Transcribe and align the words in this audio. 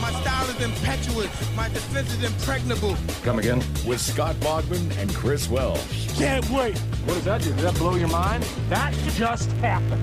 My 0.00 0.10
style 0.12 0.48
is 0.48 0.60
impetuous. 0.62 1.54
My 1.54 1.68
defense 1.68 2.14
is 2.14 2.24
impregnable. 2.24 2.96
Come 3.22 3.38
again? 3.38 3.58
With 3.86 4.00
Scott 4.00 4.34
Bogman 4.36 4.96
and 4.96 5.14
Chris 5.14 5.48
Welsh. 5.50 6.16
Can't 6.16 6.48
wait. 6.48 6.78
What 6.78 7.14
does 7.14 7.24
that 7.24 7.42
do? 7.42 7.50
Did 7.50 7.58
that 7.58 7.74
blow 7.74 7.96
your 7.96 8.08
mind? 8.08 8.42
That 8.70 8.94
just 9.14 9.52
happened. 9.52 10.00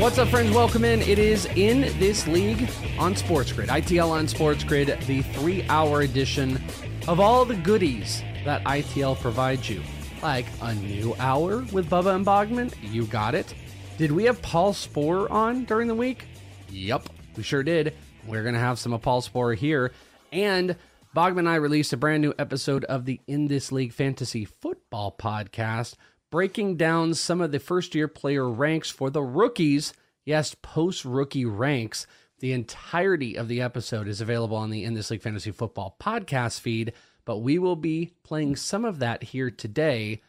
What's 0.00 0.16
up, 0.16 0.28
friends? 0.28 0.54
Welcome 0.54 0.86
in. 0.86 1.02
It 1.02 1.18
is 1.18 1.44
in 1.54 1.82
this 1.98 2.26
league 2.26 2.70
on 2.98 3.14
Sports 3.14 3.52
Grid, 3.52 3.68
ITL 3.68 4.08
on 4.08 4.26
Sports 4.26 4.64
Grid, 4.64 4.98
the 5.06 5.20
three 5.20 5.62
hour 5.68 6.00
edition 6.00 6.62
of 7.08 7.20
all 7.20 7.44
the 7.44 7.56
goodies 7.56 8.22
that 8.46 8.64
ITL 8.64 9.20
provides 9.20 9.68
you. 9.68 9.82
Like 10.22 10.46
a 10.62 10.74
new 10.74 11.14
hour 11.18 11.58
with 11.72 11.90
Bubba 11.90 12.14
and 12.14 12.24
Bogman. 12.24 12.72
You 12.80 13.04
got 13.04 13.34
it. 13.34 13.52
Did 13.98 14.12
we 14.12 14.24
have 14.24 14.40
Paul 14.40 14.72
Sporer 14.72 15.30
on 15.30 15.66
during 15.66 15.88
the 15.88 15.94
week? 15.94 16.24
Yup, 16.70 17.10
we 17.36 17.42
sure 17.42 17.62
did. 17.62 17.94
We're 18.26 18.42
going 18.42 18.54
to 18.54 18.60
have 18.60 18.78
some 18.78 18.98
Paul 18.98 19.22
here. 19.52 19.92
And 20.32 20.76
Bogman 21.14 21.40
and 21.40 21.48
I 21.48 21.56
released 21.56 21.92
a 21.92 21.96
brand 21.96 22.22
new 22.22 22.34
episode 22.38 22.84
of 22.84 23.04
the 23.04 23.20
In 23.26 23.48
This 23.48 23.72
League 23.72 23.92
Fantasy 23.92 24.44
Football 24.44 25.16
podcast, 25.18 25.94
breaking 26.30 26.76
down 26.76 27.14
some 27.14 27.40
of 27.40 27.52
the 27.52 27.58
first 27.58 27.94
year 27.94 28.08
player 28.08 28.48
ranks 28.48 28.90
for 28.90 29.10
the 29.10 29.22
rookies. 29.22 29.92
Yes, 30.24 30.54
post 30.62 31.04
rookie 31.04 31.44
ranks. 31.44 32.06
The 32.40 32.52
entirety 32.52 33.36
of 33.36 33.48
the 33.48 33.60
episode 33.60 34.08
is 34.08 34.20
available 34.20 34.56
on 34.56 34.70
the 34.70 34.84
In 34.84 34.94
This 34.94 35.10
League 35.10 35.22
Fantasy 35.22 35.50
Football 35.50 35.96
podcast 36.00 36.60
feed, 36.60 36.92
but 37.24 37.38
we 37.38 37.58
will 37.58 37.76
be 37.76 38.12
playing 38.22 38.56
some 38.56 38.84
of 38.84 38.98
that 39.00 39.22
here 39.22 39.50
today 39.50 40.22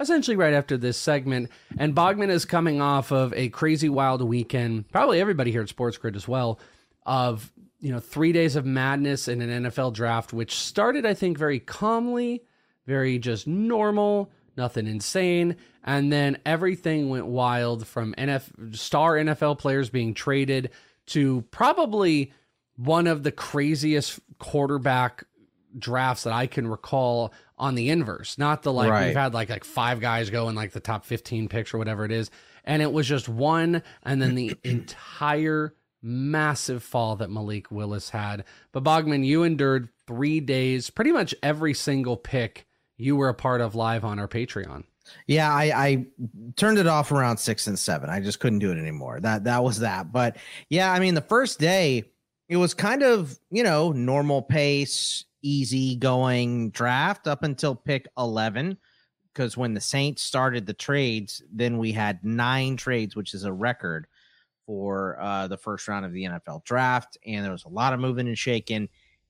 essentially 0.00 0.36
right 0.36 0.54
after 0.54 0.76
this 0.76 0.96
segment. 0.96 1.50
And 1.76 1.94
Bogman 1.94 2.30
is 2.30 2.44
coming 2.44 2.80
off 2.80 3.10
of 3.10 3.32
a 3.34 3.48
crazy 3.50 3.88
wild 3.88 4.22
weekend, 4.22 4.90
probably 4.90 5.20
everybody 5.20 5.50
here 5.50 5.62
at 5.62 5.68
Sports 5.68 5.96
Grid 5.96 6.16
as 6.16 6.28
well, 6.28 6.58
of 7.04 7.52
you 7.80 7.92
know 7.92 8.00
three 8.00 8.32
days 8.32 8.56
of 8.56 8.66
madness 8.66 9.28
in 9.28 9.40
an 9.40 9.64
NFL 9.64 9.92
draft, 9.94 10.32
which 10.32 10.54
started 10.54 11.06
I 11.06 11.14
think 11.14 11.38
very 11.38 11.60
calmly, 11.60 12.42
very 12.86 13.18
just 13.18 13.46
normal, 13.46 14.30
nothing 14.56 14.86
insane, 14.86 15.56
and 15.84 16.12
then 16.12 16.38
everything 16.44 17.08
went 17.08 17.26
wild 17.26 17.86
from 17.86 18.14
NF 18.18 18.76
star 18.76 19.14
NFL 19.14 19.58
players 19.58 19.90
being 19.90 20.14
traded 20.14 20.70
to 21.06 21.42
probably 21.50 22.32
one 22.76 23.06
of 23.06 23.22
the 23.22 23.32
craziest 23.32 24.20
quarterback 24.38 25.24
drafts 25.76 26.24
that 26.24 26.32
I 26.32 26.46
can 26.46 26.66
recall 26.68 27.32
on 27.58 27.74
the 27.74 27.90
inverse. 27.90 28.38
Not 28.38 28.62
the 28.62 28.72
like 28.72 28.90
Right. 28.90 29.06
we've 29.08 29.16
had 29.16 29.34
like 29.34 29.48
like 29.48 29.64
five 29.64 30.00
guys 30.00 30.30
go 30.30 30.48
in 30.48 30.54
like 30.54 30.72
the 30.72 30.80
top 30.80 31.04
15 31.04 31.48
picks 31.48 31.74
or 31.74 31.78
whatever 31.78 32.04
it 32.04 32.12
is. 32.12 32.30
And 32.64 32.82
it 32.82 32.92
was 32.92 33.06
just 33.06 33.28
one 33.28 33.82
and 34.02 34.20
then 34.22 34.34
the 34.34 34.54
entire 34.64 35.74
massive 36.02 36.82
fall 36.82 37.16
that 37.16 37.30
Malik 37.30 37.70
Willis 37.70 38.10
had. 38.10 38.44
But 38.72 38.84
Bogman, 38.84 39.24
you 39.24 39.42
endured 39.42 39.88
three 40.06 40.40
days, 40.40 40.90
pretty 40.90 41.12
much 41.12 41.34
every 41.42 41.74
single 41.74 42.16
pick 42.16 42.66
you 42.96 43.16
were 43.16 43.28
a 43.28 43.34
part 43.34 43.60
of 43.60 43.74
live 43.74 44.04
on 44.04 44.18
our 44.18 44.28
Patreon. 44.28 44.84
Yeah, 45.26 45.50
I, 45.52 45.64
I 45.74 46.06
turned 46.56 46.78
it 46.78 46.86
off 46.86 47.10
around 47.12 47.38
six 47.38 47.66
and 47.66 47.78
seven. 47.78 48.10
I 48.10 48.20
just 48.20 48.40
couldn't 48.40 48.58
do 48.58 48.70
it 48.72 48.78
anymore. 48.78 49.20
That 49.20 49.44
that 49.44 49.64
was 49.64 49.80
that. 49.80 50.12
But 50.12 50.36
yeah, 50.68 50.92
I 50.92 50.98
mean, 51.00 51.14
the 51.14 51.20
first 51.22 51.58
day 51.58 52.04
it 52.48 52.56
was 52.56 52.74
kind 52.74 53.02
of 53.02 53.38
you 53.50 53.62
know 53.62 53.92
normal 53.92 54.42
pace, 54.42 55.24
easy 55.42 55.96
going 55.96 56.70
draft 56.70 57.26
up 57.26 57.42
until 57.42 57.74
pick 57.74 58.06
eleven. 58.16 58.78
Because 59.32 59.56
when 59.56 59.72
the 59.72 59.80
Saints 59.80 60.22
started 60.22 60.66
the 60.66 60.74
trades, 60.74 61.42
then 61.52 61.78
we 61.78 61.92
had 61.92 62.24
nine 62.24 62.76
trades, 62.76 63.14
which 63.14 63.34
is 63.34 63.44
a 63.44 63.52
record 63.52 64.06
for 64.66 65.18
uh, 65.20 65.46
the 65.46 65.56
first 65.56 65.86
round 65.86 66.04
of 66.04 66.12
the 66.12 66.24
NFL 66.24 66.64
draft, 66.64 67.16
and 67.24 67.44
there 67.44 67.52
was 67.52 67.64
a 67.64 67.68
lot 67.68 67.92
of 67.92 68.00
moving 68.00 68.26
and 68.26 68.36
shaking, 68.36 68.88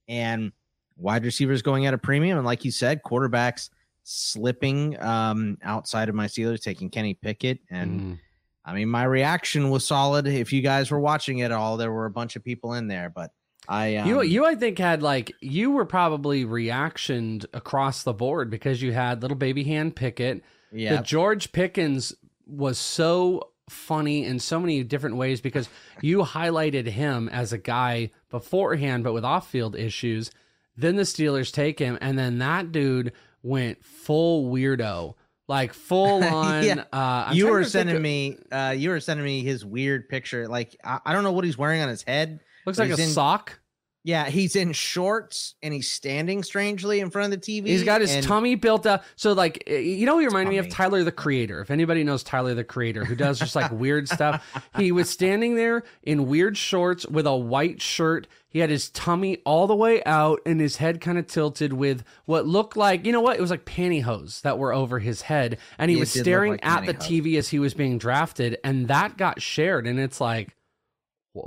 and 0.09 0.51
wide 0.97 1.25
receivers 1.25 1.63
going 1.63 1.87
at 1.87 1.95
a 1.95 1.99
premium, 1.99 2.39
and 2.39 2.47
like 2.47 2.65
you 2.65 2.71
said, 2.71 3.03
quarterbacks 3.03 3.69
slipping 4.03 4.99
um, 5.03 5.59
outside 5.63 6.09
of 6.09 6.15
my 6.15 6.27
Steelers, 6.27 6.63
taking 6.63 6.89
Kenny 6.89 7.15
Pickett. 7.15 7.61
And 7.71 8.01
Mm. 8.01 8.19
I 8.65 8.75
mean, 8.75 8.89
my 8.89 9.05
reaction 9.05 9.71
was 9.71 9.87
solid. 9.87 10.27
If 10.27 10.53
you 10.53 10.61
guys 10.61 10.91
were 10.91 11.01
watching 11.01 11.39
it 11.39 11.53
all, 11.53 11.77
there 11.77 11.93
were 11.93 12.05
a 12.05 12.11
bunch 12.11 12.37
of 12.37 12.45
people 12.45 12.75
in 12.75 12.87
there, 12.87 13.09
but 13.09 13.31
I 13.69 13.97
um, 13.97 14.09
you 14.09 14.23
you 14.23 14.47
I 14.47 14.55
think 14.55 14.79
had 14.79 15.03
like 15.03 15.33
you 15.41 15.71
were 15.71 15.85
probably 15.85 16.45
reactioned 16.45 17.47
across 17.53 18.03
the 18.03 18.15
board 18.15 18.51
because 18.51 18.81
you 18.81 18.93
had 18.93 19.21
little 19.23 19.37
baby 19.37 19.65
hand 19.65 19.95
Pickett. 19.95 20.43
yeah, 20.73 20.97
The 20.97 21.03
George 21.03 21.53
Pickens 21.53 22.15
was 22.47 22.79
so 22.79 23.51
funny 23.69 24.25
in 24.25 24.39
so 24.39 24.59
many 24.59 24.83
different 24.83 25.17
ways 25.17 25.43
because 25.43 25.69
you 26.01 26.21
highlighted 26.21 26.87
him 26.87 27.29
as 27.29 27.53
a 27.53 27.59
guy 27.59 28.11
beforehand, 28.31 29.05
but 29.05 29.13
with 29.13 29.25
off-field 29.25 29.77
issues. 29.77 30.31
Then 30.77 30.97
the 30.97 31.03
Steelers 31.03 31.53
take 31.53 31.79
him, 31.79 31.99
and 32.01 32.17
then 32.19 32.39
that 32.39 32.71
dude 32.73 33.13
went 33.43 33.85
full 33.85 34.51
weirdo, 34.51 35.15
like 35.49 35.75
full 35.75 36.23
on. 36.35 36.63
Yeah. 36.65 36.85
uh, 36.93 37.31
you 37.35 37.49
were 37.49 37.65
sending 37.65 37.97
of- 37.97 38.03
me, 38.03 38.39
uh, 38.51 38.75
you 38.77 38.91
were 38.91 39.01
sending 39.01 39.27
me 39.27 39.43
his 39.43 39.65
weird 39.65 40.09
picture. 40.09 40.47
Like 40.49 40.77
I, 40.85 41.01
I 41.05 41.13
don't 41.13 41.25
know 41.25 41.33
what 41.33 41.45
he's 41.45 41.59
wearing 41.59 41.83
on 41.83 41.89
his 41.89 42.03
head. 42.03 42.41
Looks 42.69 42.79
but 42.79 42.89
like 42.89 42.99
a 42.99 43.03
in- 43.03 43.09
sock. 43.09 43.59
Yeah, 44.05 44.31
he's 44.31 44.57
in 44.57 44.73
shorts 44.73 45.55
and 45.63 45.75
he's 45.75 45.91
standing 45.91 46.43
strangely 46.43 47.01
in 47.01 47.11
front 47.11 47.35
of 47.35 47.41
the 47.43 47.47
TV. 47.47 47.67
He's 47.67 47.83
got 47.83 48.01
his 48.01 48.25
tummy 48.25 48.55
built 48.55 48.87
up. 48.87 49.05
So, 49.17 49.35
like, 49.35 49.69
you 49.69 50.07
know, 50.07 50.19
he 50.19 50.25
reminded 50.25 50.51
me 50.51 50.57
of. 50.57 50.71
Tyler 50.71 51.05
the 51.05 51.13
Creator. 51.13 51.61
If 51.61 51.71
anybody 51.71 52.05
knows 52.05 52.23
Tyler 52.23 52.55
the 52.55 52.65
Creator, 52.65 53.05
who 53.05 53.15
does 53.15 53.39
just 53.39 53.55
like 53.55 53.71
weird 53.71 54.09
stuff, 54.09 54.47
he 54.77 54.93
was 54.93 55.11
standing 55.11 55.57
there 55.57 55.83
in 56.05 56.27
weird 56.27 56.57
shorts 56.57 57.07
with 57.07 57.27
a 57.27 57.37
white 57.37 57.83
shirt. 57.83 58.29
He 58.49 58.61
had 58.61 58.71
his 58.71 58.89
tummy 58.89 59.43
all 59.45 59.67
the 59.67 59.77
way 59.77 60.03
out 60.05 60.41
and 60.47 60.59
his 60.59 60.77
head 60.77 61.03
kind 61.03 61.19
of 61.19 61.27
tilted 61.27 61.75
with 61.75 62.03
what 62.25 62.47
looked 62.47 62.79
like, 62.79 63.05
you 63.05 63.13
know 63.13 63.21
what? 63.21 63.37
It 63.37 63.43
was 63.43 63.51
like 63.51 63.67
pantyhose 63.67 64.41
that 64.41 64.59
were 64.59 64.73
over 64.73 65.01
his 65.01 65.23
head. 65.23 65.59
And 65.77 65.91
he 65.91 65.99
It 65.99 66.01
was 66.01 66.11
staring 66.13 66.53
like 66.53 66.67
at 66.67 66.87
the. 66.87 66.95
TV 66.95 67.37
as 67.37 67.49
he 67.49 67.59
was 67.59 67.75
being 67.75 67.99
drafted. 67.99 68.57
And 68.65 68.89
that 68.89 69.19
got 69.19 69.43
shared. 69.43 69.87
And 69.87 70.01
it's 70.01 70.21
like, 70.21 70.55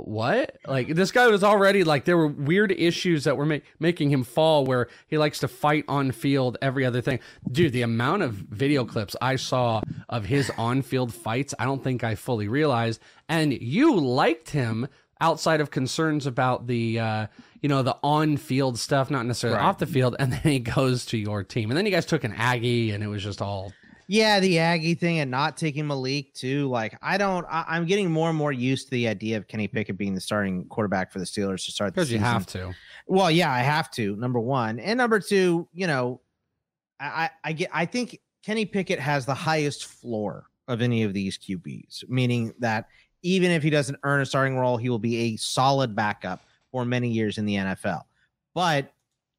what? 0.04 0.56
Like 0.66 0.88
this 0.88 1.10
guy 1.12 1.26
was 1.28 1.42
already 1.44 1.84
like 1.84 2.04
there 2.04 2.16
were 2.16 2.26
weird 2.28 2.72
issues 2.72 3.24
that 3.24 3.36
were 3.36 3.46
ma- 3.46 3.58
making 3.78 4.10
him 4.10 4.24
fall 4.24 4.64
where 4.64 4.88
he 5.08 5.18
likes 5.18 5.38
to 5.40 5.48
fight 5.48 5.84
on 5.88 6.12
field 6.12 6.56
every 6.62 6.84
other 6.84 7.00
thing. 7.00 7.20
Dude, 7.50 7.72
the 7.72 7.82
amount 7.82 8.22
of 8.22 8.32
video 8.34 8.84
clips 8.84 9.14
I 9.20 9.36
saw 9.36 9.82
of 10.08 10.24
his 10.26 10.50
on 10.58 10.82
field 10.82 11.12
fights, 11.14 11.54
I 11.58 11.64
don't 11.64 11.82
think 11.84 12.04
I 12.04 12.14
fully 12.14 12.48
realized. 12.48 13.00
And 13.28 13.52
you 13.52 13.98
liked 13.98 14.50
him 14.50 14.88
outside 15.20 15.60
of 15.60 15.70
concerns 15.70 16.26
about 16.26 16.66
the 16.66 16.98
uh, 16.98 17.26
you 17.60 17.68
know 17.68 17.82
the 17.82 17.96
on 18.02 18.36
field 18.36 18.78
stuff, 18.78 19.10
not 19.10 19.24
necessarily 19.26 19.58
Right. 19.58 19.64
off 19.66 19.78
the 19.78 19.86
field. 19.86 20.16
And 20.18 20.32
then 20.32 20.40
he 20.42 20.58
goes 20.58 21.06
to 21.06 21.16
your 21.18 21.44
team, 21.44 21.70
and 21.70 21.76
then 21.78 21.86
you 21.86 21.92
guys 21.92 22.06
took 22.06 22.24
an 22.24 22.32
Aggie, 22.36 22.90
and 22.90 23.04
it 23.04 23.06
was 23.06 23.22
just 23.22 23.40
all 23.40 23.72
Yeah, 24.06 24.40
the 24.40 24.58
Aggie 24.58 24.94
thing 24.94 25.20
and 25.20 25.30
not 25.30 25.56
taking 25.56 25.86
Malik 25.86 26.34
too. 26.34 26.68
Like, 26.68 26.98
I 27.02 27.18
don't. 27.18 27.46
I, 27.48 27.76
am 27.76 27.86
getting 27.86 28.10
more 28.10 28.28
and 28.28 28.36
more 28.36 28.52
used 28.52 28.86
to 28.86 28.90
the 28.90 29.08
idea 29.08 29.36
of 29.36 29.48
Kenny 29.48 29.68
Pickett 29.68 29.96
being 29.96 30.14
the 30.14 30.20
starting 30.20 30.64
quarterback 30.66 31.12
for 31.12 31.18
the 31.18 31.24
Steelers 31.24 31.64
to 31.66 31.72
start. 31.72 31.94
Because 31.94 32.10
you 32.10 32.18
have 32.18 32.46
to. 32.46 32.74
Well, 33.06 33.30
yeah, 33.30 33.52
I 33.52 33.60
have 33.60 33.90
to. 33.92 34.16
Number 34.16 34.40
one, 34.40 34.78
and 34.78 34.98
number 34.98 35.20
two, 35.20 35.68
you 35.72 35.86
know, 35.86 36.20
I, 37.00 37.30
I 37.44 37.52
get. 37.52 37.70
I 37.72 37.86
think 37.86 38.20
Kenny 38.42 38.64
Pickett 38.64 38.98
has 38.98 39.24
the 39.24 39.34
highest 39.34 39.86
floor 39.86 40.46
of 40.68 40.82
any 40.82 41.02
of 41.02 41.12
these 41.12 41.38
QBs, 41.38 42.08
meaning 42.08 42.52
that 42.58 42.86
even 43.22 43.50
if 43.50 43.62
he 43.62 43.70
doesn't 43.70 43.98
earn 44.02 44.20
a 44.20 44.26
starting 44.26 44.58
role, 44.58 44.76
he 44.76 44.88
will 44.88 44.98
be 44.98 45.32
a 45.32 45.36
solid 45.36 45.94
backup 45.94 46.42
for 46.70 46.84
many 46.84 47.08
years 47.08 47.38
in 47.38 47.46
the 47.46 47.54
NFL. 47.54 48.02
But 48.54 48.92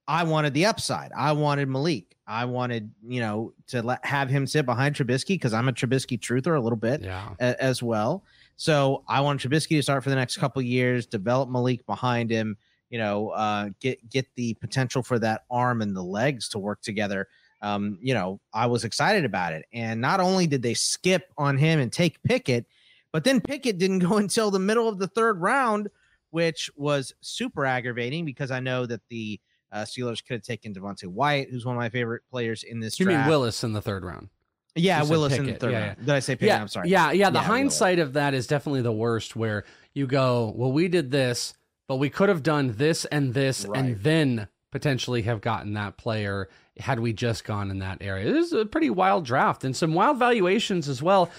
I 0.07 0.23
wanted 0.23 0.53
the 0.53 0.65
upside. 0.65 1.11
I 1.13 1.31
wanted 1.31 1.69
Malik. 1.69 2.15
I 2.27 2.45
wanted, 2.45 2.91
you 3.05 3.19
know, 3.19 3.53
to 3.67 3.81
let 3.81 4.05
have 4.05 4.29
him 4.29 4.47
sit 4.47 4.65
behind 4.65 4.95
Trubisky 4.95 5.35
because 5.35 5.53
I'm 5.53 5.67
a 5.67 5.73
Trubisky 5.73 6.19
truther 6.19 6.57
a 6.57 6.59
little 6.59 6.77
bit 6.77 7.01
yeah. 7.01 7.29
a, 7.39 7.61
as 7.61 7.83
well. 7.83 8.23
So 8.55 9.03
I 9.07 9.21
want 9.21 9.41
Trubisky 9.41 9.77
to 9.77 9.83
start 9.83 10.03
for 10.03 10.09
the 10.09 10.15
next 10.15 10.37
couple 10.37 10.61
years, 10.61 11.05
develop 11.05 11.49
Malik 11.49 11.85
behind 11.85 12.29
him, 12.29 12.57
you 12.89 12.97
know, 12.97 13.29
uh, 13.29 13.69
get 13.79 14.07
get 14.09 14.27
the 14.35 14.53
potential 14.55 15.03
for 15.03 15.19
that 15.19 15.43
arm 15.49 15.81
and 15.81 15.95
the 15.95 16.03
legs 16.03 16.47
to 16.49 16.59
work 16.59 16.81
together. 16.81 17.27
Um, 17.61 17.97
you 18.01 18.13
know, 18.13 18.39
I 18.53 18.67
was 18.67 18.83
excited 18.83 19.25
about 19.25 19.53
it. 19.53 19.65
And 19.73 20.01
not 20.01 20.19
only 20.19 20.47
did 20.47 20.61
they 20.61 20.73
skip 20.73 21.31
on 21.37 21.57
him 21.57 21.79
and 21.79 21.91
take 21.91 22.21
Pickett, 22.23 22.65
but 23.11 23.23
then 23.23 23.41
Pickett 23.41 23.77
didn't 23.77 23.99
go 24.09 24.17
until 24.17 24.51
the 24.51 24.59
middle 24.59 24.87
of 24.87 24.99
the 24.99 25.07
third 25.07 25.41
round, 25.41 25.89
which 26.29 26.69
was 26.75 27.13
super 27.21 27.65
aggravating 27.65 28.25
because 28.25 28.51
I 28.51 28.59
know 28.59 28.85
that 28.85 29.01
the 29.09 29.39
uh, 29.73 29.83
Steelers 29.83 30.23
could 30.25 30.35
have 30.35 30.43
taken 30.43 30.73
Devonte 30.73 31.05
Wyatt, 31.07 31.49
who's 31.49 31.65
one 31.65 31.75
of 31.75 31.79
my 31.79 31.89
favorite 31.89 32.21
players 32.31 32.63
in 32.63 32.79
this. 32.79 32.99
You 32.99 33.05
draft. 33.07 33.21
mean 33.25 33.29
Willis 33.29 33.63
in 33.63 33.73
the 33.73 33.81
third 33.81 34.05
round? 34.05 34.29
Yeah, 34.75 35.03
Willis 35.03 35.33
in 35.37 35.45
the 35.45 35.53
third 35.53 35.71
Yeah, 35.71 35.79
round. 35.87 35.97
yeah. 35.99 36.05
Did 36.05 36.15
I 36.15 36.19
say 36.19 36.33
Pickett? 36.35 36.47
Yeah, 36.47 36.61
I'm 36.61 36.67
sorry. 36.67 36.89
Yeah, 36.89 37.11
yeah. 37.11 37.29
The 37.29 37.39
Yeah, 37.39 37.43
hindsight 37.45 37.99
of 37.99 38.13
that 38.13 38.33
is 38.33 38.47
definitely 38.47 38.81
the 38.81 38.91
worst. 38.93 39.35
Where 39.35 39.65
you 39.93 40.07
go, 40.07 40.53
well, 40.55 40.71
we 40.71 40.87
did 40.87 41.11
this, 41.11 41.53
but 41.87 41.97
we 41.97 42.09
could 42.09 42.29
have 42.29 42.41
done 42.43 42.73
this 42.77 43.05
and 43.05 43.33
this, 43.33 43.65
Right. 43.65 43.79
and 43.79 43.97
then 44.03 44.47
potentially 44.71 45.21
have 45.23 45.41
gotten 45.41 45.73
that 45.73 45.97
player 45.97 46.49
had 46.79 46.99
we 46.99 47.13
just 47.13 47.43
gone 47.43 47.69
in 47.69 47.77
that 47.79 47.99
area. 48.01 48.31
This 48.33 48.47
is 48.47 48.53
a 48.53 48.65
pretty 48.65 48.89
wild 48.89 49.25
draft 49.25 49.63
and 49.63 49.75
some 49.75 49.93
wild 49.93 50.17
valuations 50.17 50.89
as 50.89 51.03
well. 51.03 51.29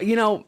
You 0.00 0.16
know, 0.16 0.46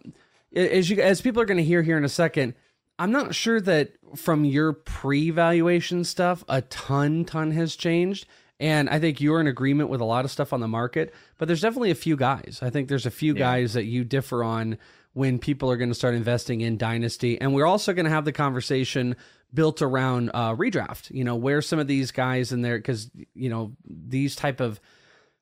as 0.56 0.88
you 0.88 1.00
as 1.02 1.20
people 1.20 1.42
are 1.42 1.46
going 1.46 1.58
to 1.58 1.64
hear 1.64 1.82
here 1.82 1.98
in 1.98 2.04
a 2.04 2.08
second, 2.08 2.54
I'm 2.98 3.12
not 3.12 3.34
sure 3.34 3.60
that 3.60 3.92
from 4.16 4.44
your 4.44 4.72
pre-valuation 4.72 6.04
stuff, 6.04 6.44
a 6.48 6.62
ton 6.62 7.24
ton 7.24 7.50
has 7.52 7.76
changed. 7.76 8.26
And 8.58 8.90
I 8.90 8.98
think 8.98 9.22
you're 9.22 9.40
in 9.40 9.46
agreement 9.46 9.88
with 9.88 10.02
a 10.02 10.04
lot 10.04 10.26
of 10.26 10.30
stuff 10.30 10.52
on 10.52 10.60
the 10.60 10.68
market, 10.68 11.14
but 11.38 11.48
there's 11.48 11.62
definitely 11.62 11.92
a 11.92 11.94
few 11.94 12.14
guys. 12.14 12.60
I 12.60 12.68
think 12.68 12.88
there's 12.88 13.06
a 13.06 13.10
few 13.10 13.32
guys 13.32 13.72
that 13.72 13.84
you 13.84 14.04
differ 14.04 14.44
on 14.44 14.76
when 15.14 15.38
people 15.38 15.70
are 15.70 15.78
going 15.78 15.88
to 15.88 15.94
start 15.94 16.14
investing 16.14 16.60
in 16.60 16.76
Dynasty. 16.76 17.40
And 17.40 17.54
we're 17.54 17.66
also 17.66 17.94
going 17.94 18.04
to 18.04 18.10
have 18.10 18.26
the 18.26 18.32
conversation 18.32 19.16
built 19.52 19.80
around 19.80 20.30
uh, 20.34 20.54
redraft, 20.54 21.10
you 21.10 21.24
know, 21.24 21.36
where 21.36 21.62
some 21.62 21.78
of 21.78 21.86
these 21.86 22.10
guys 22.10 22.52
in 22.52 22.60
there, 22.60 22.76
because, 22.76 23.10
you 23.34 23.48
know, 23.48 23.72
these 23.88 24.36
type 24.36 24.60
of 24.60 24.78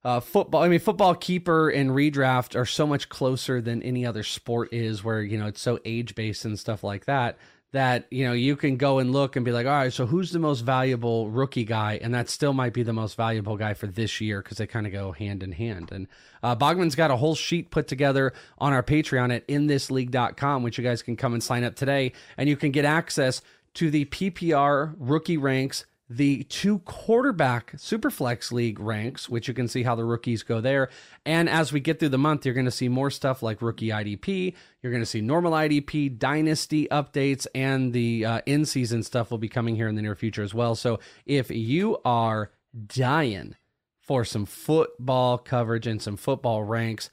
uh, 0.04 0.20
football, 0.20 0.62
I 0.62 0.68
mean, 0.68 0.78
football 0.78 1.16
keeper 1.16 1.68
and 1.68 1.90
redraft 1.90 2.54
are 2.54 2.64
so 2.64 2.86
much 2.86 3.08
closer 3.08 3.60
than 3.60 3.82
any 3.82 4.06
other 4.06 4.22
sport 4.22 4.72
is, 4.72 5.02
where, 5.02 5.22
you 5.22 5.36
know, 5.36 5.48
it's 5.48 5.60
so 5.60 5.80
age 5.84 6.14
based 6.14 6.44
and 6.44 6.56
stuff 6.56 6.84
like 6.84 7.06
that 7.06 7.36
that 7.72 8.06
you 8.10 8.26
know 8.26 8.32
you 8.32 8.56
can 8.56 8.76
go 8.76 8.98
and 8.98 9.12
look 9.12 9.36
and 9.36 9.44
be 9.44 9.52
like 9.52 9.66
all 9.66 9.72
right 9.72 9.92
so 9.92 10.06
who's 10.06 10.30
the 10.30 10.38
most 10.38 10.60
valuable 10.60 11.30
rookie 11.30 11.64
guy? 11.64 11.98
And 12.02 12.14
that 12.14 12.28
still 12.28 12.52
might 12.52 12.72
be 12.72 12.82
the 12.82 12.92
most 12.92 13.16
valuable 13.16 13.56
guy 13.56 13.74
for 13.74 13.86
this 13.86 14.20
year 14.20 14.42
because 14.42 14.58
they 14.58 14.66
kind 14.66 14.86
of 14.86 14.92
go 14.92 15.12
hand 15.12 15.42
in 15.42 15.52
hand. 15.52 15.90
And 15.92 16.08
uh, 16.42 16.56
bogman's 16.56 16.94
got 16.94 17.10
a 17.10 17.16
whole 17.16 17.34
sheet 17.34 17.70
put 17.70 17.88
together 17.88 18.32
on 18.58 18.72
our 18.72 18.82
patreon 18.82 19.34
at 19.34 19.46
inthisleague.com 19.48 20.62
which 20.62 20.78
you 20.78 20.84
guys 20.84 21.02
can 21.02 21.16
come 21.16 21.34
and 21.34 21.42
sign 21.42 21.64
up 21.64 21.74
today. 21.74 22.12
And 22.36 22.48
you 22.48 22.56
can 22.56 22.70
get 22.70 22.84
access 22.84 23.42
to 23.74 23.90
the 23.90 24.06
ppr 24.06 24.94
rookie 24.98 25.36
ranks 25.36 25.84
the 26.10 26.42
two 26.44 26.78
quarterback 26.80 27.72
superflex 27.72 28.50
league 28.50 28.80
ranks, 28.80 29.28
which 29.28 29.46
you 29.46 29.54
can 29.54 29.68
see 29.68 29.82
how 29.82 29.94
the 29.94 30.04
rookies 30.04 30.42
go 30.42 30.60
there. 30.60 30.88
And 31.26 31.48
as 31.48 31.72
we 31.72 31.80
get 31.80 31.98
through 31.98 32.08
the 32.08 32.18
month, 32.18 32.46
you're 32.46 32.54
going 32.54 32.64
to 32.64 32.70
see 32.70 32.88
more 32.88 33.10
stuff 33.10 33.42
like 33.42 33.60
rookie 33.60 33.88
IDP. 33.88 34.54
You're 34.82 34.92
going 34.92 35.02
to 35.02 35.06
see 35.06 35.20
normal 35.20 35.52
IDP, 35.52 36.18
dynasty 36.18 36.88
updates, 36.90 37.46
and 37.54 37.92
the 37.92 38.24
uh, 38.24 38.40
in 38.46 38.64
season 38.64 39.02
stuff 39.02 39.30
will 39.30 39.38
be 39.38 39.48
coming 39.48 39.76
here 39.76 39.88
in 39.88 39.96
the 39.96 40.02
near 40.02 40.14
future 40.14 40.42
as 40.42 40.54
well. 40.54 40.74
So 40.74 40.98
if 41.26 41.50
you 41.50 41.98
are 42.04 42.52
dying 42.86 43.56
for 44.00 44.24
some 44.24 44.46
football 44.46 45.36
coverage 45.36 45.86
and 45.86 46.00
some 46.00 46.16
football 46.16 46.64
ranks, 46.64 47.10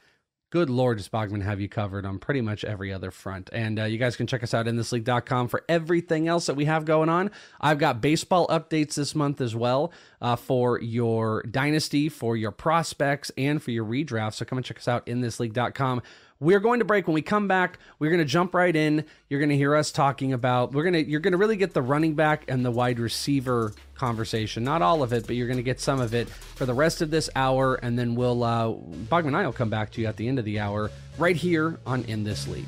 good 0.55 0.69
lord 0.69 0.97
does 0.97 1.09
bogman 1.09 1.41
have 1.41 1.59
you 1.59 1.67
covered 1.67 2.05
on 2.05 2.17
pretty 2.17 2.39
much 2.39 2.63
every 2.63 2.93
other 2.93 3.11
front. 3.11 3.49
And 3.51 3.77
uh, 3.77 3.83
you 3.83 3.97
guys 3.97 4.15
can 4.15 4.25
check 4.25 4.41
us 4.41 4.53
out 4.53 4.69
in 4.69 4.77
thisleague.com 4.77 5.49
for 5.49 5.65
everything 5.67 6.29
else 6.29 6.45
that 6.45 6.55
we 6.55 6.63
have 6.63 6.85
going 6.85 7.09
on. 7.09 7.29
I've 7.59 7.77
got 7.77 7.99
baseball 7.99 8.47
updates 8.47 8.95
this 8.95 9.13
month 9.13 9.41
as 9.41 9.53
well 9.53 9.91
uh, 10.21 10.37
for 10.37 10.79
your 10.79 11.43
dynasty 11.43 12.07
for 12.07 12.37
your 12.37 12.51
prospects 12.51 13.33
and 13.37 13.61
for 13.61 13.71
your 13.71 13.83
redraft. 13.83 14.35
So 14.35 14.45
come 14.45 14.57
and 14.57 14.65
check 14.65 14.77
us 14.77 14.87
out 14.87 15.05
in 15.09 15.19
thisleague.com 15.19 16.01
we're 16.39 16.59
going 16.59 16.79
to 16.79 16.85
break. 16.85 17.07
When 17.07 17.13
we 17.13 17.21
come 17.21 17.47
back 17.47 17.79
we're 17.99 18.11
going 18.11 18.19
to 18.19 18.25
jump 18.25 18.53
right 18.53 18.75
in. 18.75 19.05
You're 19.29 19.39
going 19.39 19.49
to 19.49 19.57
hear 19.57 19.75
us 19.75 19.91
talking 19.91 20.33
about 20.33 20.73
we're 20.73 20.83
going 20.83 20.93
to 20.93 21.09
you're 21.09 21.19
going 21.19 21.33
to 21.33 21.37
really 21.37 21.57
get 21.57 21.73
the 21.73 21.81
running 21.81 22.15
back 22.15 22.45
and 22.47 22.65
the 22.65 22.71
wide 22.71 22.99
receiver 22.99 23.73
conversation. 23.95 24.63
Not 24.63 24.81
all 24.81 25.03
of 25.03 25.13
it 25.13 25.27
but 25.27 25.35
you're 25.35 25.47
going 25.47 25.57
to 25.57 25.63
get 25.63 25.79
some 25.79 25.99
of 25.99 26.13
it 26.13 26.29
for 26.29 26.65
the 26.65 26.73
rest 26.73 27.01
of 27.01 27.11
this 27.11 27.29
hour 27.35 27.75
and 27.75 27.97
then 27.97 28.15
we'll 28.15 28.43
uh 28.43 28.67
bogman 29.09 29.27
and 29.27 29.37
i 29.37 29.45
will 29.45 29.53
come 29.53 29.69
back 29.69 29.91
to 29.91 30.01
you 30.01 30.07
at 30.07 30.17
the 30.17 30.27
end 30.27 30.39
of 30.39 30.45
the 30.45 30.59
hour 30.59 30.89
right 31.17 31.35
here 31.35 31.79
on 31.85 32.03
in 32.05 32.23
this 32.23 32.47
league 32.47 32.67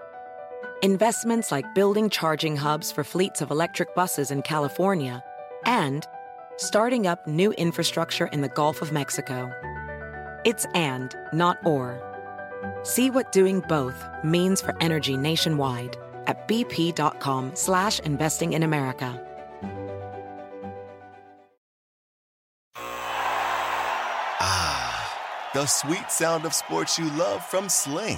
Investments 0.83 1.51
like 1.51 1.75
building 1.75 2.09
charging 2.09 2.57
hubs 2.57 2.91
for 2.91 3.03
fleets 3.03 3.41
of 3.41 3.51
electric 3.51 3.93
buses 3.93 4.31
in 4.31 4.41
California 4.41 5.23
and 5.67 6.07
starting 6.57 7.05
up 7.05 7.27
new 7.27 7.51
infrastructure 7.51 8.25
in 8.25 8.41
the 8.41 8.49
Gulf 8.49 8.81
of 8.81 8.91
Mexico. 8.91 9.51
It's 10.43 10.65
and, 10.73 11.15
not 11.33 11.59
or. 11.67 12.01
See 12.81 13.11
what 13.11 13.31
doing 13.31 13.59
both 13.69 14.03
means 14.23 14.59
for 14.59 14.75
energy 14.81 15.15
nationwide 15.15 15.97
at 16.25 16.47
bp.com 16.47 17.51
slash 17.53 17.99
investing 17.99 18.53
in 18.53 18.63
America. 18.63 19.23
Ah, 24.43 25.19
the 25.53 25.67
sweet 25.67 26.09
sound 26.09 26.43
of 26.43 26.55
sports 26.55 26.97
you 26.97 27.05
love 27.11 27.45
from 27.45 27.69
Sling. 27.69 28.17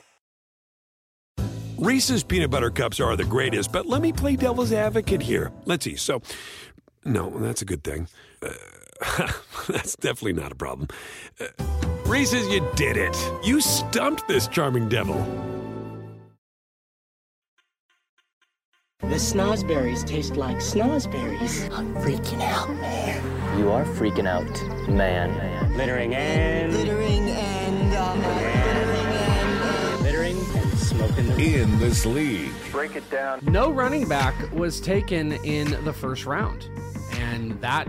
Reese's 1.81 2.21
peanut 2.23 2.51
butter 2.51 2.69
cups 2.69 2.99
are 2.99 3.15
the 3.15 3.23
greatest, 3.23 3.71
but 3.71 3.87
let 3.87 4.03
me 4.03 4.13
play 4.13 4.35
devil's 4.35 4.71
advocate 4.71 5.19
here. 5.19 5.51
Let's 5.65 5.83
see. 5.83 5.95
So, 5.95 6.21
no, 7.05 7.31
that's 7.39 7.63
a 7.63 7.65
good 7.65 7.83
thing. 7.83 8.07
Uh, 8.39 9.31
that's 9.67 9.95
definitely 9.95 10.33
not 10.33 10.51
a 10.51 10.55
problem. 10.55 10.89
Uh, 11.39 11.47
Reese's, 12.05 12.47
you 12.49 12.63
did 12.75 12.97
it. 12.97 13.17
You 13.43 13.61
stumped 13.61 14.27
this 14.27 14.47
charming 14.47 14.89
devil. 14.89 15.15
The 18.99 19.17
snozberries 19.17 20.05
taste 20.05 20.35
like 20.35 20.57
snozberries. 20.57 21.67
I'm 21.75 21.95
freaking 21.95 22.43
out, 22.43 22.69
man. 22.75 23.57
You 23.57 23.71
are 23.71 23.85
freaking 23.85 24.27
out, 24.27 24.45
man. 24.87 25.75
Littering 25.75 26.13
and. 26.13 26.73
Littering 26.73 26.73
and. 26.73 26.73
Littering 26.73 27.10
in 31.17 31.79
this 31.79 32.05
league. 32.05 32.51
Break 32.71 32.95
it 32.95 33.09
down. 33.09 33.39
No 33.43 33.69
running 33.71 34.07
back 34.07 34.35
was 34.51 34.79
taken 34.79 35.33
in 35.43 35.83
the 35.83 35.93
first 35.93 36.25
round. 36.25 36.67
And 37.13 37.59
that 37.61 37.87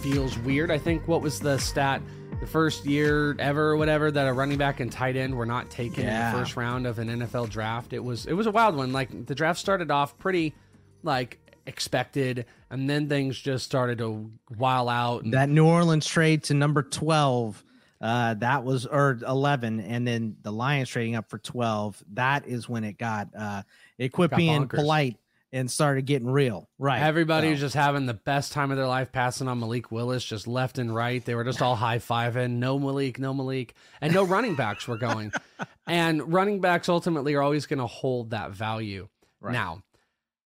feels 0.00 0.38
weird. 0.38 0.70
I 0.70 0.78
think 0.78 1.06
what 1.06 1.20
was 1.22 1.40
the 1.40 1.58
stat? 1.58 2.02
The 2.40 2.46
first 2.46 2.84
year 2.84 3.36
ever 3.38 3.70
or 3.70 3.76
whatever 3.76 4.10
that 4.10 4.26
a 4.26 4.32
running 4.32 4.58
back 4.58 4.80
and 4.80 4.90
tight 4.90 5.16
end 5.16 5.34
were 5.34 5.46
not 5.46 5.70
taken 5.70 6.04
Yeah. 6.04 6.28
in 6.30 6.32
the 6.34 6.38
first 6.42 6.56
round 6.56 6.86
of 6.86 6.98
an 6.98 7.08
NFL 7.08 7.48
draft. 7.48 7.92
It 7.92 8.02
was 8.04 8.26
it 8.26 8.32
was 8.34 8.46
a 8.46 8.50
wild 8.50 8.76
one. 8.76 8.92
Like 8.92 9.26
the 9.26 9.34
draft 9.34 9.58
started 9.58 9.90
off 9.90 10.18
pretty 10.18 10.54
like 11.02 11.38
expected 11.66 12.44
and 12.70 12.90
then 12.90 13.08
things 13.08 13.38
just 13.38 13.64
started 13.64 13.98
to 13.98 14.30
while 14.56 14.88
out 14.90 15.22
and 15.22 15.32
That 15.32 15.48
New 15.48 15.64
Orleans 15.66 16.06
trade 16.06 16.42
to 16.44 16.54
number 16.54 16.82
12, 16.82 17.64
uh, 18.04 18.34
that 18.34 18.64
was 18.64 18.84
or 18.84 19.18
11, 19.26 19.80
and 19.80 20.06
then 20.06 20.36
the 20.42 20.52
Lions 20.52 20.90
trading 20.90 21.16
up 21.16 21.30
for 21.30 21.38
12. 21.38 22.04
That 22.12 22.46
is 22.46 22.68
when 22.68 22.84
it 22.84 22.98
got 22.98 23.28
uh 23.34 23.62
it 23.96 24.10
quit 24.10 24.30
Got 24.30 24.36
being 24.36 24.68
bonkers. 24.68 24.74
polite 24.74 25.16
and 25.52 25.70
started 25.70 26.04
getting 26.04 26.28
real. 26.28 26.68
Right. 26.78 27.00
Everybody's 27.00 27.58
So, 27.58 27.66
just 27.66 27.76
having 27.76 28.04
the 28.06 28.12
best 28.12 28.52
time 28.52 28.70
of 28.72 28.76
their 28.76 28.88
life 28.88 29.10
passing 29.10 29.48
on 29.48 29.60
Malik 29.60 29.90
Willis 29.90 30.24
just 30.24 30.46
left 30.46 30.78
and 30.78 30.94
right. 30.94 31.24
They 31.24 31.34
were 31.34 31.44
just 31.44 31.62
all 31.62 31.76
high 31.76 31.98
fiving. 31.98 32.54
No 32.58 32.78
Malik, 32.78 33.18
no 33.18 33.32
Malik. 33.32 33.74
And 34.00 34.12
no 34.12 34.24
running 34.24 34.54
backs 34.54 34.86
were 34.86 34.98
going. 34.98 35.32
And 35.86 36.32
running 36.32 36.60
backs 36.62 36.88
ultimately 36.88 37.34
are 37.34 37.42
always 37.42 37.66
going 37.66 37.78
to 37.78 37.86
hold 37.86 38.30
that 38.30 38.52
value. 38.52 39.08
Right. 39.40 39.52
Now, 39.52 39.82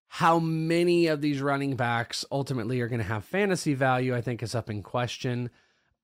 how 0.07 0.39
many 0.39 1.07
of 1.07 1.21
these 1.21 1.41
running 1.41 1.75
backs 1.75 2.25
ultimately 2.31 2.81
are 2.81 2.87
going 2.87 3.01
to 3.01 3.05
have 3.05 3.23
fantasy 3.23 3.75
value, 3.75 4.15
I 4.15 4.21
think 4.21 4.41
is 4.41 4.55
up 4.55 4.67
in 4.69 4.81
question. 4.81 5.51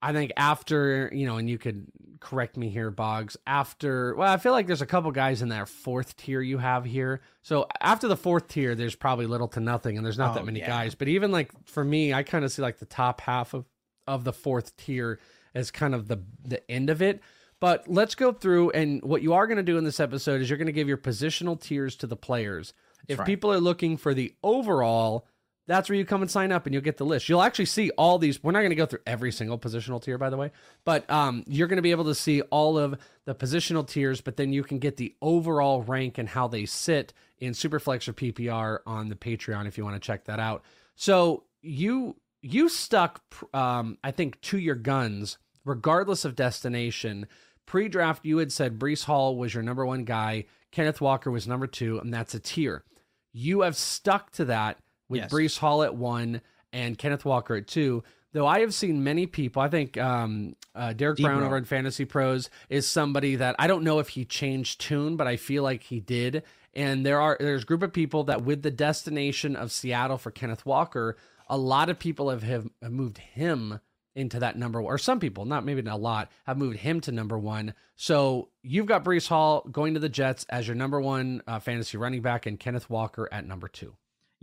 I 0.02 0.12
think 0.12 0.32
after, 0.36 1.10
you 1.12 1.26
know, 1.26 1.36
and 1.36 1.48
you 1.48 1.58
could 1.58 1.86
correct 2.20 2.56
me 2.56 2.68
here, 2.68 2.90
Boggs, 2.90 3.36
after, 3.46 4.14
well, 4.14 4.32
I 4.32 4.36
feel 4.36 4.52
like 4.52 4.66
there's 4.66 4.82
a 4.82 4.86
couple 4.86 5.10
guys 5.12 5.40
in 5.42 5.48
that 5.48 5.68
fourth 5.68 6.16
tier 6.16 6.40
you 6.40 6.58
have 6.58 6.84
here. 6.84 7.20
So 7.42 7.66
after 7.80 8.06
the 8.08 8.16
fourth 8.16 8.48
tier, 8.48 8.74
there's 8.74 8.94
probably 8.94 9.26
little 9.26 9.48
to 9.48 9.60
nothing, 9.60 9.96
and 9.96 10.04
there's 10.04 10.18
not 10.18 10.32
Oh, 10.32 10.34
that 10.34 10.44
many 10.44 10.60
yeah. 10.60 10.68
guys. 10.68 10.94
But 10.94 11.08
even 11.08 11.30
like 11.32 11.50
for 11.66 11.84
me, 11.84 12.12
I 12.12 12.22
kind 12.22 12.44
of 12.44 12.52
see 12.52 12.62
like 12.62 12.78
the 12.78 12.86
top 12.86 13.20
half 13.22 13.54
of, 13.54 13.64
of 14.06 14.24
the 14.24 14.32
fourth 14.32 14.76
tier 14.76 15.18
as 15.54 15.70
kind 15.70 15.94
of 15.94 16.08
the, 16.08 16.22
the 16.44 16.70
end 16.70 16.90
of 16.90 17.00
it. 17.00 17.20
But 17.60 17.88
let's 17.88 18.14
go 18.14 18.32
through, 18.32 18.70
and 18.70 19.02
what 19.02 19.22
you 19.22 19.32
are 19.32 19.46
going 19.46 19.56
to 19.56 19.62
do 19.62 19.78
in 19.78 19.84
this 19.84 20.00
episode 20.00 20.42
is 20.42 20.50
you're 20.50 20.58
going 20.58 20.66
to 20.66 20.72
give 20.72 20.88
your 20.88 20.98
positional 20.98 21.58
tiers 21.58 21.96
to 21.96 22.06
the 22.06 22.16
players. 22.16 22.74
if 23.08 23.18
right. 23.18 23.26
people 23.26 23.52
are 23.52 23.60
looking 23.60 23.96
for 23.96 24.12
the 24.12 24.34
overall, 24.42 25.26
that's 25.66 25.88
where 25.88 25.96
you 25.96 26.04
come 26.04 26.22
and 26.22 26.30
sign 26.30 26.52
up 26.52 26.66
and 26.66 26.74
you'll 26.74 26.82
get 26.82 26.98
the 26.98 27.06
list. 27.06 27.28
You'll 27.28 27.42
actually 27.42 27.66
see 27.66 27.90
all 27.92 28.18
these. 28.18 28.42
We're 28.42 28.52
not 28.52 28.60
going 28.60 28.70
to 28.70 28.76
go 28.76 28.86
through 28.86 29.00
every 29.06 29.32
single 29.32 29.58
positional 29.58 30.02
tier, 30.02 30.18
by 30.18 30.30
the 30.30 30.36
way, 30.36 30.50
but 30.84 31.08
um, 31.10 31.44
you're 31.46 31.68
going 31.68 31.78
to 31.78 31.82
be 31.82 31.90
able 31.90 32.04
to 32.04 32.14
see 32.14 32.42
all 32.42 32.76
of 32.76 32.96
the 33.24 33.34
positional 33.34 33.86
tiers, 33.86 34.20
but 34.20 34.36
then 34.36 34.52
you 34.52 34.62
can 34.62 34.78
get 34.78 34.96
the 34.96 35.14
overall 35.22 35.82
rank 35.82 36.18
and 36.18 36.28
how 36.28 36.48
they 36.48 36.66
sit 36.66 37.12
in 37.38 37.52
Superflex 37.52 38.08
or 38.08 38.12
PPR 38.12 38.80
on 38.86 39.08
the 39.08 39.16
Patreon 39.16 39.66
if 39.66 39.78
you 39.78 39.84
want 39.84 39.96
to 39.96 40.06
check 40.06 40.24
that 40.26 40.38
out. 40.38 40.62
So 40.96 41.44
you 41.62 42.16
you 42.42 42.68
stuck, 42.68 43.22
um, 43.54 43.96
I 44.04 44.10
think, 44.10 44.38
to 44.42 44.58
your 44.58 44.74
guns 44.74 45.38
regardless 45.64 46.24
of 46.24 46.36
destination. 46.36 47.26
Pre-draft, 47.66 48.24
you 48.26 48.36
had 48.38 48.52
said 48.52 48.78
Breece 48.78 49.04
Hall 49.04 49.36
was 49.36 49.54
your 49.54 49.62
number 49.62 49.86
one 49.86 50.04
guy, 50.04 50.44
Kenneth 50.70 51.00
Walker 51.00 51.30
was 51.30 51.48
number 51.48 51.66
two, 51.66 51.98
and 51.98 52.12
that's 52.12 52.34
a 52.34 52.40
tier. 52.40 52.84
You 53.32 53.62
have 53.62 53.76
stuck 53.76 54.30
to 54.32 54.44
that 54.46 54.78
with 55.14 55.22
Yes. 55.22 55.32
Breece 55.32 55.58
Hall 55.58 55.82
at 55.82 55.94
one 55.94 56.40
and 56.72 56.98
Kenneth 56.98 57.24
Walker 57.24 57.54
at 57.56 57.66
two. 57.66 58.02
Though 58.32 58.46
I 58.48 58.60
have 58.60 58.74
seen 58.74 59.04
many 59.04 59.26
people, 59.26 59.62
I 59.62 59.68
think 59.68 59.96
um, 59.96 60.56
uh, 60.74 60.92
Derek 60.92 61.18
Brown 61.18 61.44
over 61.44 61.56
in 61.56 61.64
Fantasy 61.64 62.04
Pros 62.04 62.50
is 62.68 62.84
somebody 62.88 63.36
that 63.36 63.54
I 63.60 63.68
don't 63.68 63.84
know 63.84 64.00
if 64.00 64.08
he 64.08 64.24
changed 64.24 64.80
tune, 64.80 65.16
but 65.16 65.28
I 65.28 65.36
feel 65.36 65.62
like 65.62 65.84
he 65.84 66.00
did. 66.00 66.42
And 66.74 67.06
there 67.06 67.20
are 67.20 67.36
there's 67.38 67.62
a 67.62 67.66
group 67.66 67.84
of 67.84 67.92
people 67.92 68.24
that 68.24 68.42
with 68.42 68.62
the 68.62 68.72
destination 68.72 69.54
of 69.54 69.70
Seattle 69.70 70.18
for 70.18 70.32
Kenneth 70.32 70.66
Walker, 70.66 71.16
a 71.48 71.56
lot 71.56 71.88
of 71.88 72.00
people 72.00 72.28
have, 72.30 72.42
have, 72.42 72.68
have 72.82 72.90
moved 72.90 73.18
him 73.18 73.78
into 74.16 74.40
that 74.40 74.56
number 74.56 74.80
one, 74.82 74.92
or 74.92 74.98
some 74.98 75.20
people, 75.20 75.44
not 75.44 75.64
maybe 75.64 75.82
not 75.82 75.94
a 75.94 75.98
lot, 75.98 76.30
have 76.46 76.56
moved 76.56 76.78
him 76.78 77.00
to 77.02 77.12
number 77.12 77.38
one. 77.38 77.74
So 77.96 78.48
you've 78.62 78.86
got 78.86 79.04
Breece 79.04 79.28
Hall 79.28 79.66
going 79.70 79.94
to 79.94 80.00
the 80.00 80.08
Jets 80.08 80.44
as 80.48 80.66
your 80.66 80.74
number 80.76 81.00
one 81.00 81.42
uh, 81.46 81.58
fantasy 81.60 81.98
running 81.98 82.22
back, 82.22 82.46
and 82.46 82.58
Kenneth 82.58 82.88
Walker 82.90 83.28
at 83.30 83.46
number 83.46 83.68
two. 83.68 83.94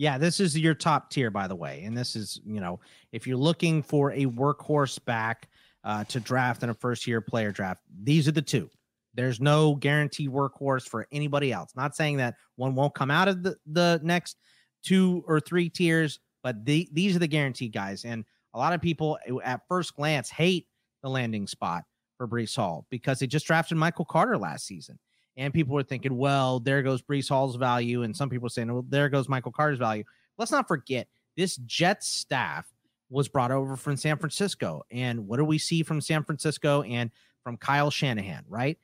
Yeah, 0.02 0.18
this 0.18 0.40
is 0.40 0.58
your 0.58 0.74
top 0.74 1.12
tier, 1.12 1.30
by 1.30 1.48
the 1.48 1.56
way. 1.56 1.84
And 1.84 1.96
this 1.96 2.16
is, 2.16 2.42
you 2.44 2.60
know, 2.60 2.80
if 3.12 3.28
you're 3.28 3.38
looking 3.38 3.84
for 3.84 4.12
a 4.14 4.26
workhorse 4.26 4.98
back 5.06 5.48
uh, 5.84 6.06
to 6.06 6.20
draft 6.20 6.64
in 6.64 6.72
a 6.72 6.74
first 6.74 7.06
year 7.06 7.22
player 7.22 7.52
draft, 7.52 7.84
these 8.02 8.28
are 8.28 8.32
the 8.32 8.42
two. 8.42 8.68
There's 9.14 9.40
no 9.40 9.76
guaranteed 9.76 10.32
workhorse 10.32 10.90
for 10.90 11.06
anybody 11.12 11.54
else. 11.54 11.74
Not 11.76 11.96
saying 11.96 12.18
that 12.18 12.34
one 12.56 12.74
won't 12.74 12.96
come 12.96 13.12
out 13.12 13.28
of 13.28 13.44
the, 13.44 13.56
the 13.68 14.00
next 14.02 14.38
two 14.82 15.24
or 15.28 15.40
three 15.40 15.70
tiers, 15.70 16.20
but 16.42 16.66
the, 16.66 16.90
these 16.92 17.16
are 17.16 17.20
the 17.20 17.28
guaranteed 17.28 17.72
guys. 17.72 18.04
And 18.04 18.26
a 18.56 18.58
lot 18.58 18.74
of 18.74 18.82
people 18.82 19.20
uh, 19.30 19.38
at 19.42 19.62
first 19.68 19.96
glance 19.96 20.32
hate 20.32 20.66
the 21.04 21.10
landing 21.12 21.46
spot 21.46 21.84
for 22.18 22.28
Breece 22.28 22.56
Hall 22.56 22.88
because 22.90 23.20
they 23.20 23.28
just 23.28 23.46
drafted 23.46 23.78
Michael 23.78 24.06
Carter 24.06 24.40
last 24.40 24.66
season. 24.66 24.98
And 25.38 25.54
people 25.54 25.74
were 25.74 25.84
thinking, 25.84 26.18
well, 26.18 26.60
there 26.60 26.82
goes 26.84 27.02
Breece 27.02 27.30
Hall's 27.30 27.56
value. 27.56 28.04
And 28.04 28.16
some 28.16 28.30
people 28.30 28.48
are 28.48 28.50
saying, 28.50 28.72
well, 28.72 28.86
there 28.88 29.10
goes 29.10 29.30
Michael 29.30 29.52
Carter's 29.52 29.80
value. 29.80 30.04
Let's 30.38 30.52
not 30.52 30.68
forget 30.68 31.08
this 31.38 31.56
Jets 31.58 32.08
staff 32.08 32.72
was 33.10 33.28
brought 33.28 33.52
over 33.52 33.76
from 33.76 33.98
San 33.98 34.18
Francisco. 34.18 34.84
And 34.92 35.28
what 35.28 35.38
do 35.38 35.46
we 35.46 35.58
see 35.58 35.84
from 35.84 36.02
San 36.02 36.24
Francisco 36.24 36.82
and 36.84 37.12
from 37.44 37.58
Kyle 37.58 37.92
Shanahan, 37.92 38.44
right? 38.48 38.78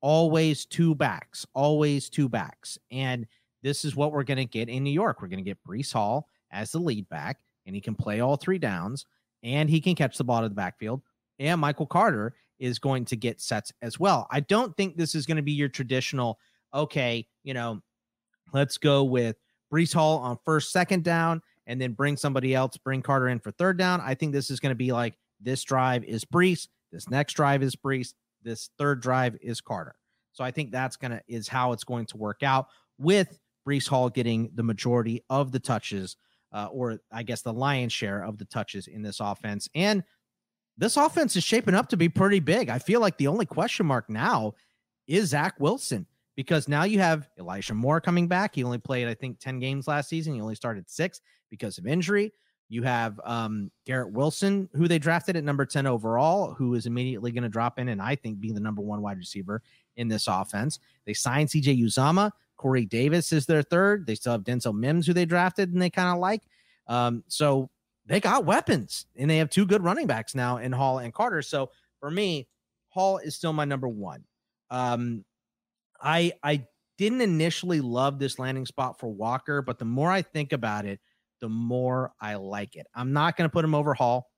Always 0.00 0.66
two 0.66 0.94
backs, 0.94 1.46
always 1.54 2.08
two 2.08 2.28
backs. 2.28 2.78
And 2.90 3.26
this 3.62 3.84
is 3.84 3.94
what 3.94 4.12
we're 4.12 4.24
going 4.24 4.38
to 4.38 4.44
get 4.44 4.68
in 4.68 4.82
New 4.82 4.90
York. 4.90 5.22
We're 5.22 5.28
going 5.28 5.44
to 5.44 5.48
get 5.48 5.62
Breece 5.66 5.92
Hall 5.92 6.28
as 6.50 6.72
the 6.72 6.78
lead 6.78 7.08
back, 7.08 7.40
and 7.66 7.74
he 7.74 7.80
can 7.80 7.94
play 7.94 8.20
all 8.20 8.36
three 8.36 8.58
downs, 8.58 9.06
and 9.42 9.70
he 9.70 9.80
can 9.80 9.94
catch 9.94 10.18
the 10.18 10.24
ball 10.24 10.42
to 10.42 10.48
the 10.48 10.54
backfield. 10.54 11.02
And 11.38 11.60
Michael 11.60 11.86
Carter 11.86 12.34
is 12.62 12.78
going 12.78 13.04
to 13.06 13.16
get 13.16 13.40
sets 13.40 13.72
as 13.82 13.98
well. 13.98 14.28
I 14.30 14.40
don't 14.40 14.74
think 14.76 14.96
this 14.96 15.16
is 15.16 15.26
going 15.26 15.36
to 15.36 15.42
be 15.42 15.52
your 15.52 15.68
traditional, 15.68 16.38
okay, 16.72 17.26
you 17.42 17.54
know, 17.54 17.80
let's 18.54 18.78
go 18.78 19.02
with 19.02 19.36
Breece 19.72 19.92
Hall 19.92 20.18
on 20.18 20.38
first, 20.44 20.70
second 20.70 21.02
down, 21.02 21.42
and 21.66 21.80
then 21.80 21.92
bring 21.92 22.16
somebody 22.16 22.54
else, 22.54 22.76
bring 22.76 23.02
Carter 23.02 23.28
in 23.28 23.40
for 23.40 23.50
third 23.50 23.76
down. 23.78 24.00
I 24.00 24.14
think 24.14 24.32
this 24.32 24.48
is 24.48 24.60
going 24.60 24.70
to 24.70 24.76
be 24.76 24.92
like 24.92 25.14
this 25.40 25.64
drive 25.64 26.04
is 26.04 26.24
Breece, 26.24 26.68
this 26.92 27.10
next 27.10 27.32
drive 27.32 27.64
is 27.64 27.74
Breece, 27.74 28.14
this 28.44 28.70
third 28.78 29.02
drive 29.02 29.36
is 29.42 29.60
Carter. 29.60 29.96
So 30.32 30.44
I 30.44 30.52
think 30.52 30.70
that's 30.70 30.96
going 30.96 31.10
to 31.10 31.22
is 31.26 31.48
how 31.48 31.72
it's 31.72 31.84
going 31.84 32.06
to 32.06 32.16
work 32.16 32.44
out 32.44 32.68
with 32.98 33.38
Breece 33.66 33.88
Hall 33.88 34.08
getting 34.08 34.50
the 34.54 34.62
majority 34.62 35.24
of 35.28 35.50
the 35.50 35.60
touches, 35.60 36.16
uh, 36.52 36.68
or 36.70 37.00
I 37.10 37.24
guess 37.24 37.42
the 37.42 37.52
lion's 37.52 37.92
share 37.92 38.22
of 38.22 38.38
the 38.38 38.44
touches 38.44 38.86
in 38.86 39.02
this 39.02 39.18
offense. 39.20 39.68
And 39.74 40.04
this 40.76 40.96
offense 40.96 41.36
is 41.36 41.44
shaping 41.44 41.74
up 41.74 41.88
to 41.90 41.96
be 41.96 42.08
pretty 42.08 42.40
big. 42.40 42.68
I 42.68 42.78
feel 42.78 43.00
like 43.00 43.16
the 43.16 43.26
only 43.26 43.46
question 43.46 43.86
mark 43.86 44.08
now 44.08 44.54
is 45.06 45.28
Zach 45.28 45.54
Wilson 45.58 46.06
because 46.36 46.68
now 46.68 46.84
you 46.84 46.98
have 46.98 47.28
Elijah 47.38 47.74
Moore 47.74 48.00
coming 48.00 48.26
back. 48.26 48.54
He 48.54 48.64
only 48.64 48.78
played, 48.78 49.08
I 49.08 49.14
think, 49.14 49.38
10 49.38 49.58
games 49.58 49.86
last 49.86 50.08
season. 50.08 50.34
He 50.34 50.40
only 50.40 50.54
started 50.54 50.88
six 50.88 51.20
because 51.50 51.78
of 51.78 51.86
injury. 51.86 52.32
You 52.68 52.82
have 52.84 53.20
um, 53.24 53.70
Garrett 53.84 54.12
Wilson, 54.12 54.68
who 54.72 54.88
they 54.88 54.98
drafted 54.98 55.36
at 55.36 55.44
number 55.44 55.66
10 55.66 55.86
overall, 55.86 56.54
who 56.54 56.74
is 56.74 56.86
immediately 56.86 57.30
going 57.30 57.42
to 57.42 57.50
drop 57.50 57.78
in 57.78 57.88
and 57.88 58.00
I 58.00 58.16
think 58.16 58.40
be 58.40 58.50
the 58.50 58.60
number 58.60 58.80
one 58.80 59.02
wide 59.02 59.18
receiver 59.18 59.62
in 59.96 60.08
this 60.08 60.26
offense. 60.26 60.78
They 61.04 61.12
signed 61.12 61.50
CJ 61.50 61.82
Uzomah. 61.82 62.30
Corey 62.56 62.86
Davis 62.86 63.32
is 63.32 63.44
their 63.44 63.62
third. 63.62 64.06
They 64.06 64.14
still 64.14 64.32
have 64.32 64.44
Denzel 64.44 64.74
Mims, 64.74 65.06
who 65.06 65.12
they 65.12 65.26
drafted 65.26 65.72
and 65.72 65.82
they 65.82 65.90
kind 65.90 66.14
of 66.14 66.18
like. 66.18 66.42
Um, 66.86 67.24
so 67.28 67.68
they 68.06 68.20
got 68.20 68.44
weapons 68.44 69.06
and 69.16 69.30
they 69.30 69.38
have 69.38 69.50
two 69.50 69.66
good 69.66 69.82
running 69.82 70.06
backs 70.06 70.34
now 70.34 70.58
in 70.58 70.72
Hall 70.72 70.98
and 70.98 71.14
Carter. 71.14 71.42
So 71.42 71.70
for 72.00 72.10
me, 72.10 72.48
Hall 72.88 73.18
is 73.18 73.36
still 73.36 73.52
my 73.52 73.64
number 73.64 73.88
one. 73.88 74.24
Um, 74.70 75.24
I 76.00 76.32
I 76.42 76.66
didn't 76.98 77.20
initially 77.20 77.80
love 77.80 78.18
this 78.18 78.38
landing 78.38 78.66
spot 78.66 78.98
for 78.98 79.08
Walker, 79.08 79.62
but 79.62 79.78
the 79.78 79.84
more 79.84 80.10
I 80.10 80.22
think 80.22 80.52
about 80.52 80.84
it, 80.84 81.00
the 81.40 81.48
more 81.48 82.12
I 82.20 82.34
like 82.34 82.76
it. 82.76 82.86
I'm 82.94 83.12
not 83.12 83.36
going 83.36 83.48
to 83.48 83.52
put 83.52 83.64
him 83.64 83.74
over 83.74 83.94
Hall, 83.94 84.30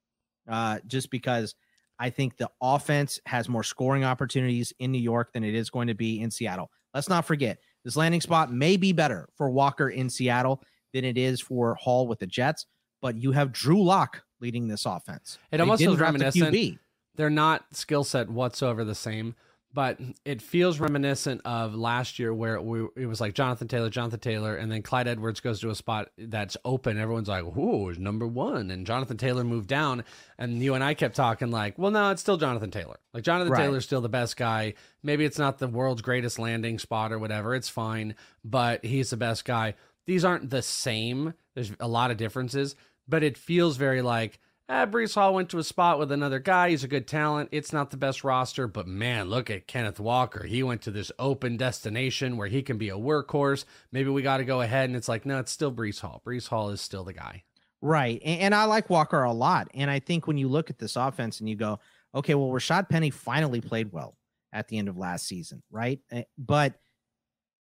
uh, 0.48 0.78
just 0.86 1.10
because 1.10 1.54
I 1.98 2.10
think 2.10 2.36
the 2.36 2.50
offense 2.60 3.20
has 3.26 3.48
more 3.48 3.62
scoring 3.62 4.04
opportunities 4.04 4.72
in 4.78 4.92
New 4.92 4.98
York 5.00 5.32
than 5.32 5.44
it 5.44 5.54
is 5.54 5.70
going 5.70 5.88
to 5.88 5.94
be 5.94 6.20
in 6.20 6.30
Seattle. 6.30 6.70
Let's 6.92 7.08
not 7.08 7.24
forget 7.24 7.58
this 7.84 7.96
landing 7.96 8.20
spot 8.20 8.52
may 8.52 8.76
be 8.76 8.92
better 8.92 9.28
for 9.36 9.50
Walker 9.50 9.90
in 9.90 10.08
Seattle 10.08 10.62
than 10.92 11.04
it 11.04 11.18
is 11.18 11.40
for 11.40 11.74
Hall 11.74 12.06
with 12.06 12.18
the 12.18 12.26
Jets, 12.26 12.66
but 13.04 13.18
you 13.18 13.32
have 13.32 13.52
Drew 13.52 13.84
Lock 13.84 14.24
leading 14.40 14.66
this 14.66 14.86
offense. 14.86 15.36
It 15.52 15.60
almost 15.60 15.82
feels 15.82 16.00
reminiscent. 16.00 16.54
QB. 16.54 16.78
They're 17.16 17.28
not 17.28 17.66
skill 17.72 18.02
set 18.02 18.30
whatsoever 18.30 18.82
the 18.82 18.94
same, 18.94 19.34
but 19.74 20.00
it 20.24 20.40
feels 20.40 20.80
reminiscent 20.80 21.42
of 21.44 21.74
last 21.74 22.18
year 22.18 22.32
where 22.32 22.58
we, 22.62 22.86
it 22.96 23.04
was 23.04 23.20
like 23.20 23.34
Jonathan 23.34 23.68
Taylor, 23.68 23.90
Jonathan 23.90 24.20
Taylor, 24.20 24.56
and 24.56 24.72
then 24.72 24.80
Clyde 24.80 25.06
Edwards 25.06 25.40
goes 25.40 25.60
to 25.60 25.68
a 25.68 25.74
spot 25.74 26.12
that's 26.16 26.56
open. 26.64 26.96
Everyone's 26.96 27.28
like, 27.28 27.44
"Whoa, 27.44 27.90
number 27.98 28.26
one," 28.26 28.70
and 28.70 28.86
Jonathan 28.86 29.18
Taylor 29.18 29.44
moved 29.44 29.68
down, 29.68 30.02
and 30.38 30.62
you 30.62 30.72
and 30.72 30.82
I 30.82 30.94
kept 30.94 31.14
talking 31.14 31.50
like, 31.50 31.76
"Well, 31.76 31.90
no, 31.90 32.10
it's 32.10 32.22
still 32.22 32.38
Jonathan 32.38 32.70
Taylor. 32.70 32.96
Like 33.12 33.24
Jonathan 33.24 33.52
Right. 33.52 33.64
Taylor's 33.64 33.84
still 33.84 34.00
the 34.00 34.08
best 34.08 34.38
guy. 34.38 34.72
Maybe 35.02 35.26
it's 35.26 35.38
not 35.38 35.58
the 35.58 35.68
world's 35.68 36.00
greatest 36.00 36.38
landing 36.38 36.78
spot 36.78 37.12
or 37.12 37.18
whatever. 37.18 37.54
It's 37.54 37.68
fine, 37.68 38.14
but 38.42 38.82
he's 38.82 39.10
the 39.10 39.18
best 39.18 39.44
guy. 39.44 39.74
These 40.06 40.24
aren't 40.24 40.48
the 40.48 40.62
same. 40.62 41.34
There's 41.54 41.72
a 41.80 41.88
lot 41.88 42.10
of 42.10 42.16
differences, 42.16 42.74
but 43.08 43.22
it 43.22 43.38
feels 43.38 43.76
very 43.76 44.02
like." 44.02 44.38
Ah, 44.66 44.86
Breece 44.86 45.14
Hall 45.14 45.34
went 45.34 45.50
to 45.50 45.58
a 45.58 45.64
spot 45.64 45.98
with 45.98 46.10
another 46.10 46.38
guy. 46.38 46.70
He's 46.70 46.84
a 46.84 46.88
good 46.88 47.06
talent. 47.06 47.50
It's 47.52 47.70
not 47.70 47.90
the 47.90 47.98
best 47.98 48.24
roster, 48.24 48.66
but 48.66 48.86
man, 48.86 49.28
look 49.28 49.50
at 49.50 49.66
Kenneth 49.66 50.00
Walker. 50.00 50.44
He 50.44 50.62
went 50.62 50.80
to 50.82 50.90
this 50.90 51.12
open 51.18 51.58
destination 51.58 52.38
where 52.38 52.48
he 52.48 52.62
can 52.62 52.78
be 52.78 52.88
a 52.88 52.96
workhorse. 52.96 53.66
Maybe 53.92 54.08
we 54.08 54.22
got 54.22 54.38
to 54.38 54.44
go 54.44 54.62
ahead. 54.62 54.88
And 54.88 54.96
it's 54.96 55.08
like, 55.08 55.26
no, 55.26 55.38
it's 55.38 55.52
still 55.52 55.70
Breece 55.70 56.00
Hall. 56.00 56.22
Breece 56.26 56.48
Hall 56.48 56.70
is 56.70 56.80
still 56.80 57.04
the 57.04 57.12
guy. 57.12 57.44
Right. 57.82 58.22
And, 58.24 58.40
and 58.40 58.54
I 58.54 58.64
like 58.64 58.88
Walker 58.88 59.22
a 59.22 59.32
lot. 59.34 59.68
And 59.74 59.90
I 59.90 59.98
think 59.98 60.26
when 60.26 60.38
you 60.38 60.48
look 60.48 60.70
at 60.70 60.78
this 60.78 60.96
offense 60.96 61.40
and 61.40 61.48
you 61.48 61.56
go, 61.56 61.78
okay, 62.14 62.34
well, 62.34 62.48
Rashaad 62.48 62.88
Penny 62.88 63.10
finally 63.10 63.60
played 63.60 63.92
well 63.92 64.16
at 64.50 64.68
the 64.68 64.78
end 64.78 64.88
of 64.88 64.96
last 64.96 65.26
season, 65.26 65.62
right? 65.70 66.00
Eh, 66.10 66.22
But 66.38 66.72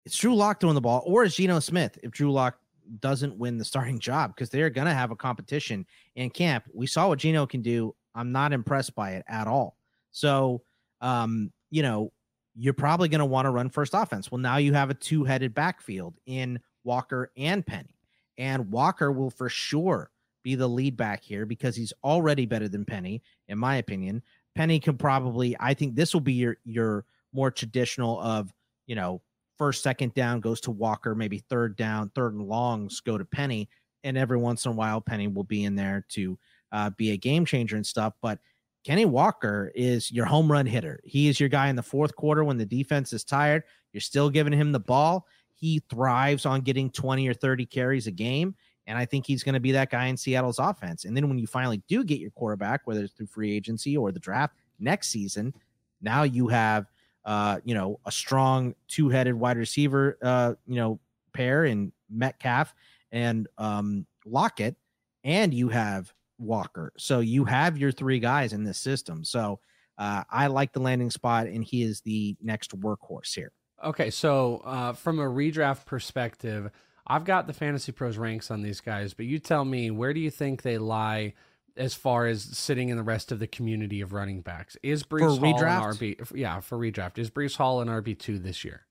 it's 0.05 0.17
Drew 0.17 0.33
Lock 0.33 0.61
doing 0.61 0.75
the 0.75 0.81
ball, 0.81 1.03
or 1.05 1.25
is 1.25 1.35
Geno 1.35 1.59
Smith 1.59 1.97
if 2.03 2.11
Drew 2.11 2.31
Lock 2.31 2.57
doesn't 2.99 3.37
win 3.37 3.57
the 3.57 3.65
starting 3.65 3.99
job 3.99 4.35
because 4.35 4.49
they're 4.49 4.69
going 4.69 4.87
to 4.87 4.93
have 4.93 5.11
a 5.11 5.15
competition 5.15 5.85
in 6.15 6.29
camp. 6.29 6.65
We 6.73 6.87
saw 6.87 7.07
what 7.07 7.19
Geno 7.19 7.45
can 7.45 7.61
do. 7.61 7.95
I'm 8.13 8.31
not 8.31 8.53
impressed 8.53 8.95
by 8.95 9.11
it 9.11 9.25
at 9.27 9.47
all. 9.47 9.77
So, 10.11 10.61
um, 11.01 11.51
you 11.69 11.83
know, 11.83 12.11
you're 12.55 12.73
probably 12.73 13.09
going 13.09 13.19
to 13.19 13.25
want 13.25 13.45
to 13.45 13.51
run 13.51 13.69
first 13.69 13.93
offense. 13.93 14.31
Well, 14.31 14.39
now 14.39 14.57
you 14.57 14.73
have 14.73 14.89
a 14.89 14.93
two 14.93 15.25
headed 15.25 15.53
backfield 15.53 16.15
in 16.25 16.59
Walker 16.83 17.31
and 17.35 17.65
Penny. 17.65 17.95
And 18.37 18.71
Walker 18.71 19.11
will 19.11 19.29
for 19.29 19.49
sure 19.49 20.09
be 20.43 20.55
the 20.55 20.67
lead 20.67 20.95
back 20.95 21.23
here 21.23 21.45
because 21.45 21.75
he's 21.75 21.91
already 22.03 22.45
better 22.45 22.69
than 22.69 22.85
Penny, 22.85 23.21
in 23.47 23.57
my 23.57 23.77
opinion. 23.77 24.21
Penny 24.55 24.79
can 24.79 24.97
probably, 24.97 25.55
I 25.59 25.73
think 25.73 25.95
this 25.95 26.13
will 26.13 26.21
be 26.21 26.33
your 26.33 26.57
your 26.63 27.05
more 27.33 27.51
traditional 27.51 28.21
of, 28.21 28.53
you 28.87 28.95
know, 28.95 29.21
first, 29.57 29.83
second 29.83 30.13
down 30.13 30.39
goes 30.39 30.61
to 30.61 30.71
Walker, 30.71 31.15
maybe 31.15 31.39
third 31.49 31.75
down, 31.75 32.11
third 32.15 32.33
and 32.33 32.47
longs 32.47 32.99
go 32.99 33.17
to 33.17 33.25
Penny. 33.25 33.69
And 34.03 34.17
every 34.17 34.37
once 34.37 34.65
in 34.65 34.71
a 34.71 34.75
while, 34.75 35.01
Penny 35.01 35.27
will 35.27 35.43
be 35.43 35.63
in 35.63 35.75
there 35.75 36.05
to 36.09 36.37
uh, 36.71 36.89
be 36.91 37.11
a 37.11 37.17
game 37.17 37.45
changer 37.45 37.75
and 37.75 37.85
stuff. 37.85 38.13
But 38.21 38.39
Kenny 38.83 39.05
Walker 39.05 39.71
is 39.73 40.11
your 40.11 40.25
home 40.25 40.51
run 40.51 40.67
hitter. 40.67 40.99
He 41.03 41.27
is 41.27 41.39
your 41.39 41.49
guy 41.49 41.69
in 41.69 41.75
the 41.75 41.81
fourth 41.81 42.15
quarter 42.15 42.43
when 42.43 42.57
the 42.57 42.65
defense 42.65 43.13
is 43.13 43.23
tired. 43.23 43.63
You're 43.93 44.01
still 44.01 44.29
giving 44.29 44.53
him 44.53 44.71
the 44.71 44.79
ball. 44.79 45.25
He 45.55 45.81
thrives 45.89 46.45
on 46.45 46.61
getting 46.61 46.91
20 46.91 47.27
or 47.27 47.33
30 47.33 47.65
carries 47.65 48.07
a 48.07 48.11
game. 48.11 48.55
And 48.87 48.97
I 48.97 49.05
think 49.05 49.25
he's 49.25 49.41
going 49.41 49.53
to 49.53 49.59
be 49.59 49.71
that 49.71 49.89
guy 49.89 50.05
in 50.05 50.17
Seattle's 50.17 50.59
offense. 50.59 51.05
And 51.05 51.17
then 51.17 51.27
when 51.27 51.39
you 51.39 51.47
finally 51.47 51.81
do 51.87 52.03
get 52.03 52.19
your 52.19 52.29
quarterback, 52.31 52.81
whether 52.85 53.03
it's 53.03 53.13
through 53.13 53.27
free 53.27 53.51
agency 53.51 53.97
or 53.97 54.11
the 54.11 54.19
draft 54.19 54.55
next 54.79 55.07
season, 55.07 55.53
now 56.01 56.21
you 56.21 56.47
have, 56.49 56.85
uh, 57.25 57.59
you 57.63 57.73
know, 57.73 57.99
a 58.05 58.11
strong 58.11 58.75
two 58.87 59.09
headed 59.09 59.33
wide 59.33 59.57
receiver, 59.57 60.17
uh, 60.21 60.53
you 60.67 60.75
know, 60.75 60.99
pair 61.33 61.65
in 61.65 61.91
Metcalf 62.09 62.73
and 63.11 63.47
um, 63.57 64.05
Lockett, 64.25 64.75
and 65.23 65.53
you 65.53 65.69
have 65.69 66.13
Walker. 66.37 66.93
So 66.97 67.19
you 67.19 67.45
have 67.45 67.77
your 67.77 67.91
three 67.91 68.19
guys 68.19 68.53
in 68.53 68.63
this 68.63 68.77
system. 68.77 69.23
So 69.23 69.59
uh, 69.97 70.23
I 70.29 70.47
like 70.47 70.73
the 70.73 70.81
landing 70.81 71.09
spot, 71.09 71.47
and 71.47 71.63
he 71.63 71.83
is 71.83 72.01
the 72.01 72.35
next 72.41 72.79
workhorse 72.79 73.33
here. 73.33 73.51
Okay, 73.83 74.09
so 74.09 74.61
uh, 74.65 74.93
from 74.93 75.19
a 75.19 75.25
redraft 75.25 75.85
perspective, 75.85 76.69
I've 77.07 77.25
got 77.25 77.47
the 77.47 77.53
Fantasy 77.53 77.91
Pros 77.91 78.17
ranks 78.17 78.49
on 78.49 78.61
these 78.61 78.81
guys, 78.81 79.13
but 79.13 79.25
you 79.25 79.39
tell 79.39 79.65
me 79.65 79.91
where 79.91 80.13
do 80.13 80.19
you 80.19 80.31
think 80.31 80.61
they 80.61 80.77
lie 80.77 81.33
as 81.77 81.93
far 81.93 82.25
as 82.25 82.43
sitting 82.43 82.89
in 82.89 82.97
the 82.97 83.03
rest 83.03 83.31
of 83.31 83.39
the 83.39 83.47
community 83.47 84.01
of 84.01 84.13
running 84.13 84.41
backs? 84.41 84.77
Is 84.83 85.03
Breece 85.03 85.21
Hall 85.21 85.39
redraft? 85.39 86.01
an 86.01 86.15
RB? 86.15 86.31
Yeah, 86.35 86.59
for 86.59 86.77
redraft, 86.77 87.17
is 87.17 87.29
Breece 87.29 87.57
Hall 87.57 87.81
an 87.81 87.87
RB 87.87 88.17
two 88.17 88.39
this 88.39 88.63
year? 88.63 88.85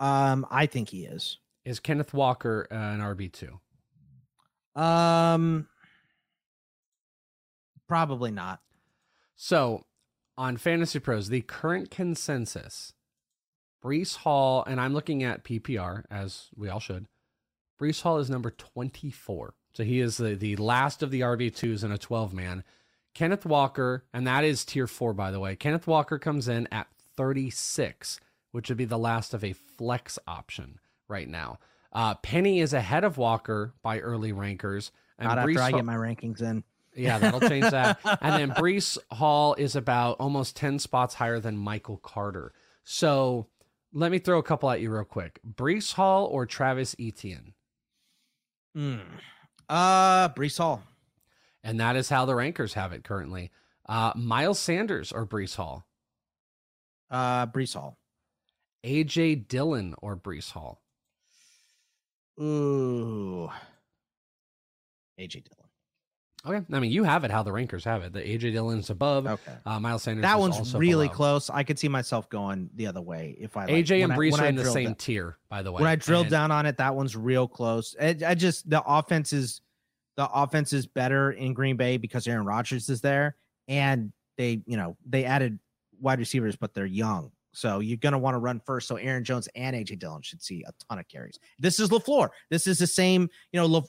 Um, 0.00 0.46
I 0.50 0.66
think 0.66 0.90
he 0.90 1.04
is. 1.04 1.38
Is 1.64 1.80
Kenneth 1.80 2.14
Walker 2.14 2.66
uh, 2.70 2.74
an 2.74 3.00
RB 3.00 3.32
two? 3.32 3.60
Um, 4.80 5.68
probably 7.88 8.30
not. 8.30 8.60
So 9.36 9.84
on 10.36 10.56
Fantasy 10.56 10.98
Pros, 10.98 11.28
the 11.28 11.42
current 11.42 11.90
consensus, 11.90 12.92
Breece 13.82 14.16
Hall, 14.16 14.64
and 14.66 14.80
I'm 14.80 14.94
looking 14.94 15.22
at 15.22 15.44
PPR 15.44 16.04
as 16.10 16.48
we 16.56 16.68
all 16.68 16.80
should. 16.80 17.06
Breece 17.80 18.02
Hall 18.02 18.18
is 18.18 18.28
number 18.30 18.50
24. 18.50 19.54
So 19.78 19.84
he 19.84 20.00
is 20.00 20.16
the, 20.16 20.34
the 20.34 20.56
last 20.56 21.04
of 21.04 21.12
the 21.12 21.20
RB2s 21.20 21.84
in 21.84 21.92
a 21.92 21.98
12 21.98 22.34
man. 22.34 22.64
Kenneth 23.14 23.46
Walker, 23.46 24.02
and 24.12 24.26
that 24.26 24.42
is 24.42 24.64
tier 24.64 24.88
four, 24.88 25.14
by 25.14 25.30
the 25.30 25.38
way. 25.38 25.54
Kenneth 25.54 25.86
Walker 25.86 26.18
comes 26.18 26.48
in 26.48 26.66
at 26.72 26.88
36, 27.16 28.18
which 28.50 28.68
would 28.68 28.76
be 28.76 28.84
the 28.86 28.98
last 28.98 29.34
of 29.34 29.44
a 29.44 29.52
flex 29.52 30.18
option 30.26 30.80
right 31.06 31.28
now. 31.28 31.60
Uh, 31.92 32.16
Penny 32.16 32.58
is 32.58 32.72
ahead 32.72 33.04
of 33.04 33.18
Walker 33.18 33.72
by 33.80 34.00
early 34.00 34.32
rankers. 34.32 34.90
And 35.16 35.28
Not 35.28 35.38
after 35.38 35.52
Breece 35.52 35.58
I 35.58 35.70
Hall- 35.70 35.78
get 35.78 35.84
my 35.84 35.94
rankings 35.94 36.42
in. 36.42 36.64
yeah, 36.96 37.18
that'll 37.18 37.38
change 37.48 37.70
that. 37.70 38.00
and 38.20 38.34
then 38.34 38.50
Breece 38.60 38.98
Hall 39.12 39.54
is 39.54 39.76
about 39.76 40.16
almost 40.18 40.56
10 40.56 40.80
spots 40.80 41.14
higher 41.14 41.38
than 41.38 41.56
Michael 41.56 41.98
Carter. 41.98 42.52
So 42.82 43.46
let 43.92 44.10
me 44.10 44.18
throw 44.18 44.38
a 44.40 44.42
couple 44.42 44.68
at 44.70 44.80
you 44.80 44.90
real 44.90 45.04
quick. 45.04 45.38
Breece 45.48 45.92
Hall 45.92 46.26
or 46.26 46.46
Travis 46.46 46.96
Etienne? 46.98 47.54
Mm. 48.76 49.02
Uh, 49.68 50.28
Breece 50.30 50.58
Hall. 50.58 50.82
And 51.62 51.80
that 51.80 51.96
is 51.96 52.08
how 52.08 52.24
the 52.24 52.34
rankers 52.34 52.74
have 52.74 52.92
it 52.92 53.04
currently. 53.04 53.50
Uh, 53.86 54.12
Miles 54.14 54.58
Sanders 54.58 55.12
or 55.12 55.26
Breece 55.26 55.56
Hall? 55.56 55.84
Uh, 57.10 57.46
Breece 57.46 57.74
Hall. 57.74 57.98
AJ 58.84 59.48
Dillon 59.48 59.94
or 60.00 60.16
Breece 60.16 60.52
Hall? 60.52 60.80
Ooh. 62.40 63.50
AJ 65.18 65.44
Dillon. 65.44 65.57
Okay. 66.46 66.64
I 66.72 66.80
mean, 66.80 66.90
you 66.92 67.04
have 67.04 67.24
it 67.24 67.30
how 67.30 67.42
the 67.42 67.52
rankers 67.52 67.84
have 67.84 68.02
it. 68.04 68.12
The 68.12 68.20
AJ 68.20 68.52
Dillon's 68.52 68.90
above. 68.90 69.26
Okay. 69.26 69.52
Uh, 69.66 69.80
Miles 69.80 70.02
Sanders 70.04 70.22
That 70.22 70.38
one's 70.38 70.74
really 70.74 71.06
below. 71.08 71.16
close. 71.16 71.50
I 71.50 71.62
could 71.64 71.78
see 71.78 71.88
myself 71.88 72.28
going 72.30 72.70
the 72.74 72.86
other 72.86 73.02
way 73.02 73.36
if 73.40 73.56
I 73.56 73.62
like, 73.66 73.70
AJ 73.74 74.04
and 74.04 74.12
Breece 74.12 74.38
are 74.40 74.46
in 74.46 74.54
the 74.56 74.64
same 74.64 74.86
down- 74.86 74.94
tier, 74.94 75.38
by 75.50 75.62
the 75.62 75.72
way. 75.72 75.82
When 75.82 75.90
I 75.90 75.96
drilled 75.96 76.26
And- 76.26 76.30
down 76.30 76.50
on 76.52 76.64
it, 76.66 76.76
that 76.78 76.94
one's 76.94 77.16
real 77.16 77.48
close. 77.48 77.96
I, 78.00 78.16
I 78.26 78.34
just 78.34 78.70
the 78.70 78.82
offense 78.86 79.32
is 79.32 79.60
the 80.16 80.28
offense 80.32 80.72
is 80.72 80.86
better 80.86 81.32
in 81.32 81.54
Green 81.54 81.76
Bay 81.76 81.96
because 81.96 82.26
Aaron 82.26 82.46
Rodgers 82.46 82.88
is 82.88 83.00
there, 83.00 83.36
and 83.66 84.12
they 84.36 84.62
you 84.66 84.76
know 84.76 84.96
they 85.08 85.24
added 85.24 85.58
wide 86.00 86.18
receivers, 86.20 86.54
but 86.56 86.72
they're 86.72 86.86
young. 86.86 87.32
So 87.58 87.80
you're 87.80 87.96
gonna 87.96 88.18
want 88.18 88.34
to 88.34 88.38
run 88.38 88.60
first. 88.64 88.86
So 88.86 88.96
Aaron 88.96 89.24
Jones 89.24 89.48
and 89.56 89.74
AJ 89.74 89.98
Dillon 89.98 90.22
should 90.22 90.40
see 90.40 90.64
a 90.66 90.72
ton 90.88 91.00
of 91.00 91.08
carries. 91.08 91.40
This 91.58 91.80
is 91.80 91.88
Lafleur. 91.88 92.28
This 92.50 92.68
is 92.68 92.78
the 92.78 92.86
same. 92.86 93.28
You 93.52 93.60
know, 93.60 93.66
La, 93.66 93.82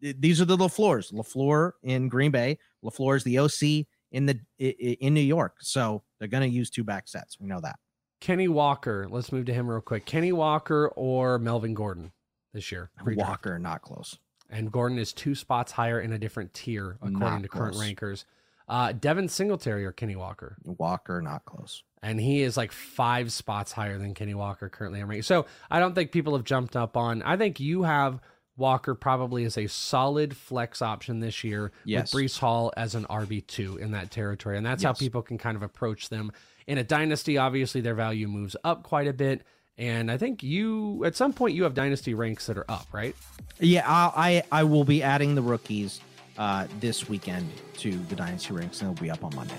these 0.00 0.40
are 0.40 0.44
the 0.44 0.56
Lafleurs. 0.56 1.12
Lafleur 1.12 1.72
in 1.82 2.08
Green 2.08 2.30
Bay. 2.30 2.56
Lafleur 2.84 3.16
is 3.16 3.24
the 3.24 3.40
OC 3.40 3.86
in 4.12 4.26
the 4.26 4.38
in 4.58 5.12
New 5.12 5.20
York. 5.20 5.56
So 5.58 6.04
they're 6.18 6.28
gonna 6.28 6.46
use 6.46 6.70
two 6.70 6.84
back 6.84 7.08
sets. 7.08 7.40
We 7.40 7.48
know 7.48 7.60
that. 7.62 7.76
Kenny 8.20 8.46
Walker. 8.46 9.08
Let's 9.10 9.32
move 9.32 9.46
to 9.46 9.52
him 9.52 9.68
real 9.68 9.80
quick. 9.80 10.06
Kenny 10.06 10.30
Walker 10.30 10.92
or 10.94 11.40
Melvin 11.40 11.74
Gordon 11.74 12.12
this 12.54 12.70
year? 12.70 12.90
Redraft. 13.02 13.16
Walker 13.16 13.58
not 13.58 13.82
close. 13.82 14.16
And 14.50 14.70
Gordon 14.70 14.98
is 14.98 15.12
two 15.12 15.34
spots 15.34 15.72
higher 15.72 16.00
in 16.00 16.12
a 16.12 16.18
different 16.18 16.54
tier 16.54 16.96
according 17.02 17.18
Not 17.18 17.42
to 17.42 17.48
current 17.48 17.76
rankers. 17.76 18.24
Uh, 18.68 18.92
Devin 18.92 19.28
Singletary 19.28 19.84
or 19.84 19.92
Kenny 19.92 20.16
Walker, 20.16 20.56
Walker 20.64 21.22
not 21.22 21.44
close. 21.44 21.82
and 22.02 22.20
he 22.20 22.42
is 22.42 22.56
like 22.56 22.72
five 22.72 23.32
spots 23.32 23.70
higher 23.72 23.96
than 23.98 24.12
Kenny 24.14 24.34
Walker 24.34 24.68
currently. 24.68 25.22
So 25.22 25.46
I 25.70 25.78
don't 25.78 25.94
think 25.94 26.10
people 26.12 26.34
have 26.36 26.44
jumped 26.44 26.74
up 26.76 26.96
on. 26.96 27.22
I 27.22 27.36
think 27.36 27.60
you 27.60 27.84
have 27.84 28.20
Walker 28.56 28.94
probably 28.94 29.44
as 29.44 29.56
a 29.58 29.66
solid 29.68 30.36
flex 30.36 30.80
option 30.82 31.20
this 31.20 31.44
year 31.44 31.70
Yes. 31.84 32.12
with 32.12 32.22
Breece 32.24 32.38
Hall 32.38 32.72
as 32.76 32.94
an 32.94 33.04
RB 33.04 33.46
two 33.46 33.76
in 33.76 33.92
that 33.92 34.10
territory, 34.10 34.56
and 34.56 34.64
that's 34.66 34.82
how 34.82 34.92
people 34.94 35.22
can 35.22 35.36
kind 35.38 35.56
of 35.56 35.62
approach 35.62 36.08
them 36.08 36.32
in 36.66 36.78
a 36.78 36.82
dynasty. 36.84 37.38
Obviously, 37.38 37.80
their 37.82 37.94
value 37.94 38.26
moves 38.28 38.56
up 38.64 38.82
quite 38.82 39.06
a 39.08 39.12
bit. 39.12 39.42
And 39.78 40.10
I 40.10 40.16
think 40.16 40.42
you, 40.42 41.04
at 41.04 41.14
some 41.16 41.34
point, 41.34 41.54
you 41.54 41.64
have 41.64 41.74
dynasty 41.74 42.14
ranks 42.14 42.46
that 42.46 42.56
are 42.56 42.64
up, 42.68 42.86
right? 42.92 43.14
Yeah, 43.60 43.84
I 43.86 44.42
I, 44.50 44.60
I 44.60 44.64
will 44.64 44.84
be 44.84 45.02
adding 45.02 45.34
the 45.34 45.42
rookies 45.42 46.00
uh, 46.38 46.66
this 46.80 47.08
weekend 47.08 47.50
to 47.78 47.92
the 48.08 48.16
dynasty 48.16 48.52
ranks, 48.54 48.80
and 48.80 48.90
it'll 48.90 49.02
be 49.02 49.10
up 49.10 49.24
on 49.24 49.34
Monday. 49.34 49.54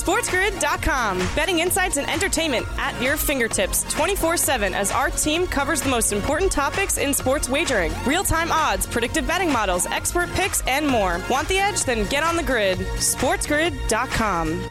SportsGrid.com. 0.00 1.18
Betting 1.36 1.58
insights 1.58 1.96
and 1.96 2.08
entertainment 2.08 2.66
at 2.78 3.00
your 3.02 3.16
fingertips 3.16 3.82
24 3.92 4.36
7 4.36 4.74
as 4.74 4.90
our 4.90 5.10
team 5.10 5.46
covers 5.46 5.82
the 5.82 5.90
most 5.90 6.12
important 6.12 6.50
topics 6.50 6.96
in 6.96 7.12
sports 7.12 7.48
wagering 7.48 7.92
real 8.06 8.24
time 8.24 8.50
odds, 8.50 8.86
predictive 8.86 9.26
betting 9.26 9.52
models, 9.52 9.86
expert 9.86 10.30
picks, 10.30 10.62
and 10.62 10.86
more. 10.86 11.20
Want 11.28 11.48
the 11.48 11.58
edge? 11.58 11.84
Then 11.84 12.08
get 12.08 12.22
on 12.22 12.36
the 12.36 12.42
grid. 12.42 12.78
SportsGrid.com. 12.78 14.70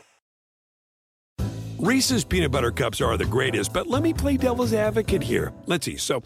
Reese's 1.81 2.23
peanut 2.23 2.51
butter 2.51 2.69
cups 2.69 3.01
are 3.01 3.17
the 3.17 3.25
greatest, 3.25 3.73
but 3.73 3.87
let 3.87 4.03
me 4.03 4.13
play 4.13 4.37
devil's 4.37 4.71
advocate 4.71 5.23
here. 5.23 5.51
Let's 5.65 5.87
see. 5.87 5.97
So, 5.97 6.21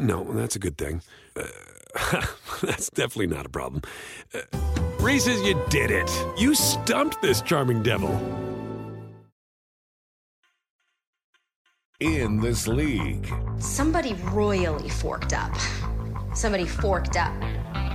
no, 0.00 0.24
that's 0.32 0.56
a 0.56 0.58
good 0.58 0.76
thing. 0.76 1.00
Uh, 1.36 2.26
that's 2.60 2.90
definitely 2.90 3.28
not 3.28 3.46
a 3.46 3.48
problem. 3.48 3.82
Uh, 4.34 4.40
Reese's, 4.98 5.40
you 5.42 5.62
did 5.70 5.92
it. 5.92 6.10
You 6.36 6.56
stumped 6.56 7.22
this 7.22 7.40
charming 7.40 7.84
devil. 7.84 8.10
In 12.00 12.40
this 12.40 12.66
league, 12.66 13.32
Somebody 13.60 14.14
royally 14.32 14.88
forked 14.88 15.34
up. 15.34 15.54
Somebody 16.34 16.66
forked 16.66 17.16
up. 17.16 17.32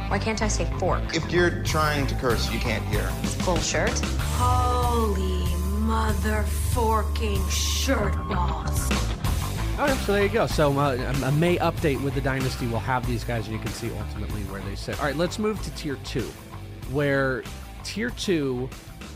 Why 0.09 0.17
can't 0.17 0.41
I 0.41 0.47
say 0.47 0.65
fork? 0.79 1.13
If 1.13 1.29
you're 1.29 1.61
trying 1.63 2.07
to 2.07 2.15
curse, 2.15 2.49
you 2.53 2.59
can't 2.59 2.85
hear. 2.85 3.11
It's 3.21 3.35
Full 3.35 3.57
shirt. 3.57 3.99
Holy 4.39 5.38
mother 5.89 6.43
forking 6.71 7.41
shirt 7.49 8.13
balls. 8.27 8.91
All 9.79 9.87
right, 9.87 9.97
so 10.05 10.13
there 10.13 10.21
you 10.23 10.29
go. 10.29 10.45
So 10.45 10.77
uh, 10.77 11.13
a 11.25 11.31
May 11.31 11.57
update 11.57 11.99
with 12.03 12.13
the 12.13 12.21
dynasty 12.21 12.67
will 12.67 12.77
have 12.79 13.07
these 13.07 13.23
guys, 13.23 13.47
and 13.47 13.55
you 13.55 13.59
can 13.61 13.71
see 13.71 13.89
ultimately 13.97 14.41
where 14.43 14.61
they 14.61 14.75
sit. 14.75 14.99
All 14.99 15.05
right, 15.05 15.15
let's 15.15 15.39
move 15.39 15.59
to 15.63 15.71
tier 15.71 15.95
two, 16.03 16.29
where 16.91 17.41
tier 17.83 18.11
two 18.11 18.69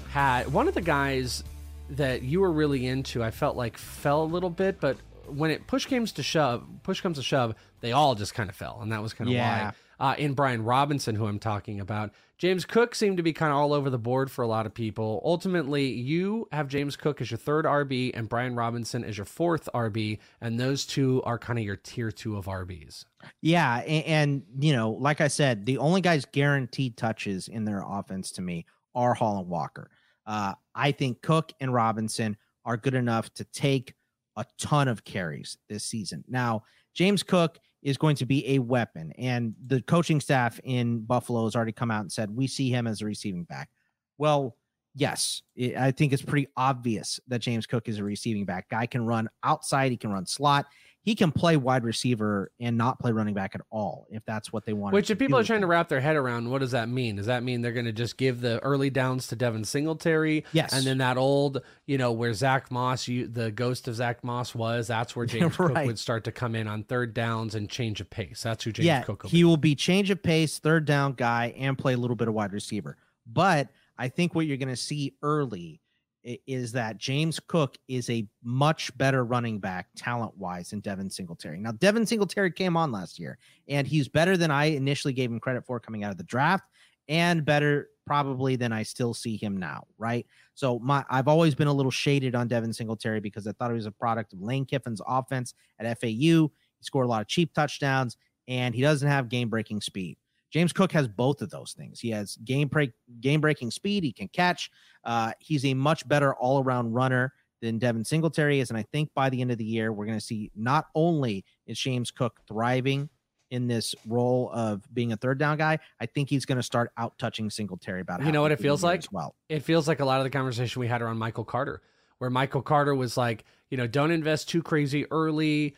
had 0.10 0.52
one 0.52 0.68
of 0.68 0.74
the 0.74 0.82
guys 0.82 1.44
that 1.92 2.24
you 2.24 2.42
were 2.42 2.52
really 2.52 2.88
into. 2.88 3.24
I 3.24 3.30
felt 3.30 3.56
like 3.56 3.78
fell 3.78 4.24
a 4.24 4.26
little 4.26 4.50
bit, 4.50 4.80
but 4.82 4.98
when 5.28 5.52
it 5.52 5.68
push 5.68 5.86
comes 5.86 6.12
to 6.14 6.24
shove, 6.24 6.66
push 6.82 7.02
comes 7.02 7.18
to 7.18 7.24
shove, 7.24 7.54
they 7.82 7.92
all 7.92 8.16
just 8.16 8.34
kind 8.34 8.50
of 8.50 8.56
fell, 8.56 8.80
and 8.82 8.92
that 8.94 9.02
was 9.04 9.14
kind 9.14 9.30
of 9.30 9.34
Yeah. 9.36 9.66
why. 9.68 9.74
Uh, 10.00 10.16
in 10.18 10.34
Brian 10.34 10.64
Robinson, 10.64 11.16
who 11.16 11.28
I'm 11.28 11.40
talking 11.40 11.80
about, 11.80 12.12
James 12.38 12.66
Cook 12.66 12.96
seemed 12.96 13.18
to 13.18 13.24
be 13.24 13.32
kind 13.32 13.52
of 13.52 13.58
all 13.58 13.74
over 13.74 13.90
the 13.90 13.98
board 13.98 14.30
for 14.30 14.42
a 14.42 14.48
lot 14.48 14.66
of 14.66 14.74
people. 14.74 15.22
Ultimately, 15.24 15.86
you 15.88 16.48
have 16.52 16.68
James 16.68 16.96
Cook 16.96 17.22
as 17.22 17.32
your 17.32 17.38
third 17.38 17.66
RB 17.66 18.12
and 18.14 18.28
Brian 18.28 18.56
Robinson 18.56 19.04
as 19.04 19.18
your 19.18 19.26
fourth 19.26 19.70
RB, 19.74 20.20
and 20.42 20.60
those 20.60 20.86
two 20.86 21.22
are 21.24 21.38
kind 21.38 21.60
of 21.60 21.64
your 21.64 21.78
tier 21.78 22.12
two 22.12 22.36
of 22.36 22.46
RBs. 22.46 23.06
Yeah, 23.42 23.78
and, 23.78 24.06
and 24.06 24.44
you 24.60 24.74
know, 24.74 24.92
like 24.92 25.22
I 25.22 25.28
said, 25.28 25.66
the 25.66 25.78
only 25.78 26.02
guys 26.02 26.26
guaranteed 26.26 26.98
touches 26.98 27.48
in 27.48 27.64
their 27.64 27.84
offense 27.88 28.32
to 28.34 28.42
me 28.42 28.66
are 28.96 29.14
Hall 29.14 29.40
and 29.40 29.48
Walker. 29.48 29.90
Uh, 30.26 30.54
I 30.76 30.92
think 30.92 31.22
Cook 31.22 31.52
and 31.60 31.74
Robinson 31.74 32.38
are 32.66 32.78
good 32.78 32.94
enough 32.94 33.34
to 33.36 33.44
take 33.46 33.94
a 34.36 34.46
ton 34.58 34.88
of 34.88 35.04
carries 35.04 35.58
this 35.70 35.84
season. 35.84 36.24
Now, 36.28 36.64
James 36.94 37.24
Cook 37.24 37.60
is 37.84 37.98
going 37.98 38.16
to 38.16 38.26
be 38.26 38.56
a 38.56 38.60
weapon, 38.60 39.12
and 39.18 39.54
the 39.68 39.82
coaching 39.84 40.20
staff 40.20 40.60
in 40.64 41.02
Buffalo 41.02 41.44
has 41.44 41.56
already 41.56 41.72
come 41.72 41.92
out 41.92 42.02
and 42.02 42.12
said 42.12 42.36
we 42.36 42.48
see 42.48 42.70
him 42.70 42.88
as 42.88 43.02
a 43.02 43.06
receiving 43.06 43.44
back. 43.44 43.70
Well, 44.18 44.56
yes, 44.96 45.42
it, 45.56 45.76
I 45.76 45.92
think 45.92 46.14
it's 46.14 46.22
pretty 46.22 46.48
obvious 46.56 47.20
that 47.28 47.40
James 47.40 47.68
Cook 47.68 47.90
is 47.90 48.00
a 48.00 48.04
receiving 48.04 48.46
back. 48.46 48.70
Guy 48.70 48.86
can 48.86 49.06
run 49.06 49.30
outside, 49.44 49.92
he 49.92 49.98
can 49.98 50.12
run 50.12 50.26
slot, 50.26 50.66
he 51.04 51.16
can 51.16 51.34
play 51.34 51.58
wide 51.58 51.84
receiver 51.84 52.50
and 52.62 52.78
not 52.78 52.98
play 52.98 53.12
running 53.12 53.34
back 53.34 53.56
at 53.56 53.62
all 53.70 54.08
if 54.10 54.24
that's 54.26 54.54
what 54.54 54.66
they 54.66 54.72
want. 54.72 54.94
Which, 54.94 55.10
if 55.10 55.20
people 55.20 55.38
are 55.38 55.44
trying 55.44 55.60
to 55.62 55.68
wrap 55.68 55.90
their 55.90 56.00
head 56.00 56.16
around, 56.16 56.50
what 56.50 56.60
does 56.60 56.72
that 56.72 56.88
mean? 56.88 57.18
Does 57.18 57.26
that 57.26 57.44
mean 57.44 57.62
they're 57.62 57.74
going 57.74 57.86
to 57.86 57.92
just 57.92 58.18
give 58.18 58.40
the 58.40 58.60
early 58.64 58.90
downs 58.90 59.28
to 59.28 59.36
Devin 59.36 59.66
Singletary? 59.66 60.46
Yes. 60.54 60.72
And 60.72 60.86
then 60.86 61.00
that 61.00 61.18
old, 61.18 61.62
you 61.86 61.98
know, 61.98 62.14
where 62.14 62.34
Zach 62.34 62.72
Moss, 62.72 63.10
you, 63.10 63.28
the 63.28 63.52
ghost 63.52 63.90
of 63.90 63.96
Zach 63.96 64.24
Moss 64.24 64.56
was, 64.56 64.88
that's 64.88 65.14
where 65.14 65.26
James 65.28 65.58
Cook 65.58 65.76
would 65.76 66.00
start 66.00 66.24
to 66.24 66.32
come 66.32 66.56
in 66.56 66.68
on 66.68 66.84
third 66.84 67.14
downs 67.14 67.54
and 67.54 67.70
change 67.70 68.00
of 68.00 68.10
pace. 68.10 68.42
That's 68.42 68.64
who 68.64 68.72
James 68.72 68.86
yeah, 68.86 69.02
Cook 69.02 69.24
will 69.24 69.30
he 69.30 69.44
will 69.44 69.58
be 69.58 69.76
change 69.76 70.10
of 70.10 70.24
pace, 70.24 70.58
third 70.58 70.86
down 70.86 71.14
guy, 71.14 71.54
and 71.58 71.78
play 71.78 71.94
a 71.94 71.98
little 71.98 72.16
bit 72.16 72.30
of 72.30 72.34
wide 72.34 72.54
receiver. 72.54 72.96
But 73.28 73.68
I 73.98 74.08
think 74.08 74.36
what 74.36 74.46
you're 74.46 74.58
going 74.58 74.70
to 74.70 74.76
see 74.78 75.16
early 75.22 75.82
is 76.24 76.72
that 76.72 76.98
James 76.98 77.40
Cook 77.40 77.78
is 77.88 78.10
a 78.10 78.28
much 78.44 78.96
better 78.98 79.26
running 79.26 79.60
back 79.60 79.88
talent 79.96 80.38
wise 80.38 80.70
than 80.70 80.80
Devin 80.80 81.10
Singletary. 81.10 81.60
Now, 81.60 81.74
Devin 81.74 82.06
Singletary 82.06 82.52
came 82.52 82.78
on 82.78 82.92
last 82.92 83.20
year, 83.20 83.38
and 83.68 83.86
he's 83.86 84.08
better 84.08 84.38
than 84.38 84.52
I 84.52 84.66
initially 84.66 85.14
gave 85.14 85.30
him 85.30 85.40
credit 85.40 85.66
for 85.66 85.80
coming 85.80 86.04
out 86.04 86.12
of 86.12 86.18
the 86.18 86.24
draft, 86.24 86.66
and 87.10 87.44
better 87.44 87.90
probably 88.06 88.56
than 88.56 88.72
I 88.72 88.84
still 88.84 89.14
see 89.14 89.38
him 89.38 89.58
now. 89.58 89.86
Right. 89.98 90.26
So 90.56 90.80
my 90.80 91.04
I've 91.10 91.28
always 91.28 91.56
been 91.56 91.68
a 91.68 91.74
little 91.74 91.92
shaded 91.92 92.36
on 92.36 92.48
Devin 92.48 92.74
Singletary 92.74 93.20
because 93.20 93.48
I 93.48 93.52
thought 93.54 93.72
he 93.72 93.76
was 93.76 93.86
a 93.86 93.92
product 93.92 94.34
of 94.34 94.42
Lane 94.42 94.66
Kiffin's 94.66 95.02
offense 95.06 95.54
at 95.80 96.00
FAU. 96.00 96.08
He 96.08 96.50
scored 96.82 97.06
a 97.06 97.10
lot 97.10 97.22
of 97.22 97.28
cheap 97.28 97.54
touchdowns, 97.54 98.18
and 98.48 98.74
he 98.74 98.82
doesn't 98.82 99.08
have 99.08 99.30
game 99.30 99.50
breaking 99.50 99.82
speed. 99.82 100.18
James 100.54 100.72
Cook 100.72 100.92
has 100.92 101.08
both 101.08 101.42
of 101.42 101.50
those 101.50 101.74
things. 101.74 102.00
He 102.00 102.12
has 102.12 102.36
game 102.46 102.68
break 102.68 102.92
game 103.20 103.42
breaking 103.42 103.72
speed. 103.72 104.04
He 104.04 104.14
can 104.14 104.28
catch. 104.28 104.70
Uh, 105.04 105.32
he's 105.40 105.66
a 105.66 105.74
much 105.74 106.08
better 106.08 106.36
all 106.36 106.64
around 106.64 106.94
runner 106.94 107.34
than 107.60 107.80
Devin 107.80 108.06
Singletary 108.06 108.60
is, 108.60 108.70
and 108.70 108.78
I 108.78 108.84
think 108.84 109.10
by 109.16 109.30
the 109.30 109.42
end 109.42 109.52
of 109.52 109.58
the 109.58 109.66
year 109.66 109.92
we're 109.92 110.06
going 110.06 110.20
to 110.20 110.24
see 110.24 110.52
not 110.56 110.86
only 110.94 111.44
is 111.66 111.80
James 111.80 112.12
Cook 112.12 112.40
thriving 112.48 113.10
in 113.50 113.68
this 113.68 113.96
role 114.08 114.52
of 114.54 114.84
being 114.94 115.12
a 115.12 115.18
third 115.18 115.40
down 115.40 115.58
guy, 115.58 115.80
I 116.00 116.06
think 116.06 116.30
he's 116.30 116.46
going 116.46 116.58
to 116.58 116.64
start 116.64 116.92
out 116.98 117.18
touching 117.18 117.50
Singletary 117.50 118.02
about. 118.02 118.22
It. 118.22 118.28
You 118.28 118.32
know 118.32 118.42
what 118.42 118.52
it 118.52 118.56
halfway 118.56 118.64
through 118.64 118.64
the 118.64 118.70
feels 118.70 118.84
like? 118.84 119.04
well. 119.12 119.36
It 119.50 119.62
feels 119.62 119.88
like 119.88 120.02
a 120.02 120.06
lot 120.06 120.20
of 120.20 120.24
the 120.24 120.30
conversation 120.30 120.80
we 120.80 120.88
had 120.88 121.02
around 121.02 121.18
Michael 121.18 121.46
Carter, 121.46 121.82
where 122.20 122.30
Michael 122.30 122.62
Carter 122.62 122.94
was 122.94 123.18
like, 123.18 123.44
you 123.72 123.78
know, 123.78 123.88
don't 123.88 124.12
invest 124.12 124.50
too 124.50 124.62
crazy 124.62 125.06
early. 125.10 125.76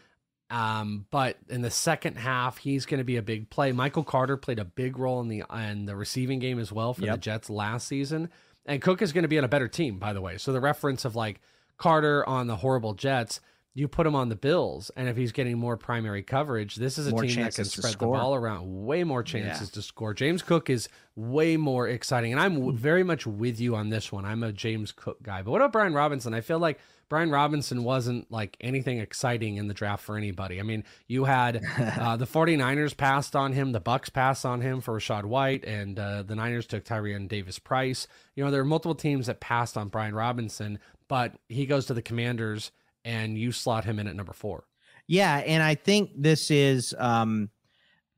Um, 0.49 1.05
but 1.09 1.37
in 1.49 1.61
the 1.61 1.71
second 1.71 2.17
half, 2.17 2.57
he's 2.57 2.85
going 2.85 2.99
to 2.99 3.03
be 3.03 3.17
a 3.17 3.21
big 3.23 3.49
play. 3.49 3.71
Michael 3.71 4.03
Carter 4.03 4.37
played 4.37 4.59
a 4.59 4.65
big 4.65 4.97
role 4.99 5.19
in 5.21 5.27
the 5.27 5.43
in 5.53 5.85
the 5.85 5.95
receiving 5.95 6.39
game 6.39 6.59
as 6.59 6.71
well 6.71 6.93
for 6.93 7.01
the 7.13 7.17
Jets 7.17 7.49
last 7.49 7.87
season. 7.87 8.29
And 8.65 8.81
Cook 8.81 9.01
is 9.01 9.11
going 9.13 9.23
to 9.23 9.27
be 9.27 9.37
on 9.37 9.43
a 9.43 9.47
better 9.47 9.67
team, 9.67 9.97
by 9.99 10.13
the 10.13 10.21
way. 10.21 10.37
So 10.37 10.51
the 10.53 10.59
reference 10.61 11.05
of 11.05 11.15
like 11.15 11.39
Carter 11.77 12.27
on 12.27 12.47
the 12.47 12.55
horrible 12.57 12.93
Jets, 12.93 13.39
you 13.73 13.87
put 13.87 14.07
him 14.07 14.15
on 14.15 14.29
the 14.29 14.35
Bills, 14.35 14.89
and 14.95 15.09
if 15.09 15.17
he's 15.17 15.33
getting 15.33 15.57
more 15.57 15.75
primary 15.77 16.23
coverage, 16.23 16.75
this 16.75 16.97
is 16.97 17.07
a 17.07 17.11
More 17.11 17.23
team 17.23 17.43
that 17.43 17.53
can 17.55 17.65
spread 17.65 17.93
the 17.95 18.05
ball 18.05 18.33
around. 18.33 18.85
Way 18.85 19.03
more 19.03 19.21
chances 19.21 19.69
Yeah. 19.69 19.73
to 19.73 19.81
score. 19.81 20.13
James 20.13 20.41
Cook 20.41 20.69
is 20.69 20.87
way 21.15 21.57
more 21.57 21.87
exciting, 21.87 22.31
and 22.31 22.39
I'm 22.39 22.75
very 22.77 23.03
much 23.03 23.27
with 23.27 23.59
you 23.59 23.75
on 23.75 23.89
this 23.89 24.11
one. 24.13 24.23
I'm 24.25 24.43
a 24.43 24.53
James 24.53 24.91
Cook 24.93 25.21
guy. 25.21 25.41
But 25.41 25.51
what 25.51 25.59
about 25.61 25.73
Brian 25.73 25.93
Robinson? 25.93 26.33
I 26.33 26.39
feel 26.41 26.57
like 26.59 26.79
Brian 27.09 27.29
Robinson 27.29 27.83
wasn't 27.83 28.31
like 28.31 28.57
anything 28.59 28.99
exciting 28.99 29.57
in 29.57 29.67
the 29.67 29.73
draft 29.73 30.03
for 30.03 30.17
anybody. 30.17 30.59
I 30.59 30.63
mean, 30.63 30.83
you 31.07 31.25
had 31.25 31.57
uh, 31.79 32.17
the 32.17 32.25
49ers 32.25 32.97
passed 32.97 33.35
on 33.35 33.53
him, 33.53 33.71
the 33.71 33.81
Bucs 33.81 34.11
passed 34.11 34.45
on 34.45 34.61
him 34.61 34.81
for 34.81 34.97
Rachaad 34.97 35.25
White, 35.25 35.63
and 35.65 35.99
uh, 35.99 36.23
the 36.23 36.35
Niners 36.35 36.65
took 36.65 36.83
Tyrion 36.83 37.27
Davis 37.27 37.59
Price. 37.59 38.07
You 38.35 38.43
know, 38.43 38.51
there 38.51 38.61
are 38.61 38.65
multiple 38.65 38.95
teams 38.95 39.27
that 39.27 39.39
passed 39.39 39.77
on 39.77 39.89
Brian 39.89 40.15
Robinson, 40.15 40.79
but 41.07 41.33
he 41.47 41.65
goes 41.65 41.85
to 41.87 41.93
the 41.93 42.01
Commanders, 42.01 42.71
and 43.03 43.37
you 43.37 43.51
slot 43.51 43.85
him 43.85 43.99
in 43.99 44.07
at 44.07 44.15
number 44.15 44.33
four. 44.33 44.65
Yeah, 45.07 45.37
and 45.37 45.61
I 45.61 45.75
think 45.75 46.11
this 46.17 46.49
is 46.49 46.95
um 46.97 47.49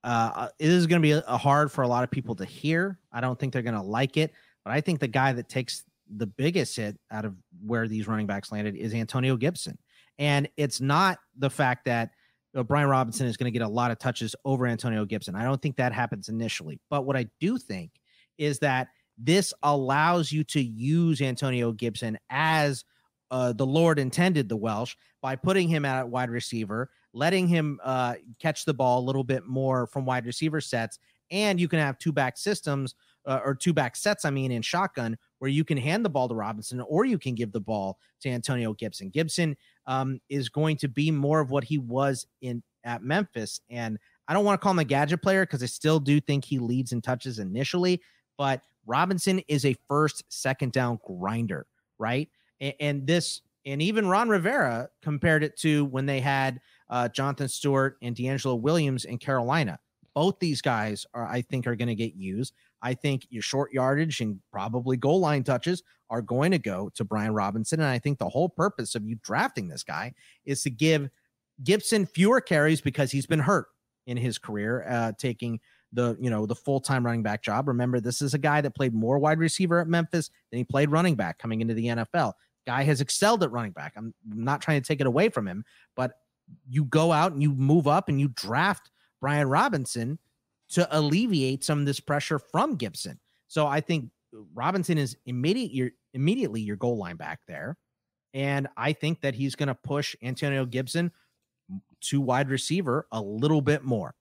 uh 0.03 0.47
it 0.59 0.69
is 0.69 0.87
going 0.87 1.01
to 1.01 1.05
be 1.05 1.13
uh 1.13 1.37
hard 1.37 1.71
for 1.71 1.81
a 1.81 1.87
lot 1.87 2.05
of 2.05 2.11
people 2.11 2.35
to 2.35 2.45
hear. 2.45 2.97
I 3.11 3.19
don't 3.19 3.37
think 3.37 3.51
they're 3.51 3.61
going 3.61 3.75
to 3.75 3.81
like 3.81 4.15
it, 4.15 4.31
But 4.63 4.73
I 4.73 4.79
think 4.79 5.01
the 5.01 5.07
guy 5.09 5.33
that 5.33 5.49
takes 5.49 5.83
the 6.15 6.27
biggest 6.27 6.75
hit 6.75 6.97
out 7.11 7.25
of 7.25 7.35
where 7.61 7.87
these 7.87 8.07
running 8.07 8.27
backs 8.27 8.51
landed 8.51 8.75
is 8.75 8.93
Antonio 8.93 9.35
Gibson. 9.35 9.77
And 10.19 10.49
it's 10.57 10.81
not 10.81 11.19
the 11.37 11.49
fact 11.49 11.85
that 11.85 12.11
you 12.53 12.59
know, 12.59 12.63
Brian 12.63 12.87
Robinson 12.87 13.27
is 13.27 13.37
going 13.37 13.51
to 13.51 13.57
get 13.57 13.65
a 13.65 13.69
lot 13.69 13.91
of 13.91 13.99
touches 13.99 14.35
over 14.45 14.65
Antonio 14.65 15.05
Gibson. 15.05 15.35
I 15.35 15.43
don't 15.43 15.61
think 15.61 15.75
that 15.77 15.93
happens 15.93 16.29
initially. 16.29 16.79
But 16.89 17.05
what 17.05 17.15
I 17.15 17.27
do 17.39 17.57
think 17.57 17.91
is 18.37 18.59
that 18.59 18.87
this 19.17 19.53
allows 19.63 20.31
you 20.31 20.43
to 20.45 20.61
use 20.61 21.21
Antonio 21.21 21.71
Gibson 21.71 22.17
as 22.29 22.83
uh, 23.31 23.53
the 23.53 23.65
Lord 23.65 23.99
intended 23.99 24.47
the 24.47 24.55
Welsh 24.55 24.95
by 25.21 25.35
putting 25.35 25.67
him 25.67 25.85
at 25.85 26.07
wide 26.07 26.29
receiver, 26.29 26.89
letting 27.13 27.47
him 27.47 27.79
uh, 27.83 28.15
catch 28.39 28.63
the 28.63 28.73
ball 28.73 28.99
a 28.99 29.05
little 29.05 29.23
bit 29.23 29.45
more 29.45 29.87
from 29.87 30.05
wide 30.05 30.25
receiver 30.25 30.61
sets. 30.61 30.99
And 31.29 31.59
you 31.59 31.67
can 31.67 31.79
have 31.79 31.97
two 31.97 32.13
back 32.13 32.37
systems 32.37 32.95
uh, 33.25 33.41
or 33.43 33.53
two 33.53 33.73
back 33.73 33.95
sets, 33.95 34.23
I 34.23 34.29
mean, 34.29 34.51
in 34.51 34.61
shotgun, 34.61 35.17
where 35.39 35.49
you 35.49 35.63
can 35.63 35.77
hand 35.77 36.03
the 36.03 36.09
ball 36.09 36.27
to 36.27 36.35
Robinson 36.35 36.81
or 36.81 37.05
you 37.05 37.17
can 37.17 37.35
give 37.35 37.51
the 37.51 37.59
ball 37.59 37.97
to 38.21 38.29
Antonio 38.29 38.73
Gibson. 38.73 39.09
Gibson 39.09 39.55
um, 39.85 40.19
is 40.29 40.49
going 40.49 40.77
to 40.77 40.87
be 40.87 41.11
more 41.11 41.39
of 41.39 41.51
what 41.51 41.63
he 41.63 41.77
was 41.77 42.25
in 42.41 42.63
at 42.83 43.03
Memphis. 43.03 43.59
And 43.69 43.99
I 44.27 44.33
don't 44.33 44.45
want 44.45 44.59
to 44.59 44.63
call 44.63 44.71
him 44.71 44.79
a 44.79 44.85
gadget 44.85 45.21
player 45.21 45.45
because 45.45 45.61
I 45.61 45.67
still 45.67 45.99
do 45.99 46.19
think 46.19 46.45
he 46.45 46.59
leads 46.59 46.91
in 46.91 47.01
touches 47.01 47.39
initially, 47.39 48.01
but 48.37 48.61
Robinson 48.85 49.41
is 49.47 49.65
a 49.65 49.75
first, 49.87 50.23
second 50.29 50.71
down 50.71 50.99
grinder, 51.05 51.67
right? 51.99 52.29
And, 52.61 52.73
and 52.79 53.07
this, 53.07 53.41
and 53.65 53.81
even 53.81 54.07
Ron 54.07 54.29
Rivera 54.29 54.89
compared 55.01 55.43
it 55.43 55.57
to 55.59 55.85
when 55.85 56.05
they 56.05 56.21
had 56.21 56.61
uh, 56.89 57.09
Jonathan 57.09 57.49
Stewart 57.49 57.97
and 58.01 58.15
DeAngelo 58.15 58.59
Williams 58.59 59.05
in 59.05 59.17
Carolina. 59.17 59.77
Both 60.17 60.39
these 60.39 60.63
guys 60.63 61.05
are, 61.13 61.27
I 61.27 61.43
think, 61.43 61.67
are 61.67 61.75
going 61.75 61.89
to 61.89 61.93
get 61.93 62.15
used. 62.15 62.55
I 62.81 62.95
think 62.95 63.27
your 63.29 63.43
short 63.43 63.71
yardage 63.71 64.19
and 64.19 64.39
probably 64.51 64.97
goal 64.97 65.19
line 65.19 65.43
touches 65.43 65.83
are 66.09 66.23
going 66.23 66.49
to 66.49 66.57
go 66.57 66.89
to 66.95 67.05
Brian 67.05 67.35
Robinson. 67.35 67.81
And 67.81 67.87
I 67.87 67.99
think 67.99 68.17
the 68.17 68.27
whole 68.27 68.49
purpose 68.49 68.95
of 68.95 69.05
you 69.05 69.19
drafting 69.21 69.67
this 69.67 69.83
guy 69.83 70.15
is 70.43 70.63
to 70.63 70.71
give 70.71 71.07
Gibson 71.63 72.07
fewer 72.07 72.41
carries 72.41 72.81
because 72.81 73.11
he's 73.11 73.27
been 73.27 73.37
hurt 73.37 73.67
in 74.07 74.17
his 74.17 74.39
career, 74.39 74.87
uh, 74.89 75.11
taking 75.19 75.59
the 75.93 76.17
you 76.19 76.31
know 76.31 76.47
the 76.47 76.55
full 76.55 76.79
time 76.79 77.05
running 77.05 77.21
back 77.21 77.43
job. 77.43 77.67
Remember, 77.67 77.99
this 77.99 78.19
is 78.19 78.33
a 78.33 78.39
guy 78.39 78.59
that 78.61 78.73
played 78.73 78.95
more 78.95 79.19
wide 79.19 79.37
receiver 79.37 79.79
at 79.79 79.87
Memphis 79.87 80.31
than 80.49 80.57
he 80.57 80.63
played 80.63 80.89
running 80.89 81.13
back 81.13 81.37
coming 81.37 81.61
into 81.61 81.75
the 81.75 81.85
NFL. 81.85 82.33
Guy 82.65 82.81
has 82.81 83.01
excelled 83.01 83.43
at 83.43 83.51
running 83.51 83.71
back. 83.71 83.93
I'm 83.95 84.15
not 84.25 84.63
trying 84.63 84.81
to 84.81 84.87
take 84.87 84.99
it 84.99 85.05
away 85.05 85.29
from 85.29 85.47
him, 85.47 85.63
but 85.95 86.13
you 86.67 86.85
go 86.85 87.11
out 87.11 87.33
and 87.33 87.43
you 87.43 87.53
move 87.53 87.87
up 87.87 88.09
and 88.09 88.19
you 88.19 88.29
draft 88.29 88.89
Brian 89.21 89.47
Robinson 89.47 90.19
to 90.69 90.87
alleviate 90.97 91.63
some 91.63 91.79
of 91.79 91.85
this 91.85 91.99
pressure 91.99 92.39
from 92.39 92.75
Gibson. 92.75 93.19
So 93.47 93.67
I 93.67 93.81
think 93.81 94.09
Robinson 94.53 94.97
is 94.97 95.17
immediate 95.25 95.71
your 95.71 95.91
immediately 96.13 96.61
your 96.61 96.75
goal 96.75 96.97
line 96.97 97.15
back 97.15 97.39
there. 97.47 97.77
And 98.33 98.67
I 98.75 98.93
think 98.93 99.21
that 99.21 99.33
he's 99.33 99.55
going 99.55 99.67
to 99.67 99.75
push 99.75 100.15
Antonio 100.21 100.65
Gibson 100.65 101.11
to 102.01 102.21
wide 102.21 102.49
receiver 102.49 103.07
a 103.11 103.21
little 103.21 103.61
bit 103.61 103.83
more. 103.83 104.13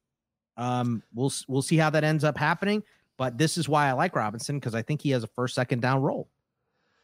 Um, 0.56 1.02
we'll 1.14 1.32
we'll 1.48 1.62
see 1.62 1.76
how 1.76 1.90
that 1.90 2.04
ends 2.04 2.24
up 2.24 2.38
happening, 2.38 2.82
but 3.18 3.36
this 3.36 3.58
is 3.58 3.68
why 3.68 3.88
I 3.88 3.92
like 3.92 4.16
Robinson 4.16 4.58
because 4.58 4.74
I 4.74 4.82
think 4.82 5.02
he 5.02 5.10
has 5.10 5.22
a 5.22 5.28
first 5.28 5.54
second 5.54 5.82
down 5.82 6.00
role. 6.00 6.28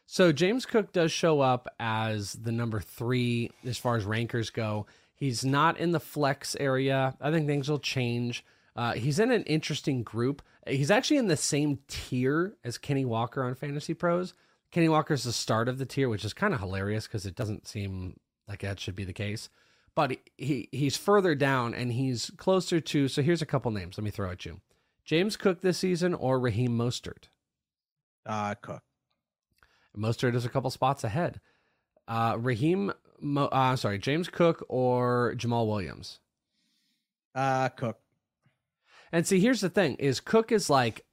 So 0.05 0.31
James 0.31 0.65
Cook 0.65 0.91
does 0.91 1.11
show 1.11 1.39
up 1.39 1.67
as 1.79 2.33
the 2.33 2.51
number 2.51 2.79
three 2.79 3.51
as 3.65 3.77
far 3.77 3.95
as 3.95 4.05
rankers 4.05 4.49
go. 4.49 4.85
He's 5.23 5.45
not 5.45 5.79
in 5.79 5.93
the 5.93 6.01
flex 6.01 6.53
area. 6.59 7.15
I 7.21 7.31
think 7.31 7.47
things 7.47 7.69
will 7.69 7.79
change. 7.79 8.43
Uh, 8.75 8.91
he's 8.91 9.19
in 9.19 9.31
an 9.31 9.43
interesting 9.43 10.03
group. 10.03 10.41
He's 10.67 10.91
actually 10.91 11.15
in 11.15 11.29
the 11.29 11.37
same 11.37 11.79
tier 11.87 12.57
as 12.65 12.77
Kenny 12.77 13.05
Walker 13.05 13.41
on 13.41 13.55
Fantasy 13.55 13.93
Pros. 13.93 14.33
Kenny 14.69 14.89
Walker's 14.89 15.23
the 15.23 15.31
start 15.31 15.69
of 15.69 15.77
the 15.77 15.85
tier, 15.85 16.09
which 16.09 16.25
is 16.25 16.33
kind 16.33 16.53
of 16.53 16.59
hilarious 16.59 17.07
because 17.07 17.25
it 17.25 17.37
doesn't 17.37 17.69
seem 17.69 18.19
like 18.49 18.59
that 18.63 18.81
should 18.81 18.97
be 18.97 19.05
the 19.05 19.13
case. 19.13 19.47
But 19.95 20.17
he 20.37 20.67
he's 20.73 20.97
further 20.97 21.35
down 21.35 21.73
and 21.73 21.93
he's 21.93 22.29
closer 22.35 22.81
to. 22.81 23.07
So 23.07 23.21
here's 23.21 23.41
a 23.41 23.45
couple 23.45 23.71
names. 23.71 23.97
Let 23.97 24.03
me 24.03 24.11
throw 24.11 24.29
at 24.29 24.43
you: 24.43 24.59
James 25.05 25.37
Cook 25.37 25.61
this 25.61 25.77
season 25.77 26.13
or 26.13 26.37
Raheem 26.37 26.77
Mostert. 26.77 27.29
Uh, 28.25 28.55
Cook. 28.55 28.83
Mostert 29.97 30.35
is 30.35 30.43
a 30.43 30.49
couple 30.49 30.69
spots 30.69 31.05
ahead. 31.05 31.39
Uh, 32.09 32.35
Raheem, 32.37 32.91
Mo, 33.23 33.45
uh, 33.45 33.75
sorry, 33.75 33.97
James 33.99 34.27
Cook 34.29 34.65
or 34.69 35.33
Jamaal 35.37 35.67
Williams. 35.67 36.19
Uh, 37.33 37.69
Cook. 37.69 37.97
And 39.11 39.25
see, 39.25 39.39
here's 39.39 39.61
the 39.61 39.69
thing: 39.69 39.95
is 39.95 40.19
Cook 40.19 40.51
is 40.51 40.69
like 40.69 41.05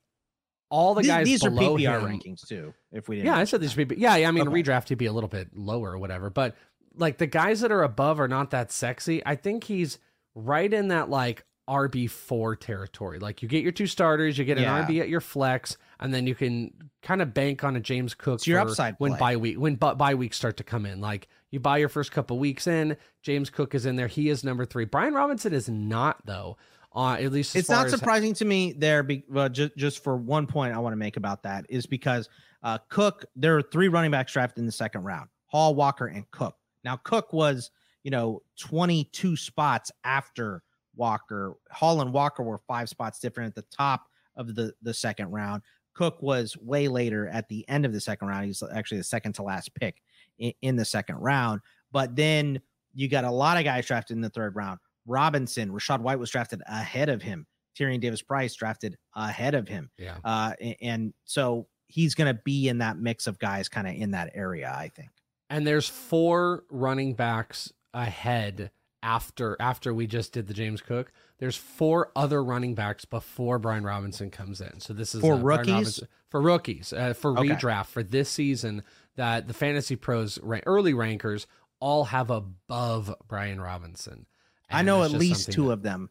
all 0.70 0.94
the 0.94 1.02
these, 1.02 1.10
guys. 1.10 1.26
These 1.26 1.44
are 1.44 1.50
PPR 1.50 2.00
him, 2.00 2.18
rankings 2.20 2.46
too. 2.46 2.74
If 2.92 3.08
we 3.08 3.16
didn't, 3.16 3.26
yeah, 3.26 3.38
I 3.38 3.44
said 3.44 3.60
these 3.60 3.74
PPR. 3.74 3.94
Yeah, 3.98 4.16
yeah, 4.16 4.28
I 4.28 4.30
mean, 4.32 4.48
Okay. 4.48 4.62
redraft 4.62 4.88
he'd 4.88 4.98
be 4.98 5.06
a 5.06 5.12
little 5.12 5.28
bit 5.28 5.48
lower 5.56 5.92
or 5.92 5.98
whatever, 5.98 6.30
but 6.30 6.56
like 6.96 7.18
the 7.18 7.26
guys 7.26 7.60
that 7.60 7.70
are 7.72 7.82
above 7.82 8.18
are 8.20 8.28
not 8.28 8.50
that 8.50 8.72
sexy. 8.72 9.22
I 9.24 9.36
think 9.36 9.64
he's 9.64 9.98
right 10.34 10.72
in 10.72 10.88
that 10.88 11.08
like 11.10 11.44
RB 11.68 12.10
four 12.10 12.56
territory. 12.56 13.18
Like 13.18 13.42
you 13.42 13.48
get 13.48 13.62
your 13.62 13.72
two 13.72 13.86
starters, 13.86 14.36
you 14.38 14.44
get 14.44 14.58
an 14.58 14.64
Yeah. 14.64 14.84
RB 14.86 15.00
at 15.00 15.08
your 15.08 15.20
flex, 15.20 15.76
and 16.00 16.12
then 16.12 16.26
you 16.26 16.34
can 16.34 16.72
kind 17.02 17.22
of 17.22 17.32
bank 17.32 17.62
on 17.64 17.76
a 17.76 17.80
James 17.80 18.14
Cook 18.14 18.36
It's 18.36 18.46
your 18.46 18.60
for 18.62 18.68
upside 18.68 18.94
when 18.98 19.12
play. 19.12 19.20
bye 19.20 19.36
week 19.36 19.58
when 19.58 19.76
bye 19.76 20.14
weeks 20.14 20.36
start 20.36 20.56
to 20.58 20.64
come 20.64 20.84
in. 20.84 21.00
Like 21.00 21.28
you 21.50 21.60
buy 21.60 21.78
your 21.78 21.88
first 21.88 22.12
couple 22.12 22.38
weeks 22.38 22.66
in, 22.66 22.96
James 23.22 23.50
Cook 23.50 23.74
is 23.74 23.86
in 23.86 23.96
there. 23.96 24.06
He 24.06 24.28
is 24.28 24.44
number 24.44 24.64
three. 24.64 24.84
Brian 24.84 25.14
Robinson 25.14 25.52
is 25.52 25.68
not 25.68 26.24
though. 26.24 26.56
Uh, 26.94 27.16
at 27.20 27.30
least 27.30 27.54
as 27.54 27.60
it's 27.60 27.70
not 27.70 27.88
surprising 27.88 28.34
to 28.34 28.44
me 28.44 28.72
there. 28.72 29.04
Be, 29.04 29.24
well, 29.28 29.48
just 29.48 29.76
just 29.76 30.02
for 30.02 30.16
one 30.16 30.46
point, 30.46 30.74
I 30.74 30.78
want 30.78 30.92
to 30.92 30.96
make 30.96 31.16
about 31.16 31.42
that 31.44 31.64
is 31.68 31.86
because 31.86 32.28
uh, 32.62 32.78
Cook. 32.88 33.24
There 33.36 33.56
are 33.56 33.62
three 33.62 33.88
running 33.88 34.10
backs 34.10 34.32
drafted 34.32 34.58
in 34.58 34.66
the 34.66 34.72
second 34.72 35.04
round: 35.04 35.28
Hall, 35.46 35.74
Walker, 35.74 36.06
and 36.06 36.28
Cook. 36.32 36.56
Now 36.82 36.96
Cook 36.96 37.32
was 37.32 37.70
you 38.02 38.10
know 38.10 38.42
22 38.58 39.36
spots 39.36 39.92
after 40.02 40.62
Walker. 40.96 41.54
Hall 41.70 42.00
and 42.00 42.12
Walker 42.12 42.42
were 42.42 42.58
five 42.58 42.88
spots 42.88 43.20
different 43.20 43.48
at 43.48 43.54
the 43.54 43.76
top 43.76 44.06
of 44.34 44.56
the 44.56 44.72
the 44.82 44.94
second 44.94 45.30
round. 45.30 45.62
Cook 45.94 46.20
was 46.20 46.56
way 46.56 46.88
later 46.88 47.28
at 47.28 47.48
the 47.48 47.68
end 47.68 47.84
of 47.84 47.92
the 47.92 48.00
second 48.00 48.26
round. 48.26 48.46
He's 48.46 48.62
actually 48.74 48.98
the 48.98 49.04
second 49.04 49.34
to 49.34 49.42
last 49.44 49.72
pick 49.74 50.02
in, 50.40 50.52
in 50.62 50.76
the 50.76 50.84
second 50.84 51.16
round. 51.18 51.60
But 51.92 52.16
then 52.16 52.60
you 52.92 53.06
got 53.08 53.22
a 53.24 53.30
lot 53.30 53.56
of 53.56 53.62
guys 53.64 53.86
drafted 53.86 54.16
in 54.16 54.20
the 54.20 54.30
third 54.30 54.56
round. 54.56 54.80
Robinson, 55.06 55.70
Rachaad 55.70 56.00
White 56.00 56.18
was 56.18 56.30
drafted 56.30 56.60
ahead 56.66 57.08
of 57.08 57.22
him. 57.22 57.46
Tyrion 57.78 58.00
Davis 58.00 58.20
Price 58.22 58.54
drafted 58.54 58.96
ahead 59.14 59.54
of 59.54 59.68
him. 59.68 59.90
Yeah. 59.96 60.16
Uh, 60.24 60.52
a- 60.60 60.76
and, 60.82 61.14
so 61.24 61.68
he's 61.86 62.14
going 62.14 62.34
to 62.34 62.40
be 62.44 62.68
in 62.68 62.78
that 62.78 62.98
mix 62.98 63.26
of 63.26 63.38
guys 63.38 63.68
kind 63.68 63.86
of 63.86 63.94
in 63.94 64.10
that 64.10 64.30
area, 64.34 64.72
I 64.76 64.88
think. 64.88 65.10
and 65.48 65.66
there's 65.66 65.88
four 65.88 66.64
running 66.70 67.14
backs 67.14 67.72
ahead 67.94 68.70
after 69.02 69.56
after 69.60 69.94
we 69.94 70.06
just 70.06 70.32
did 70.32 70.46
the 70.46 70.54
James 70.54 70.82
Cook. 70.82 71.10
There's 71.38 71.56
four 71.56 72.12
other 72.14 72.44
running 72.44 72.74
backs 72.74 73.04
before 73.06 73.58
Brian 73.58 73.82
Robinson 73.82 74.30
comes 74.30 74.60
in. 74.60 74.78
So 74.80 74.92
this 74.92 75.14
is 75.14 75.20
For 75.22 75.34
uh, 75.34 75.38
rookies? 75.38 76.00
For 76.28 76.40
rookies 76.40 76.92
uh, 76.92 77.14
for 77.14 77.36
Okay. 77.38 77.48
redraft 77.48 77.86
for 77.86 78.02
this 78.02 78.28
season 78.28 78.82
that 79.16 79.48
the 79.48 79.54
Fantasy 79.54 79.96
Pros 79.96 80.38
early 80.66 80.94
rankers 80.94 81.46
all 81.80 82.04
have 82.04 82.30
above 82.30 83.14
Brian 83.28 83.60
Robinson. 83.60 84.26
I 84.70 84.82
know 84.82 85.02
at 85.02 85.10
least 85.10 85.50
two 85.52 85.66
that- 85.66 85.72
of 85.72 85.82
them. 85.82 86.10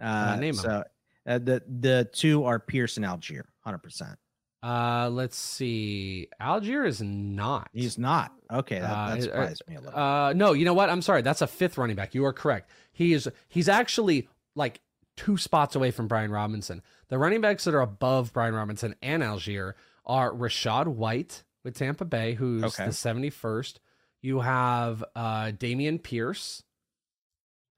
Uh, 0.00 0.04
Uh, 0.04 0.36
name 0.36 0.54
so 0.54 0.84
uh, 1.26 1.38
the 1.38 1.62
the 1.66 2.08
two 2.12 2.44
are 2.44 2.58
Pierce 2.60 2.96
and 2.98 3.06
Allgeier, 3.06 3.44
hundred 3.60 3.78
percent. 3.78 4.18
Uh, 4.62 5.08
let's 5.10 5.36
see. 5.36 6.28
Allgeier 6.40 6.86
is 6.86 7.00
not. 7.00 7.68
He's 7.72 7.98
not. 7.98 8.32
Okay, 8.52 8.78
that, 8.80 8.90
Uh, 8.90 9.08
that 9.10 9.18
uh, 9.18 9.22
surprised 9.22 9.62
me 9.68 9.76
a 9.76 9.80
little. 9.80 9.98
Uh, 9.98 10.32
no, 10.34 10.52
you 10.52 10.64
know 10.64 10.74
what? 10.74 10.90
I'm 10.90 11.02
sorry. 11.02 11.22
That's 11.22 11.40
a 11.40 11.46
fifth 11.46 11.78
running 11.78 11.96
back. 11.96 12.14
You 12.14 12.24
are 12.26 12.32
correct. 12.32 12.70
He 12.92 13.12
is. 13.12 13.28
He's 13.48 13.68
actually 13.68 14.28
like 14.54 14.80
two 15.16 15.36
spots 15.38 15.76
away 15.76 15.90
from 15.90 16.08
Brian 16.08 16.30
Robinson. 16.30 16.82
The 17.08 17.18
running 17.18 17.40
backs 17.40 17.64
that 17.64 17.74
are 17.74 17.80
above 17.80 18.32
Brian 18.32 18.54
Robinson 18.54 18.94
and 19.02 19.22
Allgeier 19.22 19.72
are 20.04 20.32
Rachaad 20.32 20.88
White 20.88 21.42
with 21.66 21.74
Tampa 21.76 22.04
Bay, 22.04 22.34
who's 22.34 22.62
Okay. 22.62 22.84
the 22.86 22.92
71st. 22.92 23.78
You 24.22 24.38
have 24.40 25.02
uh, 25.16 25.46
Dameon 25.52 26.00
Pierce, 26.02 26.62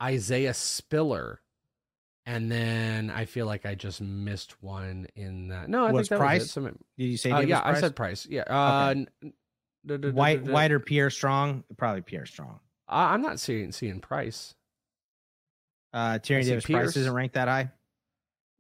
Isaiah 0.01 0.53
Spiller, 0.55 1.41
and 2.27 2.53
then 2.53 3.09
I 3.11 3.25
feel 3.25 3.47
like 3.47 3.65
I 3.65 3.75
just 3.75 4.01
missed 4.03 4.63
one 4.63 5.07
in 5.17 5.49
that. 5.49 5.69
No, 5.71 5.87
I 5.87 5.91
Was 5.93 6.09
think 6.09 6.19
that 6.21 6.25
Price? 6.25 6.41
was 6.43 6.49
it. 6.49 6.53
Some- 6.53 6.65
Did 6.99 7.05
you 7.05 7.17
say? 7.17 7.31
uh, 7.31 7.41
yeah, 7.41 7.63
I 7.65 7.81
said 7.81 7.97
Price. 7.97 8.27
Yeah. 8.27 8.43
Uh, 8.43 8.91
Okay. 8.91 9.01
n- 9.25 9.33
d- 9.87 9.97
d- 9.97 10.11
White, 10.11 10.45
d- 10.45 10.51
White 10.51 10.71
or 10.71 10.81
Pierre 10.81 11.09
Strong? 11.11 11.65
Probably 11.79 12.03
Pierre 12.03 12.27
Strong. 12.27 12.61
I- 12.87 13.15
I'm 13.15 13.23
not 13.23 13.41
seeing 13.41 13.73
seeing 13.73 14.01
Price. 14.01 14.55
Uh, 15.95 16.19
Tyrion 16.19 16.45
Davis 16.45 16.67
Pierce. 16.67 16.85
Price 16.93 16.97
isn't 16.99 17.13
ranked 17.15 17.35
that 17.37 17.49
high. 17.49 17.73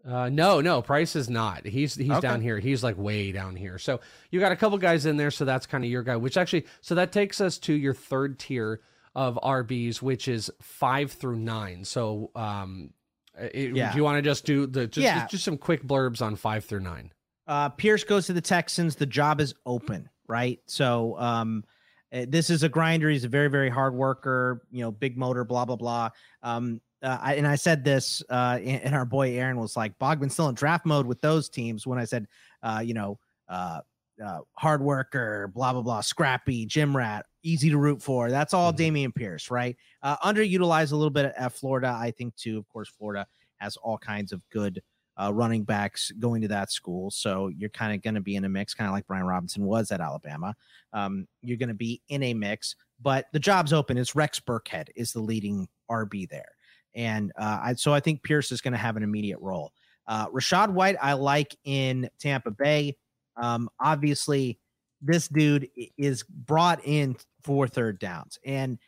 Uh, 0.08 0.28
no, 0.30 0.60
no, 0.62 0.80
Price 0.80 1.14
is 1.16 1.28
not. 1.28 1.66
He's 1.66 1.94
he's 1.94 2.10
Okay. 2.10 2.20
down 2.20 2.40
here. 2.40 2.58
He's 2.58 2.82
like 2.82 2.96
way 2.96 3.30
down 3.30 3.56
here. 3.56 3.78
So 3.78 4.00
you 4.30 4.40
got 4.40 4.52
a 4.52 4.56
couple 4.56 4.78
guys 4.78 5.04
in 5.04 5.16
there. 5.18 5.30
So 5.30 5.44
that's 5.44 5.66
kind 5.66 5.84
of 5.84 5.90
your 5.90 6.02
guy. 6.02 6.16
Which 6.16 6.36
actually, 6.38 6.64
so 6.80 6.94
that 6.94 7.12
takes 7.12 7.40
us 7.40 7.58
to 7.58 7.74
your 7.74 7.92
third 7.92 8.38
tier 8.38 8.80
of 9.14 9.38
RBs, 9.42 10.00
which 10.00 10.26
is 10.28 10.50
five 10.62 11.12
through 11.12 11.36
nine. 11.36 11.84
So 11.84 12.30
um, 12.34 12.90
it, 13.38 13.76
Yeah. 13.76 13.90
if 13.90 13.96
you 13.96 14.02
want 14.04 14.16
to 14.16 14.22
just 14.22 14.46
do 14.46 14.66
the 14.66 14.86
just, 14.86 15.04
Yeah. 15.04 15.20
just 15.20 15.30
just 15.32 15.44
some 15.44 15.58
quick 15.58 15.82
blurbs 15.84 16.22
on 16.22 16.36
five 16.36 16.64
through 16.64 16.80
nine. 16.80 17.12
uh, 17.46 17.68
Pierce 17.70 18.04
goes 18.04 18.26
to 18.26 18.32
the 18.32 18.40
Texans. 18.40 18.96
The 18.96 19.06
job 19.06 19.40
is 19.40 19.54
open, 19.66 20.08
right? 20.26 20.60
So 20.66 21.18
um, 21.18 21.64
uh, 22.12 22.24
this 22.28 22.48
is 22.50 22.62
a 22.62 22.68
grinder. 22.70 23.10
He's 23.10 23.24
a 23.24 23.28
very, 23.28 23.48
very 23.48 23.68
hard 23.70 23.94
worker. 23.94 24.62
You 24.70 24.82
know, 24.82 24.90
big 24.90 25.18
motor. 25.18 25.44
Blah 25.44 25.66
blah 25.66 25.76
blah. 25.76 26.10
Um, 26.42 26.80
uh, 27.02 27.18
I, 27.20 27.34
and 27.34 27.46
I 27.46 27.54
said 27.56 27.84
this, 27.84 28.22
uh, 28.28 28.58
and, 28.62 28.94
our 28.94 29.04
boy 29.04 29.32
Aaron 29.34 29.58
was 29.58 29.76
like, 29.76 29.98
Bogman's 29.98 30.32
still 30.32 30.48
in 30.48 30.54
draft 30.54 30.84
mode 30.84 31.06
with 31.06 31.20
those 31.20 31.48
teams. 31.48 31.86
When 31.86 31.98
I 31.98 32.04
said, 32.04 32.26
uh, 32.62 32.82
you 32.84 32.94
know, 32.94 33.18
uh, 33.48 33.80
uh, 34.24 34.38
hard 34.54 34.82
worker, 34.82 35.50
blah 35.54 35.72
blah 35.72 35.82
blah, 35.82 36.00
scrappy, 36.00 36.66
gym 36.66 36.96
rat, 36.96 37.26
easy 37.42 37.70
to 37.70 37.78
root 37.78 38.02
for. 38.02 38.30
That's 38.30 38.54
all 38.54 38.72
Mm-hmm. 38.72 38.96
Dameon 38.96 39.14
Pierce, 39.14 39.50
right? 39.50 39.76
Uh, 40.02 40.16
underutilized 40.18 40.92
a 40.92 40.96
little 40.96 41.10
bit 41.10 41.32
at 41.36 41.52
Florida, 41.52 41.96
I 41.98 42.10
think 42.10 42.34
too. 42.36 42.58
Of 42.58 42.68
course, 42.68 42.88
Florida 42.88 43.26
has 43.58 43.76
all 43.76 43.98
kinds 43.98 44.32
of 44.32 44.40
good 44.50 44.82
uh, 45.20 45.32
running 45.32 45.64
backs 45.64 46.12
going 46.18 46.42
to 46.42 46.48
that 46.48 46.70
school, 46.70 47.10
so 47.10 47.48
you're 47.48 47.70
kind 47.70 47.94
of 47.94 48.02
going 48.02 48.14
to 48.14 48.20
be 48.20 48.36
in 48.36 48.44
a 48.44 48.48
mix, 48.48 48.74
kind 48.74 48.88
of 48.88 48.92
like 48.92 49.06
Brian 49.06 49.26
Robinson 49.26 49.64
was 49.64 49.90
at 49.92 50.00
Alabama. 50.00 50.54
Um, 50.92 51.26
you're 51.42 51.56
going 51.56 51.68
to 51.68 51.74
be 51.74 52.00
in 52.08 52.22
a 52.22 52.34
mix, 52.34 52.76
but 53.00 53.26
the 53.32 53.40
job's 53.40 53.72
open. 53.72 53.98
It's 53.98 54.14
Rex 54.14 54.40
Burkhead 54.40 54.88
is 54.94 55.12
the 55.12 55.20
leading 55.20 55.68
RB 55.90 56.28
there, 56.28 56.50
and 56.94 57.32
uh, 57.38 57.58
I, 57.62 57.74
so 57.74 57.92
I 57.92 58.00
think 58.00 58.22
Pierce 58.22 58.52
is 58.52 58.60
going 58.60 58.72
to 58.72 58.78
have 58.78 58.96
an 58.96 59.02
immediate 59.02 59.40
role. 59.40 59.72
Uh, 60.06 60.28
Rachaad 60.28 60.70
White, 60.70 60.96
I 61.00 61.12
like 61.12 61.56
in 61.64 62.08
Tampa 62.18 62.50
Bay. 62.50 62.96
Um, 63.36 63.68
obviously, 63.78 64.58
this 65.02 65.28
dude 65.28 65.68
is 65.96 66.24
brought 66.24 66.80
in 66.84 67.16
for 67.44 67.68
third 67.68 67.98
downs, 67.98 68.38
and 68.44 68.78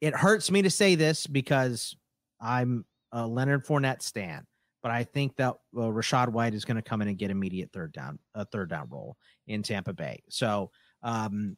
it 0.00 0.14
hurts 0.14 0.50
me 0.50 0.62
to 0.62 0.70
say 0.70 0.94
this 0.94 1.26
because 1.26 1.96
I'm 2.40 2.84
a 3.12 3.26
Leonard 3.26 3.64
Fournette 3.66 4.02
stan, 4.02 4.46
but 4.82 4.92
I 4.92 5.04
think 5.04 5.36
that 5.36 5.54
uh, 5.76 5.80
Rachaad 5.80 6.28
White 6.28 6.54
is 6.54 6.64
going 6.64 6.76
to 6.76 6.82
come 6.82 7.02
in 7.02 7.08
and 7.08 7.18
get 7.18 7.30
immediate 7.30 7.70
third 7.72 7.92
down, 7.92 8.18
a 8.34 8.44
third 8.44 8.70
down 8.70 8.88
role 8.90 9.16
in 9.46 9.62
Tampa 9.62 9.92
Bay. 9.92 10.22
So, 10.28 10.70
um, 11.02 11.56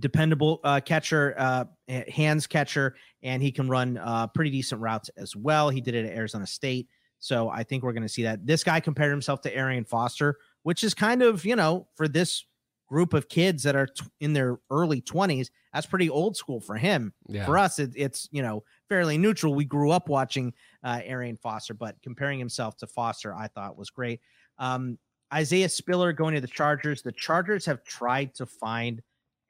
dependable 0.00 0.60
uh, 0.64 0.80
catcher, 0.80 1.34
uh, 1.38 1.64
hands 2.08 2.46
catcher, 2.46 2.96
and 3.22 3.42
he 3.42 3.50
can 3.50 3.68
run 3.68 3.98
uh, 3.98 4.26
pretty 4.28 4.50
decent 4.50 4.80
routes 4.80 5.10
as 5.16 5.34
well. 5.34 5.70
He 5.70 5.80
did 5.80 5.94
it 5.94 6.06
at 6.06 6.16
Arizona 6.16 6.46
State. 6.46 6.88
So 7.20 7.48
I 7.48 7.62
think 7.64 7.82
we're 7.82 7.92
going 7.92 8.02
to 8.04 8.08
see 8.08 8.22
that. 8.24 8.46
This 8.46 8.62
guy 8.62 8.80
compared 8.80 9.10
himself 9.10 9.40
to 9.42 9.54
Arian 9.54 9.84
Foster, 9.84 10.36
which 10.62 10.84
is 10.84 10.94
kind 10.94 11.22
of, 11.22 11.44
you 11.44 11.56
know, 11.56 11.88
for 11.96 12.06
this 12.06 12.44
group 12.88 13.12
of 13.12 13.28
kids 13.28 13.62
that 13.64 13.76
are 13.76 13.86
t- 13.86 14.06
in 14.20 14.32
their 14.32 14.58
early 14.70 15.02
20s, 15.02 15.48
that's 15.74 15.86
pretty 15.86 16.08
old 16.08 16.36
school 16.36 16.60
for 16.60 16.76
him. 16.76 17.12
Yeah. 17.28 17.44
For 17.44 17.58
us, 17.58 17.78
it, 17.78 17.92
it's, 17.96 18.28
you 18.30 18.42
know, 18.42 18.62
fairly 18.88 19.18
neutral. 19.18 19.54
We 19.54 19.64
grew 19.64 19.90
up 19.90 20.08
watching 20.08 20.54
uh, 20.82 21.00
Arian 21.04 21.36
Foster, 21.36 21.74
but 21.74 21.96
comparing 22.02 22.38
himself 22.38 22.76
to 22.78 22.86
Foster, 22.86 23.34
I 23.34 23.48
thought 23.48 23.76
was 23.76 23.90
great. 23.90 24.20
Um, 24.58 24.98
Isaiah 25.32 25.68
Spiller 25.68 26.12
going 26.12 26.34
to 26.34 26.40
the 26.40 26.46
Chargers. 26.46 27.02
The 27.02 27.12
Chargers 27.12 27.66
have 27.66 27.84
tried 27.84 28.34
to 28.36 28.46
find 28.46 29.02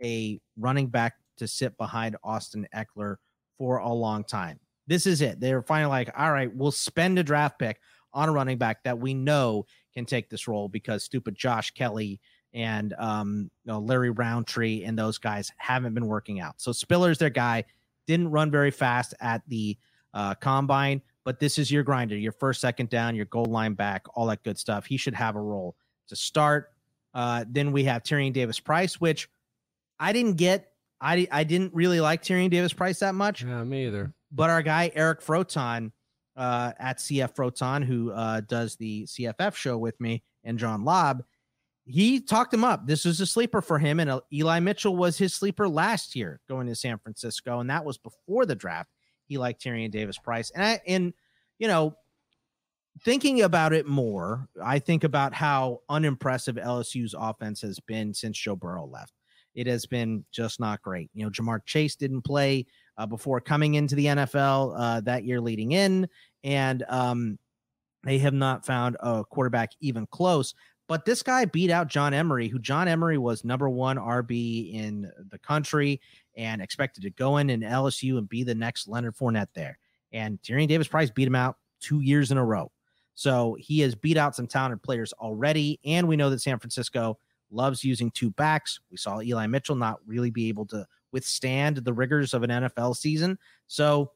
a 0.02 0.40
running 0.56 0.88
back 0.88 1.14
to 1.38 1.48
sit 1.48 1.76
behind 1.76 2.16
Austin 2.22 2.66
Ekeler 2.74 3.16
for 3.56 3.78
a 3.78 3.92
long 3.92 4.24
time. 4.24 4.58
This 4.86 5.06
is 5.06 5.20
it. 5.20 5.40
They're 5.40 5.62
finally 5.62 5.90
like, 5.90 6.10
all 6.16 6.32
right, 6.32 6.54
we'll 6.54 6.70
spend 6.70 7.18
a 7.18 7.22
draft 7.22 7.58
pick 7.58 7.80
on 8.12 8.28
a 8.28 8.32
running 8.32 8.58
back 8.58 8.82
that 8.84 8.98
we 8.98 9.14
know 9.14 9.66
can 9.94 10.06
take 10.06 10.30
this 10.30 10.48
role 10.48 10.68
because 10.68 11.04
stupid 11.04 11.34
Josh 11.34 11.72
Kelley 11.72 12.20
and 12.54 12.94
um, 12.98 13.50
you 13.64 13.72
know, 13.72 13.78
Larry 13.80 14.10
Rountree 14.10 14.84
and 14.84 14.98
those 14.98 15.18
guys 15.18 15.52
haven't 15.56 15.94
been 15.94 16.06
working 16.06 16.40
out. 16.40 16.60
So 16.60 16.72
Spiller's 16.72 17.18
their 17.18 17.30
guy. 17.30 17.64
Didn't 18.06 18.30
run 18.30 18.50
very 18.50 18.70
fast 18.70 19.12
at 19.20 19.42
the 19.48 19.76
uh, 20.14 20.34
combine, 20.34 21.02
but 21.24 21.38
this 21.38 21.58
is 21.58 21.70
your 21.70 21.82
grinder, 21.82 22.16
your 22.16 22.32
first, 22.32 22.60
second 22.60 22.88
down, 22.88 23.14
your 23.14 23.26
goal 23.26 23.44
line 23.44 23.74
back, 23.74 24.06
all 24.14 24.26
that 24.26 24.42
good 24.42 24.58
stuff. 24.58 24.86
He 24.86 24.96
should 24.96 25.14
have 25.14 25.36
a 25.36 25.40
role 25.40 25.76
to 26.08 26.16
start. 26.16 26.72
Uh, 27.12 27.44
then 27.48 27.70
we 27.70 27.84
have 27.84 28.02
Tyrion 28.02 28.32
Davis 28.32 28.58
Price, 28.58 28.98
which 28.98 29.28
I 29.98 30.12
didn't 30.12 30.34
get. 30.34 30.72
I 31.00 31.26
I 31.30 31.44
didn't 31.44 31.74
really 31.74 32.00
like 32.00 32.22
Tyrion 32.22 32.50
Davis 32.50 32.72
Price 32.72 33.00
that 33.00 33.14
much. 33.14 33.44
Yeah, 33.44 33.62
me 33.64 33.86
either. 33.86 34.12
But 34.32 34.50
our 34.50 34.62
guy 34.62 34.90
Eric 34.94 35.22
Froton 35.22 35.92
uh, 36.36 36.72
at 36.78 36.98
CF 36.98 37.34
Froton, 37.34 37.84
who 37.84 38.10
uh, 38.12 38.40
does 38.42 38.76
the 38.76 39.04
CFF 39.04 39.54
show 39.54 39.78
with 39.78 40.00
me, 40.00 40.22
and 40.44 40.58
John 40.58 40.84
Lobb, 40.84 41.24
he 41.84 42.20
talked 42.20 42.52
him 42.52 42.64
up. 42.64 42.86
This 42.86 43.04
was 43.04 43.20
a 43.20 43.26
sleeper 43.26 43.60
for 43.60 43.78
him, 43.78 44.00
and 44.00 44.10
uh, 44.10 44.20
Eli 44.32 44.60
Mitchell 44.60 44.96
was 44.96 45.18
his 45.18 45.34
sleeper 45.34 45.68
last 45.68 46.14
year 46.14 46.40
going 46.48 46.66
to 46.66 46.74
San 46.74 46.98
Francisco, 46.98 47.60
and 47.60 47.70
that 47.70 47.84
was 47.84 47.98
before 47.98 48.46
the 48.46 48.54
draft. 48.54 48.90
He 49.26 49.38
liked 49.38 49.62
Tyrion 49.62 49.90
Davis 49.90 50.18
Price, 50.18 50.50
and 50.50 50.64
I 50.64 50.80
and 50.86 51.12
you 51.58 51.68
know 51.68 51.96
thinking 53.04 53.42
about 53.42 53.72
it 53.72 53.86
more, 53.86 54.48
I 54.62 54.78
think 54.78 55.04
about 55.04 55.34
how 55.34 55.82
unimpressive 55.88 56.56
LSU's 56.56 57.14
offense 57.16 57.60
has 57.62 57.78
been 57.80 58.14
since 58.14 58.38
Joe 58.38 58.56
Burrow 58.56 58.86
left. 58.86 59.12
It 59.54 59.66
has 59.66 59.86
been 59.86 60.24
just 60.30 60.60
not 60.60 60.82
great. 60.82 61.10
You 61.14 61.24
know, 61.24 61.30
Ja'Marr 61.30 61.64
Chase 61.64 61.96
didn't 61.96 62.22
play 62.22 62.66
uh, 62.96 63.06
before 63.06 63.40
coming 63.40 63.74
into 63.74 63.94
the 63.94 64.06
NFL 64.06 64.74
uh, 64.78 65.00
that 65.02 65.24
year 65.24 65.40
leading 65.40 65.72
in, 65.72 66.08
and 66.44 66.84
um, 66.88 67.38
they 68.04 68.18
have 68.18 68.34
not 68.34 68.64
found 68.64 68.96
a 69.00 69.24
quarterback 69.24 69.70
even 69.80 70.06
close. 70.06 70.54
But 70.88 71.04
this 71.04 71.22
guy 71.22 71.44
beat 71.44 71.70
out 71.70 71.88
John 71.88 72.14
Emery, 72.14 72.48
who 72.48 72.58
John 72.58 72.88
Emery 72.88 73.18
was 73.18 73.44
number 73.44 73.68
one 73.68 73.98
RB 73.98 74.72
in 74.72 75.10
the 75.30 75.38
country 75.38 76.00
and 76.34 76.62
expected 76.62 77.02
to 77.02 77.10
go 77.10 77.36
in 77.36 77.50
in 77.50 77.60
LSU 77.60 78.16
and 78.16 78.28
be 78.28 78.42
the 78.42 78.54
next 78.54 78.88
Leonard 78.88 79.14
Fournette 79.14 79.48
there. 79.54 79.78
And 80.12 80.40
Tyrion 80.40 80.66
Davis 80.66 80.88
Price 80.88 81.10
beat 81.10 81.28
him 81.28 81.34
out 81.34 81.56
two 81.80 82.00
years 82.00 82.30
in 82.30 82.38
a 82.38 82.44
row. 82.44 82.72
So 83.14 83.56
he 83.58 83.80
has 83.80 83.94
beat 83.94 84.16
out 84.16 84.34
some 84.34 84.46
talented 84.46 84.82
players 84.82 85.12
already. 85.14 85.78
And 85.84 86.08
we 86.08 86.16
know 86.16 86.30
that 86.30 86.40
San 86.40 86.58
Francisco 86.58 87.18
loves 87.50 87.84
using 87.84 88.10
two 88.10 88.30
backs. 88.30 88.80
We 88.90 88.96
saw 88.96 89.20
Eli 89.20 89.46
Mitchell 89.46 89.76
not 89.76 89.98
really 90.06 90.30
be 90.30 90.48
able 90.48 90.66
to 90.66 90.86
withstand 91.12 91.78
the 91.78 91.92
rigors 91.92 92.34
of 92.34 92.42
an 92.42 92.50
NFL 92.50 92.96
season. 92.96 93.38
So 93.66 94.12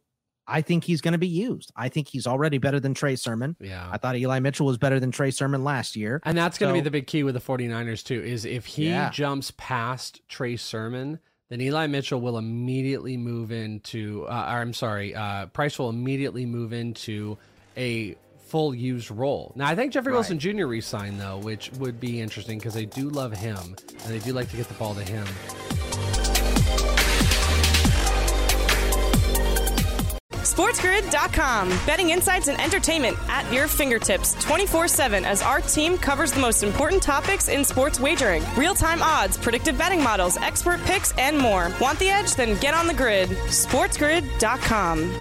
I 0.46 0.60
think 0.60 0.84
he's 0.84 1.00
going 1.00 1.12
to 1.12 1.18
be 1.18 1.28
used. 1.28 1.72
I 1.76 1.88
think 1.88 2.08
he's 2.08 2.26
already 2.26 2.58
better 2.58 2.80
than 2.80 2.94
Trey 2.94 3.16
Sermon. 3.16 3.56
Yeah. 3.60 3.88
I 3.90 3.96
thought 3.96 4.16
Eli 4.16 4.40
Mitchell 4.40 4.66
was 4.66 4.76
better 4.76 4.98
than 5.00 5.10
Trey 5.10 5.30
Sermon 5.30 5.62
last 5.64 5.94
year. 5.96 6.20
And 6.24 6.36
that's 6.36 6.58
going 6.58 6.74
to 6.74 6.78
be 6.78 6.82
the 6.82 6.90
big 6.90 7.06
key 7.06 7.22
with 7.22 7.34
the 7.34 7.40
49ers 7.40 8.04
too 8.04 8.20
is 8.20 8.44
if 8.44 8.66
he 8.66 8.88
Yeah. 8.88 9.10
jumps 9.10 9.52
past 9.56 10.20
Trey 10.28 10.56
Sermon, 10.56 11.18
then 11.48 11.60
Eli 11.60 11.86
Mitchell 11.86 12.20
will 12.20 12.38
immediately 12.38 13.16
move 13.16 13.52
into 13.52 14.26
uh, 14.28 14.32
I'm 14.48 14.72
sorry, 14.74 15.14
uh, 15.14 15.46
Price 15.46 15.78
will 15.78 15.90
immediately 15.90 16.44
move 16.44 16.72
into 16.72 17.38
a 17.76 18.16
full 18.52 18.74
used 18.74 19.10
role. 19.10 19.54
Now 19.56 19.66
I 19.66 19.74
think 19.74 19.94
Jeffrey 19.94 20.12
Right. 20.12 20.18
Wilson 20.18 20.38
Jr. 20.38 20.66
re-signed 20.66 21.18
though, 21.18 21.38
which 21.38 21.72
would 21.78 21.98
be 21.98 22.20
interesting 22.20 22.58
because 22.58 22.74
they 22.74 22.84
do 22.84 23.08
love 23.08 23.32
him 23.32 23.56
and 23.56 24.12
they 24.12 24.18
do 24.18 24.34
like 24.34 24.50
to 24.50 24.56
get 24.58 24.68
the 24.68 24.74
ball 24.74 24.94
to 24.94 25.00
him. 25.02 25.24
SportsGrid.com. 30.42 31.68
Betting 31.86 32.10
insights 32.10 32.48
and 32.48 32.60
entertainment 32.60 33.16
at 33.28 33.50
your 33.52 33.68
fingertips 33.68 34.34
24 34.44 34.88
7 34.88 35.24
as 35.24 35.40
our 35.42 35.60
team 35.60 35.96
covers 35.96 36.32
the 36.32 36.40
most 36.40 36.62
important 36.62 37.02
topics 37.02 37.48
in 37.48 37.64
sports 37.64 38.00
wagering 38.00 38.42
real 38.56 38.74
time 38.74 39.02
odds, 39.02 39.36
predictive 39.38 39.78
betting 39.78 40.02
models, 40.02 40.36
expert 40.38 40.80
picks, 40.84 41.12
and 41.16 41.38
more. 41.38 41.70
Want 41.80 41.98
the 41.98 42.08
edge? 42.10 42.34
Then 42.34 42.58
get 42.60 42.74
on 42.74 42.86
the 42.86 42.94
grid. 42.94 43.28
SportsGrid.com. 43.30 45.20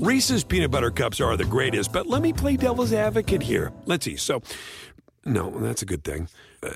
Reese's 0.00 0.44
peanut 0.44 0.70
butter 0.70 0.90
cups 0.90 1.20
are 1.20 1.36
the 1.36 1.44
greatest, 1.44 1.92
but 1.92 2.06
let 2.06 2.22
me 2.22 2.32
play 2.32 2.56
devil's 2.56 2.94
advocate 2.94 3.42
here. 3.42 3.70
Let's 3.84 4.06
see. 4.06 4.16
So, 4.16 4.40
no, 5.26 5.50
that's 5.50 5.82
a 5.82 5.84
good 5.84 6.04
thing. 6.04 6.26
Uh, 6.62 6.70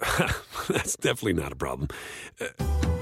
that's 0.68 0.96
definitely 0.96 1.34
not 1.34 1.52
a 1.52 1.56
problem. 1.56 1.88
Uh, 2.40 2.46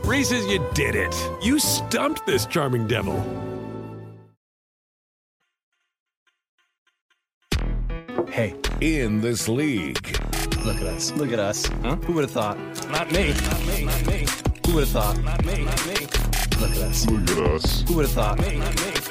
Reese's, 0.03 0.45
you 0.47 0.67
did 0.75 0.97
it. 0.97 1.15
You 1.45 1.61
stumped 1.61 2.27
this 2.27 2.45
charming 2.45 2.89
devil. 2.89 3.15
Hey, 8.29 8.57
in 8.81 9.21
this 9.21 9.49
league. 9.49 10.19
Look 10.65 10.79
at 10.79 10.89
us. 10.89 11.13
Look 11.13 11.31
at 11.31 11.39
us. 11.39 11.67
Huh? 11.67 11.95
Who 11.95 12.15
would 12.15 12.25
have 12.25 12.33
thought? 12.33 12.59
Not 12.91 13.13
me. 13.13 13.33
Not 13.33 13.67
me. 13.67 13.85
Not 13.85 14.07
me. 14.09 14.27
Who 14.67 14.75
would 14.75 14.81
have 14.81 14.89
thought? 14.89 15.23
Not 15.23 15.45
me. 15.45 15.65
Not 15.65 15.87
me. 15.87 15.95
Look 16.61 16.71
at 16.73 16.79
us. 16.79 17.07
Look 17.09 17.31
at 17.31 17.39
us. 17.39 17.83
Who 17.83 17.95
would 17.95 18.07
have 18.07 18.15
thought? 18.15 18.39
Not 18.39 18.49
Me. 18.49 18.59
Not 18.59 18.75
me. 18.75 19.08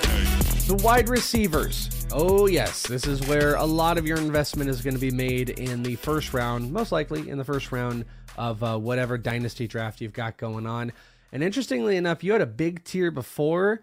The 0.68 0.76
wide 0.84 1.07
receivers. 1.07 1.89
Oh, 2.11 2.45
yes. 2.47 2.84
This 2.86 3.07
is 3.07 3.26
where 3.28 3.55
a 3.55 3.63
lot 3.63 3.97
of 3.97 4.05
your 4.05 4.18
investment 4.18 4.70
is 4.70 4.82
going 4.82 4.95
to 4.95 4.99
be 4.99 5.11
made 5.11 5.51
in 5.51 5.82
the 5.82 5.95
first 5.95 6.34
round, 6.34 6.74
most 6.74 6.91
likely 6.91 7.30
in 7.30 7.38
the 7.38 7.45
first 7.45 7.72
round 7.72 8.03
of 8.38 8.61
uh, 8.61 8.78
whatever 8.78 9.18
dynasty 9.18 9.65
draft 9.65 10.01
you've 10.01 10.11
got 10.11 10.36
going 10.38 10.68
on. 10.68 10.91
And 11.32 11.41
interestingly 11.41 11.95
enough, 11.95 12.22
you 12.22 12.34
had 12.34 12.41
a 12.41 12.45
big 12.45 12.84
tier 12.84 13.11
before, 13.11 13.82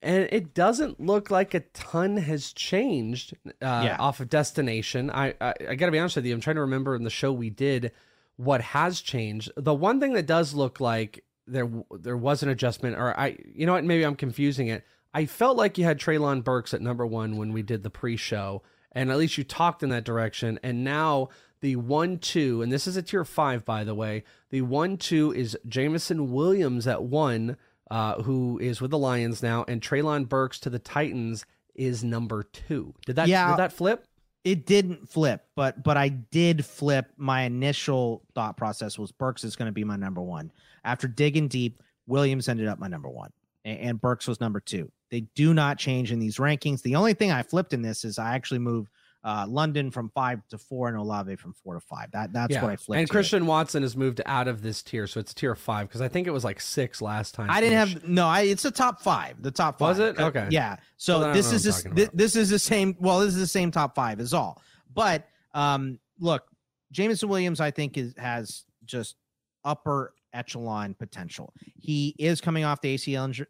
and 0.00 0.26
it 0.32 0.54
doesn't 0.54 0.98
look 1.00 1.30
like 1.30 1.52
a 1.52 1.60
ton 1.60 2.16
has 2.16 2.52
changed 2.54 3.34
uh, 3.46 3.50
Yeah. 3.60 3.96
off 3.98 4.20
of 4.20 4.30
destination. 4.30 5.10
I, 5.10 5.34
I 5.38 5.52
I 5.68 5.74
got 5.74 5.86
to 5.86 5.92
be 5.92 5.98
honest 5.98 6.16
with 6.16 6.24
you. 6.24 6.32
I'm 6.34 6.40
trying 6.40 6.56
to 6.56 6.62
remember 6.62 6.94
in 6.96 7.04
the 7.04 7.10
show 7.10 7.30
we 7.30 7.50
did 7.50 7.92
what 8.36 8.62
has 8.62 9.02
changed. 9.02 9.52
The 9.56 9.74
one 9.74 10.00
thing 10.00 10.14
that 10.14 10.26
does 10.26 10.54
look 10.54 10.80
like 10.80 11.24
there 11.46 11.70
there 11.90 12.16
was 12.16 12.42
an 12.42 12.48
adjustment, 12.48 12.96
or 12.96 13.18
I 13.18 13.36
you 13.54 13.66
know 13.66 13.72
what? 13.74 13.84
Maybe 13.84 14.04
I'm 14.04 14.16
confusing 14.16 14.68
it. 14.68 14.82
I 15.14 15.26
felt 15.26 15.56
like 15.56 15.76
you 15.78 15.84
had 15.84 15.98
Treylon 16.00 16.42
Burks 16.42 16.72
at 16.72 16.80
number 16.80 17.06
one 17.06 17.36
when 17.36 17.52
we 17.52 17.62
did 17.62 17.82
the 17.82 17.90
pre-show, 17.90 18.62
and 18.92 19.10
at 19.10 19.18
least 19.18 19.36
you 19.38 19.44
talked 19.44 19.82
in 19.82 19.90
that 19.90 20.04
direction. 20.04 20.58
And 20.62 20.84
now 20.84 21.28
the 21.60 21.76
one 21.76 22.18
two, 22.18 22.62
and 22.62 22.72
this 22.72 22.86
is 22.86 22.96
a 22.96 23.02
tier 23.02 23.24
five, 23.24 23.64
by 23.64 23.84
the 23.84 23.94
way. 23.94 24.24
The 24.50 24.62
one 24.62 24.96
two 24.96 25.32
is 25.32 25.56
Jameson 25.68 26.32
Williams 26.32 26.86
at 26.86 27.02
one, 27.02 27.56
uh, 27.90 28.22
who 28.22 28.58
is 28.58 28.80
with 28.80 28.90
the 28.90 28.98
Lions 28.98 29.42
now, 29.42 29.64
and 29.68 29.80
Treylon 29.82 30.28
Burks 30.28 30.58
to 30.60 30.70
the 30.70 30.78
Titans 30.78 31.44
is 31.74 32.02
number 32.02 32.42
two. 32.42 32.94
Did 33.06 33.16
that 33.16 33.28
Yeah. 33.28 33.50
did 33.50 33.58
that 33.58 33.72
flip? 33.72 34.06
It 34.44 34.66
didn't 34.66 35.08
flip, 35.08 35.44
but 35.54 35.84
but 35.84 35.96
I 35.96 36.08
did 36.08 36.64
flip. 36.66 37.12
My 37.16 37.42
initial 37.42 38.22
thought 38.34 38.56
process 38.56 38.98
was 38.98 39.12
Burks 39.12 39.44
is 39.44 39.54
going 39.56 39.66
to 39.66 39.72
be 39.72 39.84
my 39.84 39.96
number 39.96 40.20
one. 40.20 40.50
After 40.84 41.06
digging 41.06 41.46
deep, 41.48 41.80
Williams 42.08 42.48
ended 42.48 42.66
up 42.66 42.78
my 42.80 42.88
number 42.88 43.08
one, 43.08 43.30
and, 43.64 43.78
and 43.78 44.00
Burks 44.00 44.26
was 44.26 44.40
number 44.40 44.58
two. 44.58 44.90
They 45.12 45.20
do 45.34 45.52
not 45.52 45.78
change 45.78 46.10
in 46.10 46.18
these 46.18 46.38
rankings. 46.38 46.80
The 46.80 46.96
only 46.96 47.12
thing 47.12 47.30
I 47.30 47.42
flipped 47.42 47.74
in 47.74 47.82
this 47.82 48.02
is 48.02 48.18
I 48.18 48.34
actually 48.34 48.60
moved 48.60 48.88
uh, 49.22 49.44
London 49.46 49.90
from 49.90 50.08
five 50.08 50.40
to 50.48 50.56
four 50.56 50.88
and 50.88 50.96
Olave 50.96 51.36
from 51.36 51.52
four 51.52 51.74
to 51.74 51.80
five. 51.80 52.10
That 52.12 52.32
that's 52.32 52.54
what 52.54 52.70
I 52.70 52.76
flipped. 52.76 52.98
And. 52.98 53.10
Christian 53.10 53.44
Watson 53.44 53.82
has 53.82 53.94
moved 53.94 54.22
out 54.24 54.48
of 54.48 54.62
this 54.62 54.82
tier, 54.82 55.06
so 55.06 55.20
it's 55.20 55.34
tier 55.34 55.54
five 55.54 55.86
because 55.86 56.00
I 56.00 56.08
think 56.08 56.26
it 56.26 56.30
was 56.30 56.44
like 56.44 56.62
six 56.62 57.02
last 57.02 57.34
time. 57.34 57.50
I 57.50 57.60
didn't 57.60 57.76
have 57.76 58.08
no. 58.08 58.26
I 58.26 58.40
it's 58.40 58.64
a 58.64 58.70
top 58.70 59.02
five. 59.02 59.40
The 59.42 59.50
top 59.50 59.78
five 59.78 59.98
Was 59.98 59.98
it? 59.98 60.18
Okay. 60.18 60.48
Yeah. 60.50 60.76
So 60.96 61.12
Well, 61.12 61.20
then 61.20 61.28
I 61.28 61.32
don't 61.34 61.36
this 61.36 61.52
is 61.52 61.62
this, 61.62 61.82
talking 61.82 62.08
this 62.14 62.34
is 62.34 62.48
the 62.48 62.58
same. 62.58 62.96
Well, 62.98 63.20
this 63.20 63.34
is 63.34 63.40
the 63.40 63.46
same 63.46 63.70
top 63.70 63.94
five 63.94 64.18
is 64.18 64.32
all. 64.32 64.62
But 64.94 65.28
um, 65.52 65.98
look, 66.18 66.44
Jameson 66.90 67.28
Williams, 67.28 67.60
I 67.60 67.70
think 67.70 67.98
is 67.98 68.14
has 68.16 68.64
just 68.86 69.16
upper 69.62 70.14
echelon 70.32 70.94
potential. 70.94 71.52
He 71.78 72.16
is 72.18 72.40
coming 72.40 72.64
off 72.64 72.80
the 72.80 72.94
ACL 72.94 73.26
injury, 73.26 73.46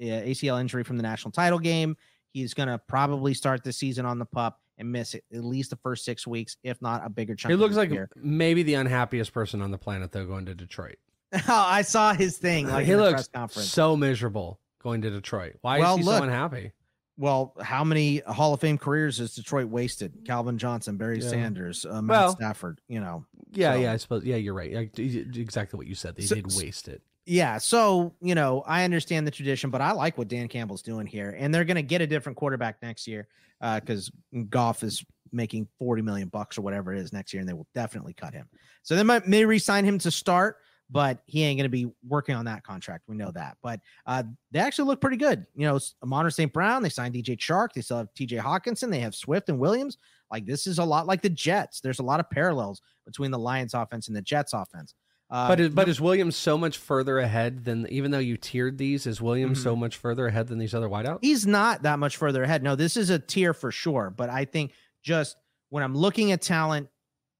ACL 0.00 0.60
injury 0.60 0.82
from 0.84 0.96
the 0.96 1.02
national 1.02 1.32
title 1.32 1.58
game. 1.58 1.96
He's 2.32 2.52
going 2.54 2.68
to 2.68 2.78
probably 2.78 3.32
start 3.34 3.62
the 3.62 3.72
season 3.72 4.04
on 4.06 4.18
the 4.18 4.24
pup 4.24 4.60
and 4.76 4.90
miss 4.90 5.14
it 5.14 5.24
at 5.32 5.44
least 5.44 5.70
the 5.70 5.76
first 5.76 6.04
six 6.04 6.26
weeks, 6.26 6.56
if 6.64 6.82
not 6.82 7.04
a 7.06 7.08
bigger 7.08 7.34
chunk. 7.36 7.50
He 7.50 7.56
looks 7.56 7.76
like 7.76 7.90
year. 7.90 8.08
maybe 8.16 8.62
the 8.64 8.74
unhappiest 8.74 9.32
person 9.32 9.62
on 9.62 9.70
the 9.70 9.78
planet 9.78 10.10
though 10.10 10.26
going 10.26 10.46
to 10.46 10.54
Detroit. 10.54 10.96
I 11.48 11.82
saw 11.82 12.12
his 12.12 12.38
thing 12.38 12.68
like 12.68 12.86
he 12.86 12.96
looks 12.96 13.28
so 13.50 13.96
miserable 13.96 14.58
going 14.82 15.02
to 15.02 15.10
Detroit. 15.10 15.54
Why 15.60 15.78
Well, 15.78 15.94
is 15.94 16.00
he 16.00 16.04
look, 16.04 16.18
so 16.18 16.24
unhappy? 16.24 16.72
Well, 17.16 17.54
how 17.62 17.84
many 17.84 18.18
Hall 18.26 18.54
of 18.54 18.60
Fame 18.60 18.76
careers 18.78 19.18
has 19.18 19.36
Detroit 19.36 19.68
wasted? 19.68 20.24
Calvin 20.26 20.58
Johnson, 20.58 20.96
Barry 20.96 21.20
Yeah. 21.20 21.28
Sanders, 21.28 21.86
uh, 21.88 22.02
Matt 22.02 22.08
Well, 22.16 22.32
Stafford. 22.36 22.80
You 22.88 22.98
know. 23.00 23.24
Yeah, 23.52 23.74
so- 23.74 23.80
yeah, 23.80 23.92
I 23.92 23.96
suppose. 23.98 24.24
Yeah, 24.24 24.34
you're 24.36 24.54
right. 24.54 24.90
Exactly 24.98 25.76
what 25.78 25.86
you 25.86 25.94
said. 25.94 26.16
They 26.16 26.24
So- 26.24 26.34
did 26.34 26.46
waste 26.56 26.88
it. 26.88 27.02
Yeah, 27.26 27.56
so 27.58 28.14
you 28.20 28.34
know, 28.34 28.62
I 28.66 28.84
understand 28.84 29.26
the 29.26 29.30
tradition, 29.30 29.70
but 29.70 29.80
I 29.80 29.92
like 29.92 30.18
what 30.18 30.28
Dan 30.28 30.48
Campbell's 30.48 30.82
doing 30.82 31.06
here, 31.06 31.34
and 31.38 31.54
they're 31.54 31.64
going 31.64 31.76
to 31.76 31.82
get 31.82 32.02
a 32.02 32.06
different 32.06 32.36
quarterback 32.36 32.82
next 32.82 33.06
year 33.06 33.28
because 33.60 34.10
Goff 34.50 34.82
is 34.82 35.04
making 35.32 35.66
forty 35.78 36.02
million 36.02 36.28
bucks 36.28 36.58
or 36.58 36.62
whatever 36.62 36.92
it 36.92 36.98
is 36.98 37.12
next 37.12 37.32
year, 37.32 37.40
and 37.40 37.48
they 37.48 37.54
will 37.54 37.66
definitely 37.74 38.12
cut 38.12 38.34
him. 38.34 38.46
So 38.82 38.94
they 38.94 39.02
might 39.02 39.26
may 39.26 39.46
re-sign 39.46 39.86
him 39.86 39.98
to 40.00 40.10
start, 40.10 40.58
but 40.90 41.20
he 41.24 41.42
ain't 41.44 41.58
going 41.58 41.64
to 41.64 41.70
be 41.70 41.90
working 42.06 42.34
on 42.34 42.44
that 42.44 42.62
contract. 42.62 43.04
We 43.08 43.16
know 43.16 43.30
that, 43.30 43.56
but 43.62 43.80
uh, 44.04 44.24
they 44.50 44.58
actually 44.58 44.88
look 44.88 45.00
pretty 45.00 45.16
good. 45.16 45.46
You 45.54 45.66
know, 45.66 45.80
Amon 46.02 46.30
St. 46.30 46.52
Brown, 46.52 46.82
they 46.82 46.90
signed 46.90 47.14
DJ 47.14 47.38
Chark, 47.38 47.68
they 47.74 47.80
still 47.80 47.96
have 47.98 48.12
TJ 48.14 48.38
Hockenson, 48.38 48.90
they 48.90 49.00
have 49.00 49.14
Swift 49.14 49.48
and 49.48 49.58
Williams. 49.58 49.96
Like 50.30 50.44
this 50.44 50.66
is 50.66 50.78
a 50.78 50.84
lot 50.84 51.06
like 51.06 51.22
the 51.22 51.30
Jets. 51.30 51.80
There's 51.80 52.00
a 52.00 52.04
lot 52.04 52.20
of 52.20 52.28
parallels 52.28 52.82
between 53.06 53.30
the 53.30 53.38
Lions 53.38 53.72
offense 53.72 54.08
and 54.08 54.16
the 54.16 54.22
Jets 54.22 54.52
offense. 54.52 54.94
Uh, 55.30 55.48
but 55.48 55.58
is, 55.60 55.68
but 55.70 55.88
is 55.88 56.00
Williams 56.00 56.36
so 56.36 56.56
much 56.58 56.76
further 56.78 57.18
ahead 57.18 57.64
than 57.64 57.86
even 57.88 58.10
though 58.10 58.18
you 58.18 58.36
tiered 58.36 58.78
these? 58.78 59.06
Is 59.06 59.20
Williams 59.20 59.58
Mm-hmm. 59.58 59.64
so 59.70 59.76
much 59.76 59.96
further 59.96 60.26
ahead 60.26 60.48
than 60.48 60.58
these 60.58 60.74
other 60.74 60.88
wideouts? 60.88 61.18
he's 61.22 61.46
not 61.46 61.82
that 61.82 61.98
much 61.98 62.16
further 62.16 62.42
ahead. 62.42 62.62
No, 62.62 62.76
this 62.76 62.96
is 62.96 63.10
a 63.10 63.18
tier 63.18 63.54
for 63.54 63.72
sure. 63.72 64.12
But 64.16 64.30
I 64.30 64.44
think 64.44 64.72
just 65.02 65.36
when 65.70 65.82
I'm 65.82 65.96
looking 65.96 66.32
at 66.32 66.42
talent, 66.42 66.88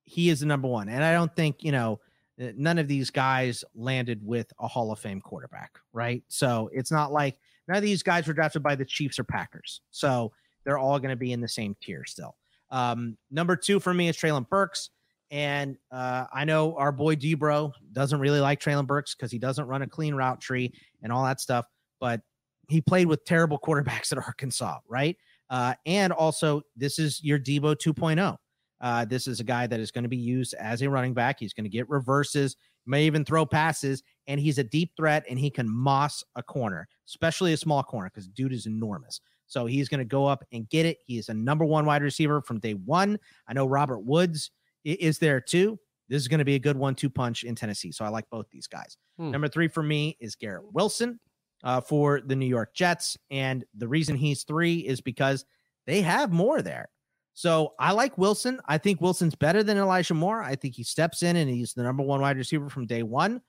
he 0.04 0.28
is 0.30 0.40
the 0.40 0.46
number 0.46 0.66
one. 0.68 0.88
And 0.88 1.04
I 1.04 1.12
don't 1.12 1.34
think, 1.36 1.62
you 1.62 1.72
know, 1.72 2.00
uh, 2.40 2.48
none 2.56 2.78
of 2.78 2.88
these 2.88 3.10
guys 3.10 3.64
landed 3.74 4.20
with 4.24 4.52
a 4.58 4.66
Hall 4.66 4.90
of 4.90 4.98
Fame 4.98 5.20
quarterback, 5.20 5.78
right? 5.92 6.22
So 6.28 6.68
it's 6.72 6.90
not 6.90 7.12
like 7.12 7.38
none 7.68 7.76
of 7.76 7.82
these 7.82 8.02
guys 8.02 8.26
were 8.26 8.34
drafted 8.34 8.62
by 8.62 8.74
the 8.74 8.84
Chiefs 8.84 9.18
or 9.18 9.24
Packers. 9.24 9.82
So 9.90 10.32
they're 10.64 10.78
all 10.78 10.98
going 10.98 11.10
to 11.10 11.16
be 11.16 11.32
in 11.32 11.40
the 11.40 11.48
same 11.48 11.76
tier 11.80 12.04
still. 12.04 12.34
Um, 12.70 13.16
number 13.30 13.54
two 13.56 13.78
for 13.78 13.94
me 13.94 14.08
is 14.08 14.16
Treylon 14.16 14.48
Burks. 14.48 14.90
And 15.34 15.76
uh, 15.90 16.26
I 16.32 16.44
know 16.44 16.76
our 16.76 16.92
boy 16.92 17.16
Debro 17.16 17.72
doesn't 17.90 18.20
really 18.20 18.38
like 18.38 18.60
Treylon 18.60 18.86
Burks 18.86 19.16
because 19.16 19.32
he 19.32 19.38
doesn't 19.40 19.66
run 19.66 19.82
a 19.82 19.86
clean 19.88 20.14
route 20.14 20.40
tree 20.40 20.72
and 21.02 21.12
all 21.12 21.24
that 21.24 21.40
stuff. 21.40 21.66
But 21.98 22.20
he 22.68 22.80
played 22.80 23.08
with 23.08 23.24
terrible 23.24 23.58
quarterbacks 23.58 24.12
at 24.12 24.18
Arkansas, 24.18 24.78
right? 24.88 25.16
Uh, 25.50 25.74
and 25.86 26.12
also, 26.12 26.62
this 26.76 27.00
is 27.00 27.20
your 27.24 27.40
Debo 27.40 27.74
2.0. 27.74 28.36
Uh, 28.80 29.04
this 29.06 29.26
is 29.26 29.40
a 29.40 29.44
guy 29.44 29.66
that 29.66 29.80
is 29.80 29.90
going 29.90 30.04
to 30.04 30.08
be 30.08 30.16
used 30.16 30.54
as 30.54 30.82
a 30.82 30.88
running 30.88 31.14
back. 31.14 31.40
He's 31.40 31.52
going 31.52 31.64
to 31.64 31.70
get 31.70 31.88
reverses, 31.88 32.54
may 32.86 33.04
even 33.04 33.24
throw 33.24 33.44
passes, 33.44 34.04
and 34.28 34.38
he's 34.38 34.58
a 34.58 34.64
deep 34.64 34.92
threat 34.96 35.24
and 35.28 35.36
he 35.36 35.50
can 35.50 35.68
moss 35.68 36.22
a 36.36 36.44
corner, 36.44 36.86
especially 37.08 37.52
a 37.54 37.56
small 37.56 37.82
corner 37.82 38.08
because 38.08 38.28
dude 38.28 38.52
is 38.52 38.66
enormous. 38.66 39.20
So 39.48 39.66
he's 39.66 39.88
going 39.88 39.98
to 39.98 40.04
go 40.04 40.26
up 40.26 40.44
and 40.52 40.68
get 40.68 40.86
it. 40.86 40.98
He 41.04 41.18
is 41.18 41.28
a 41.28 41.34
number 41.34 41.64
one 41.64 41.86
wide 41.86 42.02
receiver 42.02 42.40
from 42.40 42.60
day 42.60 42.74
one. 42.74 43.18
I 43.48 43.52
know 43.52 43.66
Robert 43.66 44.00
Woods 44.00 44.52
is 44.84 45.18
there 45.18 45.40
too. 45.40 45.78
This 46.08 46.20
is 46.20 46.28
going 46.28 46.38
to 46.38 46.44
be 46.44 46.54
a 46.54 46.60
good 46.60 46.76
one-two 46.76 47.10
punch 47.10 47.44
in 47.44 47.54
Tennessee. 47.54 47.90
So 47.90 48.04
I 48.04 48.08
like 48.08 48.28
both 48.30 48.46
these 48.50 48.66
guys. 48.66 48.96
Hmm. 49.16 49.30
Number 49.30 49.48
three 49.48 49.68
for 49.68 49.82
me 49.82 50.16
is 50.20 50.34
Garrett 50.34 50.72
Wilson 50.72 51.18
uh, 51.62 51.80
for 51.80 52.20
the 52.20 52.36
New 52.36 52.46
York 52.46 52.74
Jets. 52.74 53.16
And 53.30 53.64
the 53.74 53.88
reason 53.88 54.16
he's 54.16 54.44
three 54.44 54.80
is 54.80 55.00
because 55.00 55.44
they 55.86 56.02
have 56.02 56.32
more 56.32 56.62
there. 56.62 56.88
So 57.32 57.74
I 57.80 57.92
like 57.92 58.16
Wilson. 58.16 58.60
I 58.66 58.78
think 58.78 59.00
Wilson's 59.00 59.34
better 59.34 59.62
than 59.62 59.76
Elijah 59.76 60.14
Moore. 60.14 60.42
I 60.42 60.54
think 60.54 60.74
he 60.74 60.84
steps 60.84 61.22
in 61.22 61.36
and 61.36 61.50
he's 61.50 61.74
the 61.74 61.82
number 61.82 62.02
one 62.02 62.20
wide 62.20 62.36
receiver 62.36 62.68
from 62.68 62.86
day 62.86 63.02
one, 63.02 63.40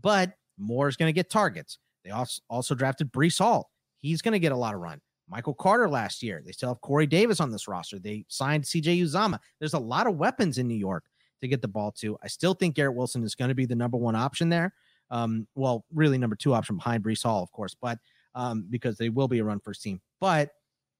but 0.00 0.32
Moore 0.56 0.88
is 0.88 0.96
going 0.96 1.08
to 1.08 1.12
get 1.12 1.30
targets. 1.30 1.78
They 2.04 2.10
also, 2.10 2.40
also 2.48 2.74
drafted 2.74 3.12
Breece 3.12 3.38
Hall. 3.38 3.70
He's 3.98 4.22
going 4.22 4.32
to 4.32 4.38
get 4.38 4.52
a 4.52 4.56
lot 4.56 4.74
of 4.74 4.80
run. 4.80 5.00
Michael 5.28 5.54
Carter 5.54 5.88
last 5.88 6.22
year. 6.22 6.42
They 6.44 6.52
still 6.52 6.70
have 6.70 6.80
Corey 6.80 7.06
Davis 7.06 7.40
on 7.40 7.50
this 7.50 7.66
roster. 7.68 7.98
They 7.98 8.24
signed 8.28 8.64
CJ 8.64 9.00
Uzomah. 9.02 9.38
There's 9.58 9.74
a 9.74 9.78
lot 9.78 10.06
of 10.06 10.16
weapons 10.16 10.58
in 10.58 10.68
New 10.68 10.74
York 10.74 11.04
to 11.40 11.48
get 11.48 11.62
the 11.62 11.68
ball 11.68 11.92
to. 11.92 12.16
I 12.22 12.28
still 12.28 12.54
think 12.54 12.74
Garrett 12.74 12.94
Wilson 12.96 13.22
is 13.24 13.34
going 13.34 13.48
to 13.48 13.54
be 13.54 13.66
the 13.66 13.74
number 13.74 13.96
one 13.96 14.16
option 14.16 14.48
there. 14.48 14.74
Um, 15.10 15.46
well, 15.54 15.84
really 15.92 16.18
number 16.18 16.36
two 16.36 16.54
option 16.54 16.76
behind 16.76 17.04
Breece 17.04 17.22
Hall, 17.22 17.42
of 17.42 17.52
course, 17.52 17.74
but 17.80 17.98
um, 18.34 18.66
because 18.68 18.96
they 18.96 19.10
will 19.10 19.28
be 19.28 19.38
a 19.38 19.44
run 19.44 19.60
first 19.60 19.82
team. 19.82 20.00
But 20.20 20.50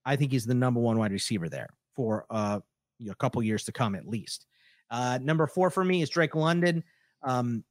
I 0.05 0.17
think 0.17 0.33
he's 0.33 0.45
the 0.45 0.55
number 0.55 0.81
one 0.81 0.99
wide 0.99 1.13
receiver 1.13 1.49
there 1.49 1.71
for 1.95 2.27
uh, 2.31 2.61
you 2.99 3.07
know, 3.07 3.13
a 3.13 3.17
couple 3.17 3.43
years 3.43 3.65
to 3.65 3.73
come 3.73 3.95
at 3.95 4.07
least. 4.07 4.47
Uh, 4.91 5.19
number 5.23 5.47
four 5.47 5.71
for 5.71 5.85
me 5.85 6.03
is 6.03 6.11
Drake 6.11 6.35
London. 6.35 6.85
Um, 7.23 7.65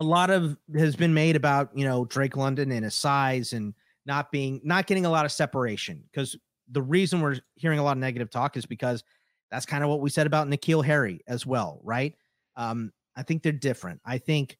a 0.00 0.04
lot 0.04 0.30
of 0.30 0.56
has 0.76 0.96
been 0.96 1.14
made 1.14 1.36
about 1.36 1.70
you 1.74 1.86
know 1.86 2.04
Drake 2.04 2.36
London 2.36 2.70
and 2.70 2.84
his 2.84 2.94
size 2.94 3.52
and 3.52 3.72
not 4.06 4.30
being 4.30 4.60
not 4.64 4.86
getting 4.86 5.04
a 5.04 5.10
lot 5.10 5.24
of 5.24 5.32
separation 5.32 6.02
because 6.10 6.36
the 6.70 6.82
reason 6.82 7.20
we're 7.20 7.36
hearing 7.56 7.78
a 7.78 7.84
lot 7.84 7.92
of 7.92 7.98
negative 7.98 8.30
talk 8.30 8.56
is 8.56 8.66
because 8.66 9.04
that's 9.50 9.66
kind 9.66 9.84
of 9.84 9.90
what 9.90 10.00
we 10.00 10.10
said 10.10 10.26
about 10.26 10.48
N'Keal 10.48 10.84
Harry 10.84 11.20
as 11.26 11.46
well, 11.46 11.80
right? 11.84 12.14
Um, 12.56 12.92
I 13.16 13.22
think 13.22 13.42
they're 13.42 13.52
different. 13.52 14.00
I 14.04 14.18
think 14.18 14.58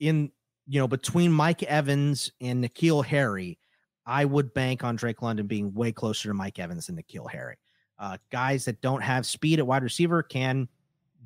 in 0.00 0.30
you 0.66 0.80
know 0.80 0.88
between 0.88 1.32
Mike 1.32 1.62
Evans 1.62 2.32
and 2.40 2.64
N'Keal 2.64 3.04
Harry, 3.04 3.58
I 4.04 4.24
would 4.24 4.54
bank 4.54 4.84
on 4.84 4.96
Drake 4.96 5.22
London 5.22 5.46
being 5.46 5.74
way 5.74 5.92
closer 5.92 6.28
to 6.28 6.34
Mike 6.34 6.58
Evans 6.58 6.86
than 6.86 6.96
N'Keal 6.96 7.30
Harry. 7.30 7.56
Uh, 7.98 8.18
guys 8.30 8.64
that 8.66 8.80
don't 8.82 9.02
have 9.02 9.24
speed 9.24 9.58
at 9.58 9.66
wide 9.66 9.82
receiver 9.82 10.22
can 10.22 10.68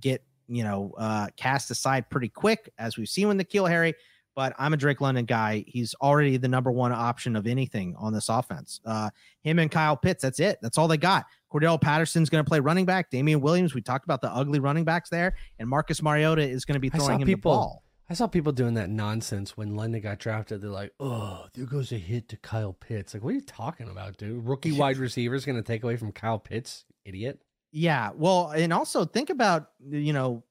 get 0.01 0.25
you 0.49 0.63
know 0.63 0.93
uh, 0.99 1.29
cast 1.37 1.71
aside 1.71 2.11
pretty 2.11 2.29
quick, 2.29 2.71
as 2.79 2.97
we've 2.97 3.09
seen 3.09 3.29
with 3.29 3.39
N'Keal 3.39 3.69
Harry. 3.69 3.95
But 4.35 4.55
I'm 4.59 4.73
a 4.73 4.77
Drake 4.77 5.01
London 5.01 5.25
guy. 5.25 5.65
He's 5.67 5.95
already 6.01 6.37
the 6.37 6.49
number 6.49 6.71
one 6.71 6.93
option 6.93 7.37
of 7.37 7.47
anything 7.47 7.95
on 7.99 8.13
this 8.13 8.29
offense. 8.29 8.81
Uh, 8.85 9.11
him 9.43 9.59
and 9.59 9.71
Kyle 9.71 9.97
Pitts, 9.97 10.23
that's 10.23 10.41
it. 10.41 10.59
That's 10.63 10.79
all 10.79 10.89
they 10.89 10.97
got. 10.97 11.27
Cordarrelle 11.53 11.81
Patterson's 11.81 12.31
going 12.31 12.45
to 12.45 12.49
play 12.49 12.61
running 12.61 12.87
back. 12.87 13.11
Damien 13.11 13.41
Williams, 13.41 13.75
we 13.75 13.81
talked 13.83 14.05
about 14.05 14.21
the 14.21 14.31
ugly 14.33 14.61
running 14.61 14.85
backs 14.85 15.11
there, 15.11 15.35
and 15.59 15.69
Marcus 15.69 16.01
Mariota 16.01 16.43
is 16.43 16.65
going 16.65 16.75
to 16.75 16.81
be 16.81 16.89
throwing 16.89 17.21
him 17.21 17.27
people, 17.27 17.53
the 17.53 17.57
ball. 17.57 17.83
I 18.09 18.15
saw 18.15 18.27
people 18.27 18.53
doing 18.53 18.75
that 18.75 18.91
nonsense 18.91 19.57
when 19.57 19.77
London 19.77 20.01
got 20.01 20.19
drafted. 20.19 20.63
They're 20.63 20.71
like, 20.71 20.93
"Oh, 20.99 21.47
there 21.55 21.65
goes 21.65 21.93
a 21.93 21.97
hit 21.97 22.29
to 22.31 22.37
Kyle 22.37 22.73
Pitts." 22.73 23.15
Like, 23.15 23.23
what 23.23 23.31
are 23.31 23.37
you 23.37 23.41
talking 23.41 23.89
about, 23.89 24.17
dude? 24.17 24.45
Rookie 24.45 24.73
wide 24.79 24.97
receiver 24.97 25.35
is 25.35 25.45
going 25.45 25.57
to 25.57 25.63
take 25.63 25.85
away 25.85 25.97
from 25.97 26.13
Kyle 26.13 26.39
Pitts, 26.39 26.85
idiot. 27.05 27.41
Yeah, 27.73 28.11
well, 28.15 28.51
and 28.51 28.73
also 28.73 29.05
think 29.05 29.31
about 29.31 29.71
you 29.89 30.13
know 30.13 30.43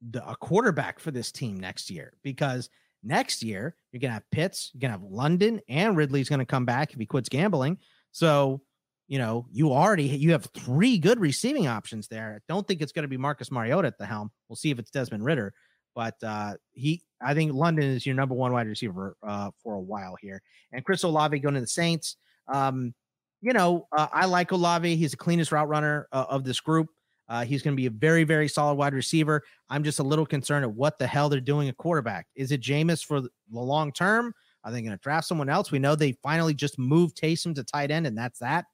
the, 0.00 0.26
a 0.26 0.36
quarterback 0.36 0.98
for 0.98 1.10
this 1.10 1.30
team 1.30 1.60
next 1.60 1.90
year 1.90 2.14
because 2.22 2.70
next 3.02 3.42
year 3.42 3.74
you're 3.90 4.00
gonna 4.00 4.14
have 4.14 4.30
Pitts, 4.30 4.70
you're 4.72 4.80
gonna 4.80 4.92
have 4.92 5.02
London, 5.02 5.60
and 5.68 5.96
Ridley's 5.96 6.28
gonna 6.28 6.46
come 6.46 6.64
back 6.64 6.92
if 6.92 6.98
he 6.98 7.06
quits 7.06 7.28
gambling. 7.28 7.78
So 8.12 8.62
you 9.08 9.18
know 9.18 9.46
you 9.52 9.72
already 9.72 10.04
you 10.04 10.32
have 10.32 10.46
three 10.54 10.98
good 10.98 11.20
receiving 11.20 11.66
options 11.66 12.08
there. 12.08 12.34
I 12.36 12.52
don't 12.52 12.66
think 12.66 12.80
it's 12.80 12.92
gonna 12.92 13.08
be 13.08 13.16
Marcus 13.16 13.50
Mariota 13.50 13.88
at 13.88 13.98
the 13.98 14.06
helm. 14.06 14.30
We'll 14.48 14.56
see 14.56 14.70
if 14.70 14.78
it's 14.78 14.90
Desmond 14.90 15.24
Ridder, 15.24 15.52
but 15.94 16.14
uh 16.22 16.54
he 16.72 17.02
I 17.20 17.34
think 17.34 17.52
London 17.52 17.84
is 17.84 18.06
your 18.06 18.14
number 18.14 18.34
one 18.34 18.52
wide 18.52 18.66
receiver 18.66 19.16
uh 19.22 19.50
for 19.62 19.74
a 19.74 19.80
while 19.80 20.16
here, 20.20 20.42
and 20.72 20.84
Chris 20.84 21.02
Olave 21.02 21.38
going 21.40 21.54
to 21.54 21.60
the 21.60 21.66
Saints. 21.66 22.16
Um, 22.48 22.94
you 23.40 23.52
know, 23.52 23.88
uh, 23.96 24.06
I 24.12 24.26
like 24.26 24.52
Olave. 24.52 24.96
He's 24.96 25.10
the 25.10 25.16
cleanest 25.16 25.52
route 25.52 25.68
runner 25.68 26.06
uh, 26.12 26.26
of 26.28 26.44
this 26.44 26.60
group. 26.60 26.88
Uh, 27.32 27.46
he's 27.46 27.62
going 27.62 27.74
to 27.74 27.80
be 27.80 27.86
a 27.86 27.90
very, 27.90 28.24
very 28.24 28.46
solid 28.46 28.74
wide 28.74 28.92
receiver. 28.92 29.42
I'm 29.70 29.82
just 29.82 30.00
a 30.00 30.02
little 30.02 30.26
concerned 30.26 30.66
at 30.66 30.70
what 30.74 30.98
the 30.98 31.06
hell 31.06 31.30
they're 31.30 31.40
doing 31.40 31.66
at 31.70 31.78
quarterback. 31.78 32.26
Is 32.36 32.52
it 32.52 32.60
Jameis 32.60 33.02
for 33.02 33.22
the 33.22 33.30
long 33.50 33.90
term? 33.90 34.34
Are 34.64 34.70
they 34.70 34.82
going 34.82 34.92
to 34.92 34.98
draft 35.02 35.26
someone 35.26 35.48
else? 35.48 35.72
We 35.72 35.78
know 35.78 35.96
they 35.96 36.12
finally 36.22 36.52
just 36.52 36.78
moved 36.78 37.16
Taysom 37.16 37.54
to 37.54 37.64
tight 37.64 37.90
end, 37.90 38.06
and 38.06 38.16
that's 38.18 38.38
that 38.40 38.66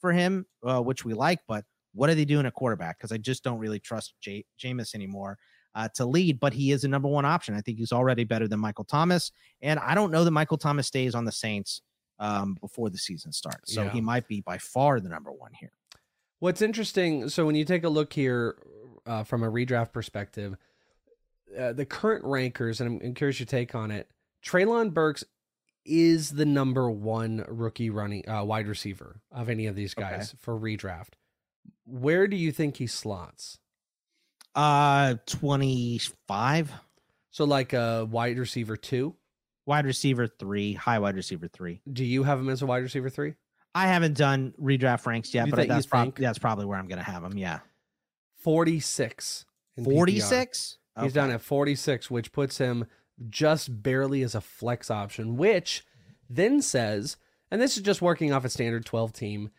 for 0.00 0.12
him, 0.12 0.46
uh, 0.62 0.80
which 0.80 1.04
we 1.04 1.12
like. 1.12 1.40
But 1.46 1.66
what 1.92 2.08
are 2.08 2.14
they 2.14 2.24
doing 2.24 2.46
at 2.46 2.54
quarterback? 2.54 2.96
Because 2.98 3.12
I 3.12 3.18
just 3.18 3.44
don't 3.44 3.58
really 3.58 3.78
trust 3.80 4.14
J- 4.22 4.46
Jameis 4.58 4.94
anymore 4.94 5.36
uh, 5.74 5.88
to 5.96 6.06
lead, 6.06 6.40
but 6.40 6.54
he 6.54 6.72
is 6.72 6.84
a 6.84 6.88
number 6.88 7.08
one 7.08 7.26
option. 7.26 7.54
I 7.54 7.60
think 7.60 7.76
he's 7.76 7.92
already 7.92 8.24
better 8.24 8.48
than 8.48 8.60
Michael 8.60 8.84
Thomas. 8.84 9.30
And 9.60 9.78
I 9.80 9.94
don't 9.94 10.10
know 10.10 10.24
that 10.24 10.30
Michael 10.30 10.56
Thomas 10.56 10.86
stays 10.86 11.14
on 11.14 11.26
the 11.26 11.32
Saints 11.32 11.82
um, 12.18 12.56
before 12.62 12.88
the 12.88 12.96
season 12.96 13.30
starts. 13.30 13.74
So 13.74 13.82
Yeah. 13.82 13.90
he 13.90 14.00
might 14.00 14.26
be 14.26 14.40
by 14.40 14.56
far 14.56 15.00
the 15.00 15.10
number 15.10 15.30
one 15.32 15.52
here. 15.52 15.72
What's 16.38 16.60
interesting, 16.60 17.28
so 17.28 17.46
when 17.46 17.54
you 17.54 17.64
take 17.64 17.84
a 17.84 17.88
look 17.88 18.12
here 18.12 18.56
uh, 19.06 19.24
from 19.24 19.42
a 19.42 19.50
redraft 19.50 19.92
perspective, 19.92 20.56
uh, 21.58 21.72
the 21.72 21.86
current 21.86 22.24
rankers, 22.24 22.80
and 22.80 23.00
I'm, 23.00 23.08
I'm 23.08 23.14
curious 23.14 23.40
your 23.40 23.46
take 23.46 23.74
on 23.74 23.90
it. 23.90 24.10
Treylon 24.44 24.92
Burks 24.92 25.24
is 25.84 26.30
the 26.30 26.44
number 26.44 26.90
one 26.90 27.44
rookie 27.48 27.90
running 27.90 28.28
uh, 28.28 28.44
wide 28.44 28.66
receiver 28.66 29.20
of 29.32 29.48
any 29.48 29.66
of 29.66 29.76
these 29.76 29.94
guys 29.94 30.34
for 30.38 30.58
redraft. 30.58 31.14
Where 31.84 32.26
do 32.26 32.36
you 32.36 32.52
think 32.52 32.76
he 32.76 32.86
slots? 32.86 33.58
Uh, 34.54 35.14
25. 35.26 36.72
So 37.30 37.44
like 37.44 37.72
a 37.72 38.06
wide 38.10 38.38
receiver 38.38 38.76
two, 38.76 39.14
wide 39.64 39.86
receiver 39.86 40.26
three, 40.26 40.72
high 40.74 40.98
wide 40.98 41.16
receiver 41.16 41.48
three. 41.48 41.80
Do 41.90 42.04
you 42.04 42.24
have 42.24 42.38
him 42.40 42.48
as 42.48 42.62
a 42.62 42.66
wide 42.66 42.82
receiver 42.82 43.10
three? 43.10 43.34
I 43.76 43.88
haven't 43.88 44.16
done 44.16 44.54
redraft 44.60 45.06
ranks 45.06 45.34
yet, 45.34 45.46
You 45.46 45.52
but 45.52 45.56
think- 45.58 45.68
that's 45.68 45.86
prob- 45.86 46.16
that's 46.16 46.38
probably 46.38 46.64
where 46.64 46.78
I'm 46.78 46.88
going 46.88 46.98
to 46.98 47.04
have 47.04 47.22
him. 47.22 47.36
Yeah. 47.36 47.58
46. 48.38 49.44
in 49.76 49.84
PPR. 49.84 49.92
46? 49.94 50.78
He's 51.02 51.12
down 51.12 51.30
at 51.30 51.42
46, 51.42 52.10
which 52.10 52.32
puts 52.32 52.56
him 52.56 52.86
just 53.28 53.82
barely 53.82 54.22
as 54.22 54.34
a 54.34 54.40
flex 54.40 54.90
option, 54.90 55.36
which 55.36 55.84
then 56.30 56.62
says, 56.62 57.18
and 57.50 57.60
this 57.60 57.76
is 57.76 57.82
just 57.82 58.00
working 58.00 58.32
off 58.32 58.44
a 58.46 58.48
standard 58.48 58.86
12 58.86 59.12
team, 59.12 59.50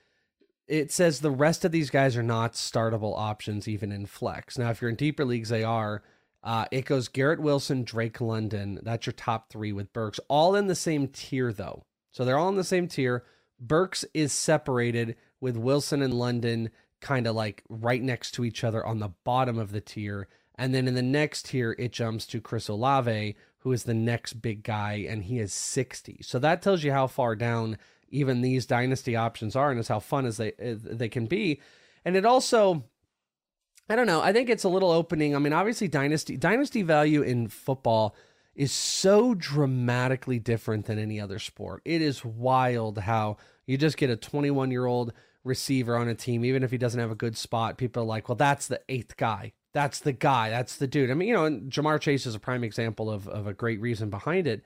it 0.67 0.91
says 0.91 1.19
the 1.19 1.29
rest 1.31 1.63
of 1.63 1.71
these 1.71 1.89
guys 1.91 2.17
are 2.17 2.23
not 2.23 2.53
startable 2.53 3.15
options 3.15 3.67
even 3.67 3.91
in 3.91 4.05
flex. 4.07 4.57
Now, 4.57 4.71
if 4.71 4.81
you're 4.81 4.89
in 4.89 4.95
deeper 4.95 5.25
leagues, 5.25 5.49
they 5.49 5.63
are. 5.63 6.01
Uh, 6.43 6.65
it 6.71 6.85
goes 6.85 7.07
Garrett 7.07 7.39
Wilson, 7.39 7.83
Drake 7.83 8.19
London. 8.19 8.79
That's 8.81 9.05
your 9.05 9.13
top 9.13 9.49
three 9.51 9.71
with 9.71 9.93
Burks, 9.93 10.19
all 10.27 10.55
in 10.55 10.67
the 10.67 10.75
same 10.75 11.07
tier, 11.07 11.53
though. 11.53 11.83
So 12.11 12.25
they're 12.25 12.37
all 12.37 12.49
in 12.49 12.55
the 12.55 12.63
same 12.63 12.87
tier. 12.87 13.23
Burks 13.59 14.05
is 14.13 14.31
separated 14.31 15.15
with 15.39 15.57
Wilson 15.57 16.01
and 16.01 16.13
London 16.13 16.69
kind 17.01 17.27
of 17.27 17.35
like 17.35 17.63
right 17.69 18.01
next 18.01 18.31
to 18.31 18.45
each 18.45 18.63
other 18.63 18.85
on 18.85 18.99
the 18.99 19.13
bottom 19.23 19.57
of 19.57 19.71
the 19.71 19.81
tier. 19.81 20.27
And 20.55 20.73
then 20.73 20.87
in 20.87 20.95
the 20.95 21.01
next 21.01 21.47
tier, 21.47 21.75
it 21.77 21.91
jumps 21.91 22.25
to 22.27 22.41
Chris 22.41 22.67
Olave, 22.67 23.35
who 23.59 23.71
is 23.71 23.83
the 23.83 23.93
next 23.93 24.41
big 24.41 24.63
guy, 24.63 25.05
and 25.07 25.23
he 25.23 25.39
is 25.39 25.53
60. 25.53 26.19
So 26.23 26.39
that 26.39 26.61
tells 26.61 26.83
you 26.83 26.91
how 26.91 27.07
far 27.07 27.35
down 27.35 27.77
even 28.09 28.41
these 28.41 28.65
dynasty 28.65 29.15
options 29.15 29.55
are 29.55 29.69
and 29.69 29.79
is 29.79 29.89
how 29.89 29.99
fun 29.99 30.25
as 30.25 30.37
they 30.37 30.53
as 30.57 30.81
they 30.81 31.09
can 31.09 31.25
be. 31.25 31.61
And 32.05 32.15
it 32.15 32.25
also 32.25 32.85
I 33.89 33.95
don't 33.95 34.07
know. 34.07 34.21
I 34.21 34.33
think 34.33 34.49
it's 34.49 34.65
a 34.65 34.69
little 34.69 34.91
opening. 34.91 35.35
I 35.35 35.39
mean, 35.39 35.53
obviously 35.53 35.87
dynasty 35.87 36.37
dynasty 36.37 36.81
value 36.81 37.21
in 37.21 37.47
football 37.47 38.15
is 38.57 38.73
so 38.73 39.33
dramatically 39.35 40.39
different 40.39 40.87
than 40.87 40.99
any 40.99 41.21
other 41.21 41.39
sport. 41.39 41.81
It 41.85 42.01
is 42.01 42.25
wild 42.25 42.97
how 42.97 43.37
you 43.65 43.77
just 43.77 43.95
get 43.95 44.09
a 44.09 44.17
21-year-old 44.17 45.13
receiver 45.43 45.95
on 45.95 46.09
a 46.09 46.15
team 46.15 46.43
even 46.43 46.63
if 46.63 46.71
he 46.71 46.77
doesn't 46.77 46.99
have 46.99 47.11
a 47.11 47.15
good 47.15 47.37
spot. 47.37 47.77
People 47.77 48.03
are 48.03 48.05
like, 48.05 48.27
"Well, 48.27 48.35
that's 48.35 48.67
the 48.67 48.81
eighth 48.89 49.15
guy. 49.15 49.53
That's 49.73 49.99
the 49.99 50.11
guy. 50.11 50.49
That's 50.49 50.75
the 50.77 50.87
dude." 50.87 51.11
I 51.11 51.13
mean, 51.13 51.29
you 51.29 51.33
know, 51.35 51.45
and 51.45 51.71
Ja'Marr 51.71 52.01
Chase 52.01 52.25
is 52.25 52.35
a 52.35 52.39
prime 52.39 52.63
example 52.63 53.09
of 53.09 53.27
of 53.29 53.47
a 53.47 53.53
great 53.53 53.79
reason 53.79 54.09
behind 54.09 54.47
it. 54.47 54.63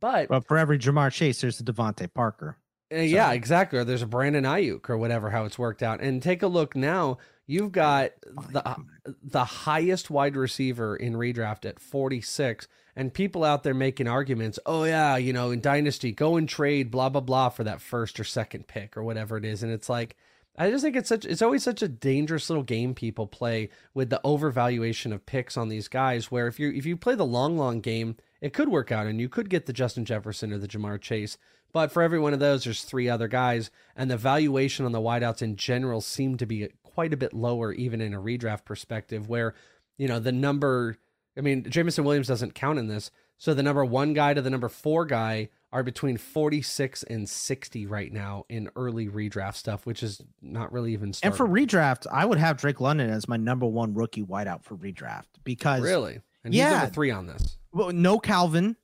But 0.00 0.28
But 0.28 0.46
for 0.46 0.56
every 0.58 0.78
Ja'Marr 0.78 1.12
Chase, 1.12 1.42
there's 1.42 1.60
a 1.60 1.64
DeVante 1.64 2.12
Parker. 2.12 2.56
uh, 2.92 2.96
yeah, 2.96 3.32
exactly. 3.32 3.78
Or 3.78 3.84
there's 3.84 4.02
a 4.02 4.06
Brandon 4.06 4.44
Aiyuk 4.44 4.88
or 4.88 4.96
whatever 4.98 5.30
how 5.30 5.44
it's 5.44 5.58
worked 5.58 5.82
out. 5.82 6.00
And 6.00 6.22
take 6.22 6.42
a 6.42 6.46
look 6.48 6.74
now. 6.74 7.18
You've 7.46 7.72
got 7.72 8.12
the 8.24 8.76
the 9.22 9.44
highest 9.44 10.08
wide 10.10 10.36
receiver 10.36 10.96
in 10.96 11.14
redraft 11.14 11.64
at 11.68 11.80
46, 11.80 12.66
and 12.96 13.14
people 13.14 13.44
out 13.44 13.62
there 13.62 13.74
making 13.74 14.08
arguments. 14.08 14.58
Oh 14.66 14.84
yeah, 14.84 15.16
you 15.16 15.32
know, 15.32 15.50
in 15.50 15.60
dynasty, 15.60 16.12
go 16.12 16.36
and 16.36 16.48
trade 16.48 16.90
blah 16.90 17.08
blah 17.08 17.20
blah 17.20 17.48
for 17.48 17.64
that 17.64 17.80
first 17.80 18.18
or 18.20 18.24
second 18.24 18.66
pick 18.66 18.96
or 18.96 19.02
whatever 19.02 19.36
it 19.36 19.44
is. 19.44 19.62
And 19.62 19.72
it's 19.72 19.88
like, 19.88 20.16
I 20.58 20.70
just 20.70 20.84
think 20.84 20.96
it's 20.96 21.08
such 21.08 21.24
it's 21.24 21.42
always 21.42 21.62
such 21.62 21.82
a 21.82 21.88
dangerous 21.88 22.50
little 22.50 22.62
game 22.64 22.94
people 22.94 23.26
play 23.26 23.70
with 23.94 24.10
the 24.10 24.20
overvaluation 24.24 25.12
of 25.12 25.26
picks 25.26 25.56
on 25.56 25.68
these 25.68 25.88
guys. 25.88 26.30
Where 26.30 26.46
if 26.46 26.58
you 26.60 26.70
if 26.70 26.84
you 26.84 26.96
play 26.96 27.14
the 27.14 27.24
long 27.24 27.56
long 27.56 27.80
game, 27.80 28.16
it 28.40 28.52
could 28.52 28.68
work 28.68 28.92
out 28.92 29.06
and 29.06 29.20
you 29.20 29.28
could 29.28 29.48
get 29.48 29.66
the 29.66 29.72
Justin 29.72 30.04
Jefferson 30.04 30.52
or 30.52 30.58
the 30.58 30.68
Ja'Marr 30.68 31.00
Chase. 31.00 31.38
But 31.72 31.92
for 31.92 32.02
every 32.02 32.18
one 32.18 32.34
of 32.34 32.40
those, 32.40 32.64
there's 32.64 32.82
three 32.82 33.08
other 33.08 33.28
guys, 33.28 33.70
and 33.94 34.10
the 34.10 34.16
valuation 34.16 34.84
on 34.84 34.92
the 34.92 35.00
wideouts 35.00 35.40
in 35.40 35.54
general 35.54 36.00
seem 36.00 36.36
to 36.38 36.46
be 36.46 36.68
quite 36.82 37.12
a 37.12 37.16
bit 37.16 37.32
lower, 37.32 37.72
even 37.72 38.00
in 38.00 38.12
a 38.12 38.20
redraft 38.20 38.64
perspective, 38.64 39.28
where 39.28 39.54
you 39.96 40.08
know 40.08 40.18
the 40.18 40.32
number. 40.32 40.98
I 41.36 41.40
mean, 41.42 41.64
Jameson 41.68 42.04
Williams 42.04 42.26
doesn't 42.28 42.54
count 42.54 42.78
in 42.78 42.88
this, 42.88 43.10
so 43.38 43.54
the 43.54 43.62
number 43.62 43.84
one 43.84 44.12
guy 44.12 44.34
to 44.34 44.42
the 44.42 44.50
number 44.50 44.68
four 44.68 45.04
guy 45.06 45.48
are 45.72 45.82
between 45.84 46.16
46 46.16 47.04
and 47.04 47.28
60 47.28 47.86
right 47.86 48.12
now 48.12 48.44
in 48.48 48.68
early 48.74 49.08
redraft 49.08 49.54
stuff, 49.54 49.86
which 49.86 50.02
is 50.02 50.20
not 50.42 50.72
really 50.72 50.92
even 50.92 51.12
And 51.22 51.34
for 51.34 51.46
redraft, 51.46 52.06
I 52.10 52.26
would 52.26 52.38
have 52.38 52.56
Drake 52.56 52.80
London 52.80 53.08
as 53.08 53.28
my 53.28 53.36
number 53.36 53.66
one 53.66 53.94
rookie 53.94 54.24
wideout 54.24 54.64
for 54.64 54.76
redraft 54.76 55.26
because 55.44 55.82
really, 55.82 56.20
and 56.44 56.52
he's 56.52 56.60
yeah, 56.60 56.70
number 56.80 56.92
three 56.92 57.10
on 57.12 57.26
this. 57.26 57.56
well, 57.72 57.92
no 57.92 58.18
Calvin 58.18 58.76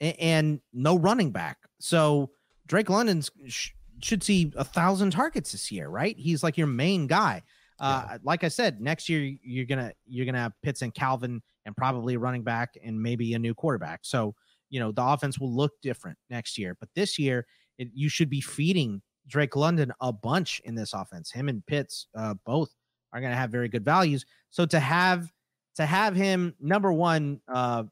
a- 0.00 0.14
and 0.20 0.60
no 0.72 0.96
running 0.98 1.30
back. 1.30 1.58
So 1.78 2.30
Drake 2.66 2.88
London's 2.88 3.30
sh- 3.46 3.70
should 4.00 4.22
see 4.22 4.50
a 4.56 4.64
thousand 4.64 5.10
targets 5.10 5.52
this 5.52 5.70
year, 5.70 5.88
right? 5.88 6.16
He's 6.18 6.42
like 6.42 6.56
your 6.56 6.66
main 6.68 7.06
guy. 7.06 7.42
Uh, 7.80 8.18
like 8.22 8.44
I 8.44 8.48
said, 8.48 8.80
next 8.80 9.08
year 9.08 9.36
you're 9.42 9.64
gonna 9.64 9.92
you're 10.06 10.26
gonna 10.26 10.38
have 10.38 10.52
Pitts 10.62 10.82
and 10.82 10.94
Calvin 10.94 11.42
and 11.64 11.76
probably 11.76 12.16
running 12.16 12.42
back 12.42 12.76
and 12.84 13.00
maybe 13.00 13.34
a 13.34 13.38
new 13.38 13.54
quarterback. 13.54 14.00
So 14.02 14.34
you 14.68 14.80
know 14.80 14.92
the 14.92 15.04
offense 15.04 15.38
will 15.38 15.52
look 15.52 15.72
different 15.82 16.18
next 16.28 16.58
year. 16.58 16.76
But 16.78 16.90
this 16.94 17.18
year, 17.18 17.46
it, 17.78 17.88
you 17.94 18.08
should 18.08 18.30
be 18.30 18.40
feeding 18.40 19.00
Drake 19.26 19.56
London 19.56 19.92
a 20.00 20.12
bunch 20.12 20.60
in 20.64 20.74
this 20.74 20.92
offense. 20.92 21.30
Him 21.30 21.48
and 21.48 21.64
Pitts 21.66 22.06
uh, 22.14 22.34
both 22.44 22.74
are 23.12 23.20
gonna 23.20 23.34
have 23.34 23.50
very 23.50 23.68
good 23.68 23.84
values. 23.84 24.26
So 24.50 24.66
to 24.66 24.78
have 24.78 25.30
to 25.76 25.86
have 25.86 26.14
him 26.14 26.54
number 26.60 26.92
one, 26.92 27.40
uh, 27.48 27.84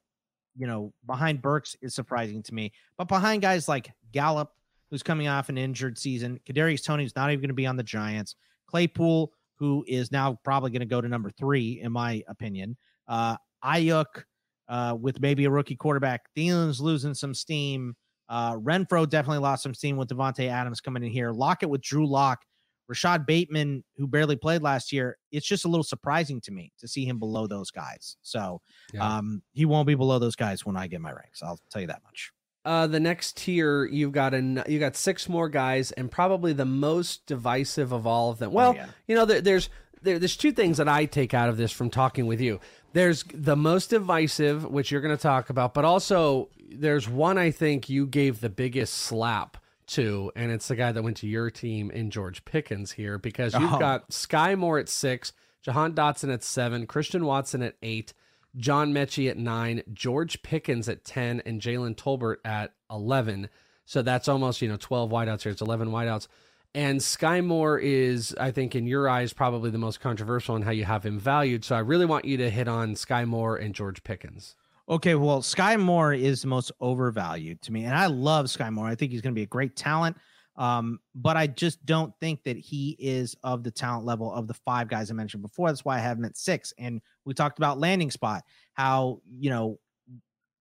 you 0.56 0.66
know, 0.66 0.92
behind 1.06 1.40
Burks 1.40 1.76
is 1.80 1.94
surprising 1.94 2.42
to 2.42 2.54
me. 2.54 2.72
But 2.98 3.08
behind 3.08 3.40
guys 3.40 3.68
like 3.68 3.90
Gallup, 4.12 4.52
who's 4.90 5.02
coming 5.02 5.28
off 5.28 5.48
an 5.48 5.56
injured 5.56 5.96
season, 5.96 6.40
Kadarius 6.46 6.84
Toney's 6.84 7.14
not 7.14 7.30
even 7.30 7.40
going 7.40 7.48
to 7.48 7.54
be 7.54 7.66
on 7.66 7.76
the 7.76 7.82
Giants. 7.82 8.34
Claypool, 8.66 9.32
who 9.58 9.84
is 9.88 10.12
now 10.12 10.38
probably 10.44 10.70
going 10.70 10.80
to 10.80 10.86
go 10.86 11.00
to 11.00 11.08
number 11.08 11.30
three, 11.30 11.80
in 11.82 11.92
my 11.92 12.22
opinion. 12.28 12.76
Uh, 13.06 13.36
Aiyuk, 13.64 14.24
uh, 14.68 14.96
with 15.00 15.20
maybe 15.20 15.44
a 15.46 15.50
rookie 15.50 15.76
quarterback. 15.76 16.22
Thielen's 16.36 16.80
losing 16.80 17.14
some 17.14 17.34
steam. 17.34 17.96
Uh, 18.28 18.54
Renfrow 18.56 19.08
definitely 19.08 19.38
lost 19.38 19.62
some 19.62 19.74
steam 19.74 19.96
with 19.96 20.08
Davante 20.08 20.48
Adams 20.48 20.80
coming 20.80 21.02
in 21.02 21.10
here. 21.10 21.32
Lockett 21.32 21.70
with 21.70 21.80
Drew 21.80 22.06
Lock. 22.06 22.40
Rashod 22.88 23.26
Bateman, 23.26 23.84
who 23.98 24.06
barely 24.06 24.36
played 24.36 24.62
last 24.62 24.92
year, 24.92 25.18
it's 25.30 25.46
just 25.46 25.66
a 25.66 25.68
little 25.68 25.84
surprising 25.84 26.40
to 26.40 26.50
me 26.50 26.72
to 26.78 26.88
see 26.88 27.04
him 27.04 27.18
below 27.18 27.46
those 27.46 27.70
guys. 27.70 28.16
So 28.22 28.62
Yeah. 28.94 29.16
um, 29.16 29.42
he 29.52 29.66
won't 29.66 29.86
be 29.86 29.94
below 29.94 30.18
those 30.18 30.36
guys 30.36 30.64
when 30.64 30.74
I 30.74 30.86
get 30.86 31.02
my 31.02 31.12
ranks. 31.12 31.42
I'll 31.42 31.58
tell 31.70 31.82
you 31.82 31.88
that 31.88 32.02
much. 32.02 32.32
Uh, 32.68 32.86
the 32.86 33.00
next 33.00 33.38
tier, 33.38 33.86
you've 33.86 34.12
got 34.12 34.34
an 34.34 34.62
you 34.68 34.78
got 34.78 34.94
six 34.94 35.26
more 35.26 35.48
guys, 35.48 35.90
and 35.92 36.10
probably 36.10 36.52
the 36.52 36.66
most 36.66 37.24
divisive 37.26 37.92
of 37.92 38.06
all 38.06 38.30
of 38.30 38.38
them. 38.38 38.52
Well, 38.52 38.74
yeah. 38.74 38.88
you 39.06 39.14
know, 39.16 39.24
there, 39.24 39.40
there's 39.40 39.70
there, 40.02 40.18
there's 40.18 40.36
two 40.36 40.52
things 40.52 40.76
that 40.76 40.86
I 40.88 41.06
take 41.06 41.32
out 41.32 41.48
of 41.48 41.56
this 41.56 41.72
from 41.72 41.88
talking 41.88 42.26
with 42.26 42.42
you. 42.42 42.60
There's 42.92 43.24
the 43.32 43.56
most 43.56 43.88
divisive, 43.88 44.64
which 44.66 44.90
you're 44.90 45.00
going 45.00 45.16
to 45.16 45.22
talk 45.22 45.48
about, 45.48 45.72
but 45.72 45.86
also 45.86 46.50
there's 46.70 47.08
one 47.08 47.38
I 47.38 47.50
think 47.52 47.88
you 47.88 48.06
gave 48.06 48.40
the 48.40 48.50
biggest 48.50 48.92
slap 48.94 49.56
to, 49.88 50.30
and 50.36 50.52
it's 50.52 50.68
the 50.68 50.76
guy 50.76 50.92
that 50.92 51.02
went 51.02 51.16
to 51.18 51.26
your 51.26 51.50
team 51.50 51.90
in 51.90 52.10
George 52.10 52.44
Pickens 52.44 52.92
here 52.92 53.16
because 53.18 53.54
you've 53.54 53.72
Oh. 53.72 53.78
got 53.78 54.10
Skyy 54.10 54.58
Moore 54.58 54.78
at 54.78 54.90
six, 54.90 55.32
Jahan 55.62 55.94
Dotson 55.94 56.30
at 56.32 56.42
seven, 56.44 56.86
Christian 56.86 57.24
Watson 57.24 57.62
at 57.62 57.76
eight, 57.82 58.12
John 58.56 58.92
Metchie 58.92 59.30
at 59.30 59.36
nine, 59.36 59.82
George 59.92 60.42
Pickens 60.42 60.88
at 60.88 61.04
10, 61.04 61.42
and 61.46 61.60
Jalen 61.60 61.96
Tolbert 61.96 62.36
at 62.44 62.72
11. 62.90 63.48
So 63.84 64.02
that's 64.02 64.28
almost, 64.28 64.60
you 64.62 64.68
know, 64.68 64.76
12 64.76 65.10
wideouts 65.10 65.42
here. 65.42 65.52
It's 65.52 65.62
11 65.62 65.88
wideouts. 65.88 66.28
And 66.74 67.00
Skyy 67.00 67.44
Moore 67.44 67.78
is, 67.78 68.34
I 68.38 68.50
think, 68.50 68.74
in 68.74 68.86
your 68.86 69.08
eyes, 69.08 69.32
probably 69.32 69.70
the 69.70 69.78
most 69.78 70.00
controversial 70.00 70.54
in 70.56 70.62
how 70.62 70.70
you 70.70 70.84
have 70.84 71.04
him 71.04 71.18
valued. 71.18 71.64
So 71.64 71.74
I 71.74 71.80
really 71.80 72.04
want 72.04 72.24
you 72.24 72.36
to 72.36 72.50
hit 72.50 72.68
on 72.68 72.94
Skyy 72.94 73.26
Moore 73.26 73.56
and 73.56 73.74
George 73.74 74.02
Pickens. 74.04 74.54
Okay, 74.88 75.14
well, 75.14 75.42
Skyy 75.42 75.78
Moore 75.78 76.14
is 76.14 76.42
the 76.42 76.48
most 76.48 76.72
overvalued 76.80 77.60
to 77.62 77.72
me, 77.72 77.84
and 77.84 77.94
I 77.94 78.06
love 78.06 78.46
Skyy 78.46 78.72
Moore. 78.72 78.86
I 78.86 78.94
think 78.94 79.12
he's 79.12 79.20
going 79.20 79.34
to 79.34 79.38
be 79.38 79.42
a 79.42 79.46
great 79.46 79.76
talent, 79.76 80.16
um, 80.58 80.98
but 81.14 81.36
I 81.36 81.46
just 81.46 81.86
don't 81.86 82.12
think 82.20 82.42
that 82.42 82.58
he 82.58 82.96
is 82.98 83.36
of 83.44 83.62
the 83.62 83.70
talent 83.70 84.04
level 84.04 84.32
of 84.32 84.48
the 84.48 84.54
five 84.54 84.88
guys 84.88 85.08
I 85.08 85.14
mentioned 85.14 85.42
before. 85.42 85.68
That's 85.68 85.84
why 85.84 85.96
I 85.96 86.00
have 86.00 86.18
him 86.18 86.24
at 86.24 86.36
six. 86.36 86.74
And 86.78 87.00
we 87.24 87.32
talked 87.32 87.58
about 87.58 87.78
landing 87.78 88.10
spot, 88.10 88.42
how 88.74 89.22
you 89.30 89.50
know 89.50 89.78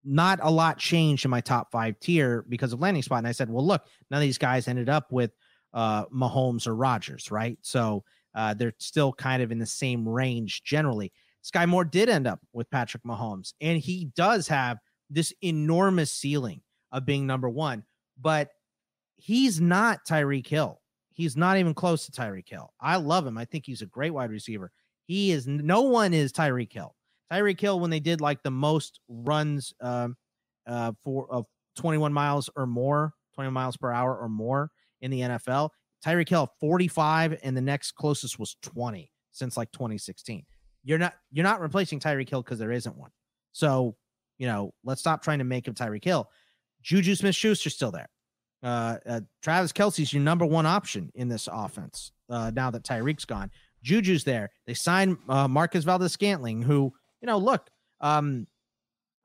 not 0.03 0.39
a 0.41 0.49
lot 0.49 0.79
changed 0.79 1.25
in 1.25 1.31
my 1.31 1.39
top 1.39 1.71
five 1.71 1.97
tier 1.99 2.43
because 2.49 2.73
of 2.73 2.81
landing 2.81 3.03
spot. 3.03 3.19
And 3.19 3.27
I 3.27 3.31
said, 3.31 3.49
well, 3.49 3.65
look, 3.65 3.85
none 4.09 4.17
of 4.17 4.23
these 4.23 4.39
guys 4.39 4.67
ended 4.67 4.89
up 4.89 5.11
with 5.11 5.31
uh, 5.73 6.05
Mahomes 6.07 6.67
or 6.67 6.75
Rodgers, 6.75 7.31
right? 7.31 7.57
So 7.61 8.03
uh, 8.35 8.53
they're 8.55 8.73
still 8.79 9.13
kind 9.13 9.41
of 9.41 9.51
in 9.51 9.59
the 9.59 9.65
same 9.65 10.09
range 10.09 10.63
generally. 10.63 11.13
Skyy 11.43 11.67
Moore 11.67 11.85
did 11.85 12.09
end 12.09 12.25
up 12.25 12.39
with 12.51 12.69
Patrick 12.69 13.03
Mahomes, 13.03 13.53
and 13.61 13.77
he 13.77 14.05
does 14.15 14.47
have 14.47 14.79
this 15.09 15.33
enormous 15.41 16.11
ceiling 16.11 16.61
of 16.91 17.05
being 17.05 17.27
number 17.27 17.49
one, 17.49 17.83
but 18.19 18.49
he's 19.15 19.59
not 19.61 20.05
Tyreek 20.05 20.47
Hill. 20.47 20.79
He's 21.11 21.37
not 21.37 21.57
even 21.57 21.73
close 21.73 22.05
to 22.05 22.11
Tyreek 22.11 22.49
Hill. 22.49 22.73
I 22.79 22.95
love 22.97 23.25
him. 23.25 23.37
I 23.37 23.45
think 23.45 23.65
he's 23.65 23.81
a 23.81 23.85
great 23.85 24.11
wide 24.11 24.31
receiver. 24.31 24.71
He 25.05 25.31
is 25.31 25.47
no 25.47 25.81
one 25.81 26.13
is 26.13 26.31
Tyreek 26.31 26.73
Hill. 26.73 26.95
Tyreek 27.31 27.59
Hill, 27.59 27.79
when 27.79 27.89
they 27.89 27.99
did 27.99 28.21
like 28.21 28.41
the 28.43 28.51
most 28.51 28.99
runs 29.07 29.73
um, 29.81 30.15
uh, 30.67 30.93
for 31.03 31.31
of 31.31 31.45
21 31.77 32.13
miles 32.13 32.49
or 32.55 32.65
more, 32.65 33.13
20 33.35 33.51
miles 33.51 33.77
per 33.77 33.91
hour 33.91 34.17
or 34.17 34.29
more 34.29 34.69
in 35.01 35.11
the 35.11 35.21
NFL, 35.21 35.69
Tyreek 36.05 36.29
Hill 36.29 36.49
45, 36.59 37.39
and 37.43 37.55
the 37.55 37.61
next 37.61 37.93
closest 37.93 38.39
was 38.39 38.55
20 38.61 39.11
since 39.31 39.57
like 39.57 39.71
2016. 39.71 40.45
You're 40.83 40.97
not 40.97 41.13
you're 41.31 41.43
not 41.43 41.61
replacing 41.61 41.99
Tyreek 41.99 42.29
Hill 42.29 42.41
because 42.41 42.59
there 42.59 42.71
isn't 42.71 42.97
one. 42.97 43.11
So 43.51 43.95
you 44.37 44.47
know, 44.47 44.73
let's 44.83 45.01
stop 45.01 45.23
trying 45.23 45.39
to 45.39 45.45
make 45.45 45.67
him 45.67 45.73
Tyreek 45.73 46.03
Hill. 46.03 46.29
Juju 46.81 47.15
Smith 47.15 47.35
Schuster's 47.35 47.75
still 47.75 47.91
there. 47.91 48.09
Uh, 48.63 48.97
uh, 49.05 49.21
Travis 49.41 49.73
Kelce's 49.73 50.13
your 50.13 50.23
number 50.23 50.45
one 50.45 50.65
option 50.65 51.11
in 51.15 51.27
this 51.27 51.49
offense 51.51 52.11
uh, 52.29 52.51
now 52.55 52.71
that 52.71 52.83
Tyreek's 52.83 53.25
gone. 53.25 53.51
Juju's 53.83 54.23
there. 54.23 54.51
They 54.65 54.73
signed 54.73 55.17
uh, 55.27 55.47
Marquez 55.47 55.83
Valdes 55.83 56.13
Scantling, 56.13 56.61
who 56.61 56.93
you 57.21 57.27
know, 57.27 57.37
look, 57.37 57.69
um, 58.01 58.47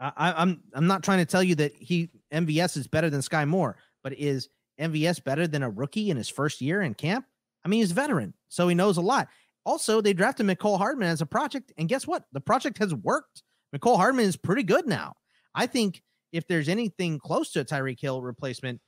I, 0.00 0.32
I'm 0.36 0.62
I'm 0.74 0.86
not 0.86 1.02
trying 1.02 1.18
to 1.18 1.24
tell 1.24 1.42
you 1.42 1.54
that 1.56 1.72
he 1.74 2.10
MVS 2.32 2.76
is 2.76 2.86
better 2.86 3.10
than 3.10 3.20
Skyy 3.20 3.46
Moore, 3.46 3.76
but 4.02 4.12
is 4.18 4.48
MVS 4.80 5.22
better 5.22 5.46
than 5.46 5.62
a 5.62 5.70
rookie 5.70 6.10
in 6.10 6.16
his 6.16 6.28
first 6.28 6.60
year 6.60 6.82
in 6.82 6.94
camp? 6.94 7.24
I 7.64 7.68
mean, 7.68 7.80
he's 7.80 7.90
a 7.90 7.94
veteran, 7.94 8.34
so 8.48 8.68
he 8.68 8.74
knows 8.74 8.96
a 8.96 9.02
lot. 9.02 9.28
Also, 9.66 10.00
they 10.00 10.12
drafted 10.12 10.46
Mecole 10.46 10.78
Hardman 10.78 11.08
as 11.08 11.20
a 11.20 11.26
project, 11.26 11.72
and 11.76 11.88
guess 11.88 12.06
what? 12.06 12.24
The 12.32 12.40
project 12.40 12.78
has 12.78 12.94
worked. 12.94 13.42
Mecole 13.74 13.96
Hardman 13.96 14.24
is 14.24 14.36
pretty 14.36 14.62
good 14.62 14.86
now. 14.86 15.14
I 15.54 15.66
think 15.66 16.02
if 16.32 16.46
there's 16.46 16.68
anything 16.68 17.18
close 17.18 17.50
to 17.52 17.60
a 17.60 17.64
Tyreek 17.64 18.00
Hill 18.00 18.22
replacement, 18.22 18.80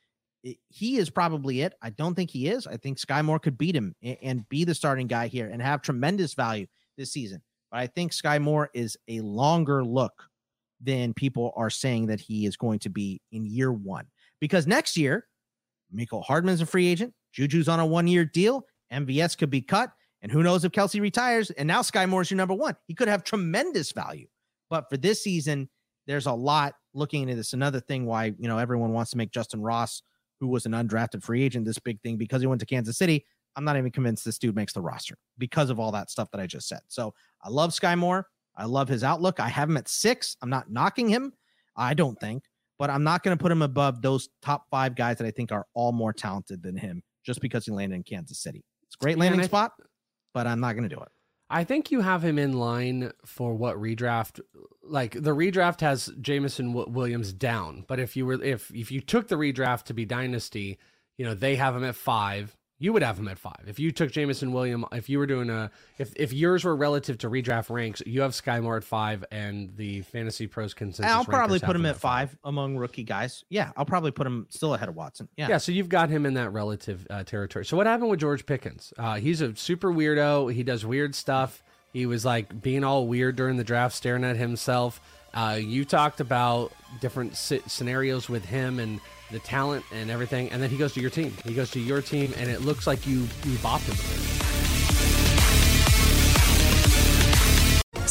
he 0.42 0.96
is 0.96 1.10
probably 1.10 1.60
it. 1.62 1.74
I 1.82 1.90
don't 1.90 2.14
think 2.14 2.30
he 2.30 2.48
is. 2.48 2.66
I 2.66 2.76
think 2.76 2.98
Skyy 2.98 3.24
Moore 3.24 3.38
could 3.38 3.58
beat 3.58 3.76
him 3.76 3.94
a- 4.02 4.18
and 4.22 4.48
be 4.48 4.64
the 4.64 4.74
starting 4.74 5.06
guy 5.06 5.26
here 5.26 5.48
and 5.48 5.60
have 5.60 5.82
tremendous 5.82 6.34
value 6.34 6.66
this 6.96 7.12
season. 7.12 7.42
But 7.70 7.80
I 7.80 7.86
think 7.86 8.12
Skyy 8.12 8.40
Moore 8.40 8.70
is 8.74 8.96
a 9.08 9.20
longer 9.20 9.84
look 9.84 10.28
than 10.80 11.12
people 11.12 11.52
are 11.56 11.70
saying 11.70 12.06
that 12.06 12.20
he 12.20 12.46
is 12.46 12.56
going 12.56 12.78
to 12.80 12.88
be 12.88 13.20
in 13.32 13.44
year 13.44 13.70
one. 13.72 14.06
Because 14.40 14.66
next 14.66 14.96
year, 14.96 15.26
Mecole 15.94 16.24
Hardman's 16.24 16.62
a 16.62 16.66
free 16.66 16.86
agent. 16.86 17.12
Juju's 17.36 17.68
on 17.68 17.80
a 17.80 17.86
one 17.86 18.06
year 18.06 18.24
deal. 18.24 18.64
MVS 18.92 19.36
could 19.36 19.50
be 19.50 19.60
cut. 19.60 19.92
And 20.22 20.30
who 20.32 20.42
knows 20.42 20.64
if 20.64 20.72
Kelce 20.72 21.00
retires? 21.00 21.50
And 21.50 21.66
now 21.66 21.80
Skyy 21.82 22.08
Moore's 22.08 22.30
your 22.30 22.36
number 22.36 22.54
one. 22.54 22.76
He 22.86 22.94
could 22.94 23.08
have 23.08 23.24
tremendous 23.24 23.92
value. 23.92 24.26
But 24.68 24.88
for 24.88 24.96
this 24.96 25.22
season, 25.22 25.68
there's 26.06 26.26
a 26.26 26.32
lot 26.32 26.74
looking 26.94 27.22
into 27.22 27.36
this. 27.36 27.52
Another 27.52 27.80
thing 27.80 28.06
why, 28.06 28.34
you 28.38 28.48
know, 28.48 28.58
everyone 28.58 28.92
wants 28.92 29.10
to 29.12 29.16
make 29.16 29.30
Justin 29.30 29.62
Ross, 29.62 30.02
who 30.40 30.48
was 30.48 30.66
an 30.66 30.72
undrafted 30.72 31.22
free 31.22 31.42
agent, 31.42 31.66
this 31.66 31.78
big 31.78 32.00
thing 32.00 32.16
because 32.16 32.40
he 32.40 32.46
went 32.46 32.60
to 32.60 32.66
Kansas 32.66 32.98
City. 32.98 33.24
I'm 33.56 33.64
not 33.64 33.76
even 33.76 33.90
convinced 33.90 34.24
this 34.24 34.38
dude 34.38 34.56
makes 34.56 34.72
the 34.72 34.80
roster 34.80 35.16
because 35.38 35.70
of 35.70 35.78
all 35.78 35.92
that 35.92 36.10
stuff 36.10 36.30
that 36.32 36.40
I 36.40 36.46
just 36.46 36.66
said. 36.66 36.80
So 36.88 37.14
I 37.42 37.50
love 37.50 37.70
Skyy 37.70 37.98
Moore. 37.98 38.26
I 38.56 38.64
love 38.64 38.88
his 38.88 39.04
outlook. 39.04 39.40
I 39.40 39.48
have 39.48 39.68
him 39.68 39.76
at 39.76 39.88
six. 39.88 40.36
I'm 40.42 40.50
not 40.50 40.70
knocking 40.70 41.08
him. 41.08 41.32
I 41.76 41.94
don't 41.94 42.18
think, 42.20 42.44
but 42.78 42.90
I'm 42.90 43.02
not 43.04 43.22
going 43.22 43.36
to 43.36 43.40
put 43.40 43.52
him 43.52 43.62
above 43.62 44.02
those 44.02 44.28
top 44.42 44.66
five 44.70 44.94
guys 44.94 45.18
that 45.18 45.26
I 45.26 45.30
think 45.30 45.52
are 45.52 45.66
all 45.74 45.92
more 45.92 46.12
talented 46.12 46.62
than 46.62 46.76
him 46.76 47.02
just 47.24 47.40
because 47.40 47.64
he 47.64 47.72
landed 47.72 47.96
in 47.96 48.02
Kansas 48.02 48.38
City. 48.38 48.64
It's 48.86 48.96
a 49.00 49.04
great 49.04 49.18
landing 49.18 49.40
I- 49.40 49.44
spot, 49.44 49.72
but 50.34 50.46
I'm 50.46 50.60
not 50.60 50.74
going 50.74 50.88
to 50.88 50.94
do 50.94 51.00
it. 51.00 51.08
I 51.50 51.64
think 51.64 51.90
you 51.90 52.00
have 52.00 52.24
him 52.24 52.38
in 52.38 52.52
line 52.52 53.10
for 53.24 53.54
what 53.54 53.76
redraft 53.76 54.40
like 54.82 55.12
the 55.12 55.34
redraft 55.34 55.80
has 55.80 56.12
Jameson 56.20 56.72
Williams 56.72 57.32
down, 57.32 57.84
but 57.88 57.98
if 57.98 58.16
you 58.16 58.24
were 58.24 58.42
if 58.42 58.70
if 58.74 58.92
you 58.92 59.00
took 59.00 59.28
the 59.28 59.34
redraft 59.34 59.84
to 59.84 59.94
be 59.94 60.04
dynasty, 60.04 60.78
you 61.18 61.24
know, 61.24 61.34
they 61.34 61.56
have 61.56 61.76
him 61.76 61.84
at 61.84 61.96
5. 61.96 62.56
You 62.82 62.94
would 62.94 63.02
have 63.02 63.18
him 63.18 63.28
at 63.28 63.38
5. 63.38 63.52
If 63.66 63.78
you 63.78 63.92
took 63.92 64.10
Jameson 64.10 64.52
William, 64.52 64.86
if 64.90 65.08
you 65.10 65.18
were 65.18 65.26
doing 65.26 65.50
a 65.50 65.70
if 65.98 66.12
if 66.16 66.32
yours 66.32 66.64
were 66.64 66.74
relative 66.74 67.18
to 67.18 67.28
redraft 67.28 67.68
ranks, 67.68 68.02
you 68.06 68.22
have 68.22 68.32
Skyy 68.32 68.62
Moore 68.62 68.78
at 68.78 68.84
5 68.84 69.26
and 69.30 69.76
the 69.76 70.00
Fantasy 70.00 70.46
Pros 70.46 70.72
consensus 70.72 71.12
I'll 71.12 71.24
probably 71.24 71.60
put 71.60 71.76
him 71.76 71.84
at 71.84 71.96
five 71.98 72.34
among 72.42 72.76
rookie 72.78 73.04
guys. 73.04 73.44
Yeah, 73.50 73.70
I'll 73.76 73.84
probably 73.84 74.10
put 74.10 74.26
him 74.26 74.46
still 74.48 74.72
ahead 74.74 74.88
of 74.88 74.96
Watson. 74.96 75.28
Yeah. 75.36 75.48
Yeah. 75.48 75.58
so 75.58 75.72
you've 75.72 75.90
got 75.90 76.08
him 76.08 76.24
in 76.24 76.34
that 76.34 76.50
relative 76.50 77.06
uh, 77.10 77.22
territory. 77.22 77.66
So 77.66 77.76
what 77.76 77.86
happened 77.86 78.08
with 78.10 78.18
George 78.20 78.46
Pickens? 78.46 78.94
Uh, 78.98 79.16
he's 79.16 79.42
a 79.42 79.54
super 79.54 79.92
weirdo. 79.92 80.52
He 80.52 80.62
does 80.62 80.84
weird 80.86 81.14
stuff. 81.14 81.62
He 81.92 82.06
was 82.06 82.24
like 82.24 82.62
being 82.62 82.82
all 82.82 83.06
weird 83.06 83.36
during 83.36 83.56
the 83.58 83.64
draft, 83.64 83.94
staring 83.94 84.24
at 84.24 84.36
himself. 84.36 85.00
Uh, 85.34 85.58
you 85.60 85.84
talked 85.84 86.20
about 86.20 86.72
different 87.00 87.36
scenarios 87.36 88.28
with 88.28 88.44
him 88.44 88.78
and 88.78 89.00
the 89.30 89.38
talent 89.40 89.84
and 89.92 90.10
everything, 90.10 90.50
and 90.50 90.62
then 90.62 90.70
he 90.70 90.76
goes 90.76 90.92
to 90.94 91.00
your 91.00 91.10
team. 91.10 91.34
He 91.44 91.54
goes 91.54 91.70
to 91.72 91.80
your 91.80 92.02
team, 92.02 92.32
and 92.36 92.50
it 92.50 92.62
looks 92.62 92.86
like 92.86 93.06
you 93.06 93.26
you 93.44 93.58
bought 93.62 93.80
him. 93.82 93.96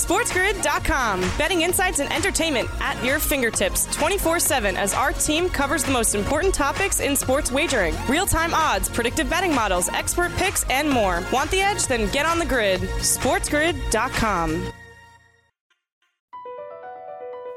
SportsGrid.com. 0.10 1.22
Betting 1.38 1.62
insights 1.62 2.00
and 2.00 2.12
entertainment 2.12 2.68
at 2.80 3.04
your 3.04 3.20
fingertips 3.20 3.86
24 3.96 4.40
7 4.40 4.76
as 4.78 4.94
our 4.94 5.12
team 5.12 5.50
covers 5.50 5.84
the 5.84 5.92
most 5.92 6.16
important 6.16 6.54
topics 6.54 7.00
in 7.00 7.16
sports 7.16 7.52
wagering 7.52 7.94
real 8.08 8.26
time 8.26 8.54
odds, 8.54 8.90
predictive 8.90 9.30
betting 9.30 9.54
models, 9.54 9.90
expert 9.90 10.32
picks, 10.36 10.64
and 10.70 10.90
more. 10.90 11.22
Want 11.32 11.52
the 11.52 11.62
edge? 11.62 11.86
Then 11.86 12.10
get 12.12 12.26
on 12.26 12.40
the 12.40 12.46
grid. 12.46 12.82
SportsGrid.com. 12.82 14.74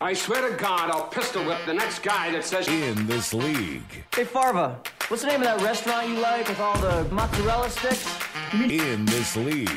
I 0.00 0.12
swear 0.12 0.48
to 0.48 0.56
God, 0.56 0.90
I'll 0.90 1.08
pistol 1.08 1.44
whip 1.44 1.58
the 1.66 1.74
next 1.74 2.04
guy 2.04 2.30
that 2.30 2.44
says. 2.44 2.68
In 2.68 3.04
this 3.08 3.34
league. 3.34 4.04
Hey, 4.14 4.22
Farva, 4.22 4.80
what's 5.08 5.24
the 5.24 5.28
name 5.28 5.40
of 5.40 5.46
that 5.46 5.60
restaurant 5.60 6.08
you 6.08 6.20
like 6.20 6.46
with 6.46 6.60
all 6.60 6.78
the 6.78 7.02
mozzarella 7.12 7.68
sticks? 7.68 8.08
In 8.52 9.04
this 9.06 9.36
league. 9.36 9.68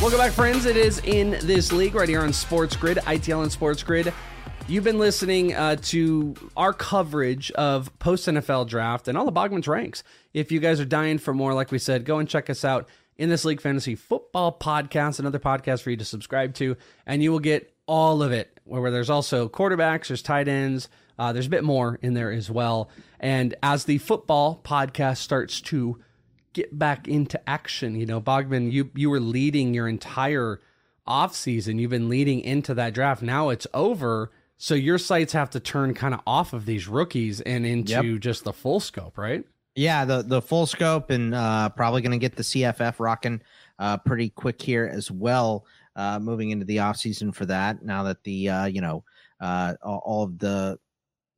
Welcome 0.00 0.18
back, 0.18 0.32
friends. 0.32 0.64
It 0.64 0.78
is 0.78 1.00
in 1.00 1.32
this 1.42 1.70
league 1.70 1.94
right 1.94 2.08
here 2.08 2.22
on 2.22 2.32
Sports 2.32 2.76
Grid, 2.76 2.96
ITL 2.96 3.42
and 3.42 3.52
Sports 3.52 3.82
Grid. 3.82 4.10
You've 4.66 4.84
been 4.84 4.98
listening 4.98 5.52
uh, 5.52 5.76
to 5.76 6.34
our 6.56 6.72
coverage 6.72 7.50
of 7.52 7.96
post 7.98 8.26
NFL 8.26 8.68
draft 8.68 9.08
and 9.08 9.18
all 9.18 9.26
the 9.26 9.32
Bogman's 9.32 9.68
ranks. 9.68 10.02
If 10.32 10.50
you 10.50 10.60
guys 10.60 10.80
are 10.80 10.86
dying 10.86 11.18
for 11.18 11.34
more, 11.34 11.52
like 11.52 11.70
we 11.70 11.78
said, 11.78 12.06
go 12.06 12.18
and 12.18 12.26
check 12.26 12.48
us 12.48 12.64
out 12.64 12.88
in 13.18 13.28
this 13.28 13.44
league 13.44 13.60
fantasy 13.60 13.94
football 13.96 14.56
podcast, 14.58 15.18
another 15.18 15.38
podcast 15.40 15.82
for 15.82 15.90
you 15.90 15.96
to 15.96 16.04
subscribe 16.04 16.54
to, 16.54 16.76
and 17.06 17.22
you 17.22 17.30
will 17.32 17.40
get 17.40 17.72
all 17.86 18.22
of 18.22 18.32
it. 18.32 18.58
Where 18.64 18.90
there's 18.90 19.10
also 19.10 19.48
quarterbacks, 19.48 20.08
there's 20.08 20.22
tight 20.22 20.46
ends, 20.48 20.88
uh, 21.18 21.32
there's 21.32 21.46
a 21.46 21.50
bit 21.50 21.64
more 21.64 21.98
in 22.02 22.14
there 22.14 22.30
as 22.30 22.50
well. 22.50 22.90
And 23.18 23.54
as 23.62 23.84
the 23.84 23.98
football 23.98 24.60
podcast 24.62 25.16
starts 25.18 25.60
to 25.62 25.98
get 26.52 26.78
back 26.78 27.08
into 27.08 27.40
action, 27.48 27.94
you 27.96 28.06
know, 28.06 28.20
Bogman, 28.20 28.70
you 28.70 28.90
you 28.94 29.10
were 29.10 29.20
leading 29.20 29.74
your 29.74 29.88
entire 29.88 30.60
offseason. 31.06 31.80
You've 31.80 31.90
been 31.90 32.08
leading 32.08 32.40
into 32.40 32.74
that 32.74 32.94
draft. 32.94 33.22
Now 33.22 33.48
it's 33.48 33.66
over. 33.72 34.30
So 34.58 34.74
your 34.74 34.98
sights 34.98 35.32
have 35.32 35.50
to 35.50 35.60
turn 35.60 35.94
kind 35.94 36.12
of 36.14 36.20
off 36.26 36.52
of 36.52 36.66
these 36.66 36.88
rookies 36.88 37.40
and 37.40 37.64
into 37.64 37.92
Yep. 38.12 38.20
just 38.20 38.44
the 38.44 38.52
full 38.52 38.80
scope, 38.80 39.16
right? 39.16 39.44
Yeah, 39.78 40.04
the 40.04 40.22
the 40.22 40.42
full 40.42 40.66
scope 40.66 41.10
and 41.10 41.32
uh, 41.32 41.68
probably 41.68 42.02
going 42.02 42.10
to 42.10 42.18
get 42.18 42.34
the 42.34 42.42
CFF 42.42 42.98
rocking 42.98 43.40
uh, 43.78 43.96
pretty 43.98 44.30
quick 44.30 44.60
here 44.60 44.90
as 44.92 45.08
well. 45.08 45.66
Uh, 45.94 46.18
moving 46.18 46.50
into 46.50 46.64
the 46.64 46.78
offseason 46.78 47.32
for 47.32 47.46
that. 47.46 47.84
Now 47.84 48.02
that 48.02 48.24
the 48.24 48.48
uh, 48.48 48.64
you 48.64 48.80
know 48.80 49.04
uh, 49.40 49.74
all, 49.84 50.24
of 50.24 50.36
the 50.40 50.80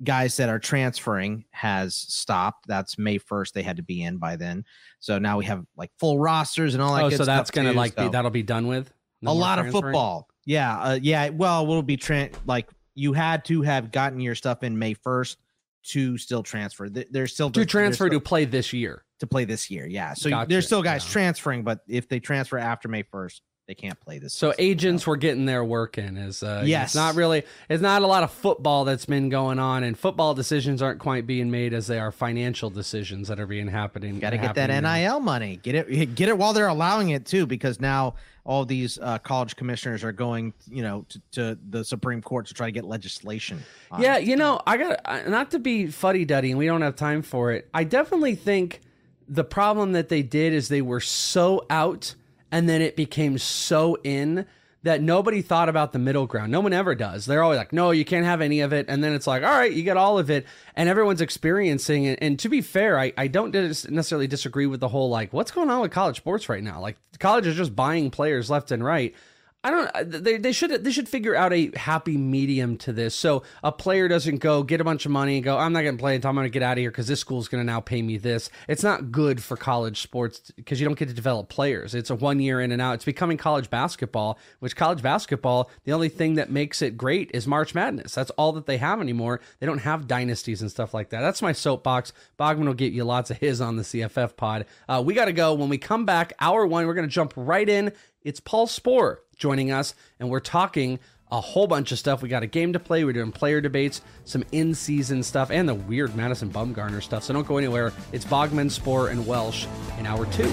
guys 0.05 0.39
that 0.39 0.49
are 0.49 0.59
transferring 0.59 1.45
has 1.51 1.95
stopped. 1.95 2.67
That's 2.67 2.97
May 2.97 3.19
first. 3.19 3.53
They 3.53 3.63
had 3.63 3.77
to 3.77 3.83
be 3.83 4.05
in 4.05 4.17
by 4.17 4.37
then. 4.37 4.65
So 5.01 5.19
now 5.19 5.37
we 5.37 5.45
have 5.45 5.67
like 5.77 5.91
full 5.99 6.19
rosters 6.19 6.73
and 6.73 6.83
all 6.83 6.95
that. 6.95 7.05
Oh, 7.05 7.11
so 7.11 7.27
that's 7.27 7.51
gonna 7.51 7.73
too, 7.73 7.77
like 7.77 7.95
be 7.95 8.09
that'll 8.09 8.31
be 8.31 8.43
done 8.43 8.67
with 8.69 8.91
No 9.21 9.33
a 9.33 9.35
lot 9.35 9.59
of 9.59 9.71
football. 9.71 10.31
Yeah, 10.47 10.81
uh, 10.81 10.99
yeah. 11.03 11.29
Well, 11.29 11.67
we'll 11.67 11.83
be 11.83 11.99
tran 11.99 12.33
like 12.47 12.71
you 12.95 13.13
had 13.13 13.45
to 13.47 13.61
have 13.61 13.93
gotten 13.93 14.19
your 14.19 14.35
stuff 14.35 14.63
in 14.63 14.79
May 14.79 14.95
first 14.95 15.37
to 15.83 16.19
still 16.19 16.43
transfer. 16.43 16.89
Th- 16.89 17.09
There's 17.11 17.33
still 17.33 17.51
to 17.51 17.65
transfer 17.65 18.07
still- 18.09 18.21
to 18.21 18.25
play 18.25 18.45
this 18.45 18.73
year. 18.73 19.05
to 19.21 19.27
play 19.27 19.45
this 19.45 19.71
year. 19.71 19.87
Yeah. 19.87 20.15
So 20.15 20.31
Gotcha, 20.31 20.49
there's 20.49 20.67
still 20.67 20.83
guys 20.83 21.05
transferring, 21.05 21.63
but 21.63 21.81
if 21.87 22.09
they 22.09 22.21
transfer 22.21 22.57
after 22.59 22.89
May 22.89 23.03
1st, 23.03 23.41
they 23.71 23.75
can't 23.77 24.01
play 24.01 24.19
this. 24.19 24.33
So 24.33 24.53
agents 24.59 25.07
were 25.07 25.17
getting 25.17 25.45
their 25.45 25.63
work 25.65 25.97
in. 25.97 26.17
Is 26.17 26.43
uh, 26.43 26.65
Yes. 26.67 26.89
it's 26.89 26.95
not 26.97 27.15
really 27.15 27.45
it's 27.69 27.81
not 27.81 28.03
a 28.03 28.07
lot 28.09 28.25
of 28.25 28.33
football 28.33 28.85
that's 28.85 29.07
been 29.07 29.29
going 29.29 29.61
on, 29.61 29.85
and 29.85 29.97
football 29.97 30.35
decisions 30.35 30.83
aren't 30.83 30.99
quite 30.99 31.25
being 31.25 31.53
made 31.53 31.73
as 31.73 31.87
they 31.87 32.01
are 32.01 32.11
financial 32.11 32.69
decisions 32.69 33.29
that 33.29 33.39
are 33.39 33.47
being 33.47 33.69
happening. 33.69 34.19
Got 34.19 34.31
to 34.31 34.39
get 34.39 34.57
that. 34.57 34.71
NIL 34.83 35.21
money. 35.21 35.61
Get 35.63 35.77
it 35.77 36.15
get 36.17 36.29
it 36.29 36.37
while 36.37 36.53
they're 36.53 36.67
allowing 36.67 37.11
it 37.11 37.27
too 37.27 37.47
because 37.47 37.81
now 37.81 38.15
all 38.45 38.65
these 38.65 38.99
uh, 38.99 39.19
college 39.19 39.55
commissioners 39.55 40.03
are 40.03 40.11
going, 40.11 40.53
you 40.69 40.83
know, 40.83 41.07
to, 41.11 41.21
to 41.31 41.59
the 41.69 41.85
Supreme 41.85 42.23
Court 42.23 42.47
to 42.47 42.55
try 42.55 42.67
to 42.67 42.73
get 42.73 42.85
legislation. 42.85 43.63
on 43.93 44.03
Yeah, 44.03 44.19
you 44.19 44.35
know, 44.35 44.61
I 44.67 44.79
got 44.79 45.29
not 45.29 45.53
to 45.53 45.61
be 45.61 45.87
fuddy 45.87 46.25
duddy, 46.25 46.51
and 46.51 46.59
we 46.59 46.67
don't 46.67 46.83
have 46.83 46.97
time 46.97 47.23
for 47.23 47.53
it. 47.53 47.69
I 47.73 47.85
definitely 47.85 48.35
think 48.35 48.81
the 49.29 49.45
problem 49.45 49.93
that 49.93 50.09
they 50.09 50.23
did 50.23 50.55
is 50.55 50.67
they 50.69 50.83
were 50.83 50.99
so 50.99 51.65
out, 51.71 52.17
and 52.51 52.69
then 52.69 52.83
it 52.83 52.97
became 52.97 53.39
so 53.39 53.97
in 54.05 54.47
that 54.83 55.03
nobody 55.03 55.43
thought 55.43 55.69
about 55.69 55.93
the 55.93 55.99
middle 55.99 56.27
ground. 56.27 56.51
No 56.51 56.61
one 56.61 56.73
ever 56.73 56.95
does. 56.95 57.27
They're 57.27 57.43
always 57.43 57.59
like, 57.59 57.73
"No, 57.73 57.91
you 57.91 58.05
can't 58.05 58.25
have 58.25 58.41
any 58.41 58.61
of 58.61 58.73
it," 58.73 58.87
and 58.89 59.05
then 59.05 59.13
it's 59.13 59.27
like, 59.27 59.43
"All 59.43 59.51
right, 59.51 59.73
you 59.73 59.83
get 59.83 59.99
all 59.99 60.19
of 60.19 60.31
it," 60.31 60.47
and 60.75 60.89
everyone's 60.89 61.21
experiencing 61.21 62.05
it. 62.05 62.19
And 62.23 62.39
to 62.39 62.49
be 62.49 62.63
fair, 62.63 62.99
I 62.99 63.13
I 63.19 63.27
don't 63.27 63.53
necessarily 63.53 64.27
disagree 64.27 64.67
with 64.67 64.81
the 64.81 64.89
whole 64.89 65.11
like, 65.11 65.33
what's 65.33 65.51
going 65.51 65.69
on 65.69 65.81
with 65.83 65.91
college 65.91 66.17
sports 66.17 66.49
right 66.49 66.63
now? 66.63 66.81
Like, 66.81 66.97
college 67.19 67.47
is 67.47 67.57
just 67.57 67.77
buying 67.77 68.11
players 68.11 68.49
left 68.49 68.71
and 68.71 68.83
right. 68.83 69.15
I 69.63 69.71
don't. 69.71 70.25
They, 70.25 70.39
they 70.39 70.53
should 70.53 70.85
they 70.85 70.91
should 70.91 71.07
figure 71.07 71.37
out 71.37 71.53
a 71.53 71.71
happy 71.77 72.17
medium 72.17 72.79
to 72.79 72.95
this. 72.95 73.15
So 73.15 73.43
a 73.63 73.71
player 73.71 74.09
doesn't 74.09 74.39
go 74.39 74.63
get 74.63 74.81
a 74.81 74.85
bunch 74.85 75.05
of 75.05 75.13
money 75.13 75.37
and 75.37 75.45
go, 75.45 75.59
I'm 75.59 75.75
not 75.75 75.83
going 75.83 75.99
to 75.99 76.01
play 76.01 76.15
until 76.15 76.31
I'm 76.31 76.35
going 76.35 76.47
to 76.47 76.51
get 76.51 76.63
out 76.63 76.73
of 76.73 76.79
here 76.79 76.91
because 76.91 77.09
this 77.09 77.21
school's 77.21 77.47
going 77.47 77.61
to 77.61 77.67
now 77.67 77.81
pay 77.81 78.01
me 78.01 78.17
this. 78.17 78.49
It's 78.69 78.83
not 78.83 79.13
good 79.13 79.43
for 79.43 79.59
college 79.59 80.01
sports 80.01 80.51
because 80.57 80.81
you 80.81 80.87
don't 80.87 80.99
get 80.99 81.09
to 81.09 81.15
develop 81.15 81.51
players. 81.51 81.95
It's 81.95 82.09
a 82.09 82.15
one 82.15 82.41
year 82.41 82.59
in 82.63 82.73
and 82.73 82.81
out. 82.81 82.95
It's 82.95 83.05
becoming 83.05 83.37
college 83.37 83.69
basketball, 83.69 84.39
which 84.61 84.77
college 84.77 85.03
basketball 85.03 85.71
the 85.85 85.93
only 85.93 86.09
thing 86.09 86.37
that 86.37 86.51
makes 86.51 86.81
it 86.81 86.97
great 86.97 87.31
is 87.35 87.47
March 87.47 87.75
Madness. 87.75 88.15
That's 88.15 88.31
all 88.33 88.53
that 88.53 88.65
they 88.65 88.79
have 88.79 89.03
anymore. 89.03 89.41
They 89.59 89.67
don't 89.67 89.79
have 89.79 90.09
dynasties 90.09 90.63
and 90.63 90.71
stuff 90.71 90.95
like 90.95 91.11
that. 91.11 91.21
That's 91.21 91.43
my 91.43 91.53
soapbox. 91.53 92.15
Bogman 92.39 92.65
will 92.65 92.73
get 92.73 92.95
you 92.95 93.05
lots 93.05 93.31
of 93.31 93.37
his 93.37 93.61
on 93.61 93.77
the 93.77 93.83
CFF 93.83 94.37
pod. 94.37 94.65
Uh, 94.89 95.03
we 95.05 95.13
got 95.13 95.27
to 95.27 95.35
go. 95.35 95.53
When 95.53 95.69
we 95.69 95.77
come 95.77 96.07
back, 96.07 96.33
hour 96.41 96.67
one, 96.67 96.87
we're 96.87 96.95
going 96.95 97.07
to 97.07 97.13
jump 97.15 97.35
right 97.37 97.69
in. 97.69 97.93
It's 98.23 98.39
Paul 98.39 98.67
Sporer 98.67 99.17
joining 99.35 99.73
us, 99.73 99.95
and 100.19 100.29
we're 100.29 100.41
talking 100.41 100.99
a 101.33 101.41
whole 101.41 101.67
bunch 101.67 101.91
of 101.91 101.99
stuff. 101.99 102.21
We 102.21 102.29
got 102.29 102.43
a 102.43 102.47
game 102.47 102.75
to 102.75 102.79
play. 102.79 103.03
We're 103.03 103.15
doing 103.15 103.33
player 103.33 103.63
debates, 103.63 104.03
some 104.27 104.45
in-season 104.53 105.23
stuff, 105.23 105.51
and 105.51 105.67
the 105.67 105.75
weird 105.75 106.15
Madison 106.15 106.51
Bumgarner 106.51 107.03
stuff. 107.03 107.25
So 107.25 107.33
don't 107.33 107.47
go 107.47 107.57
anywhere. 107.57 107.95
It's 108.13 108.27
Bogman, 108.27 108.71
Sporer, 108.71 109.11
and 109.11 109.27
Welsh 109.27 109.67
in 109.99 110.05
hour 110.05 110.27
two. 110.27 110.53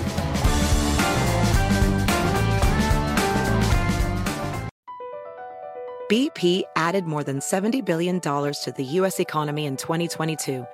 BP 6.09 6.63
added 6.77 7.03
more 7.03 7.25
than 7.25 7.39
$70 7.39 7.83
billion 7.83 8.21
to 8.21 8.73
the 8.77 8.83
U.S. 8.85 9.19
economy 9.19 9.65
in 9.65 9.75
2022. 9.75 10.65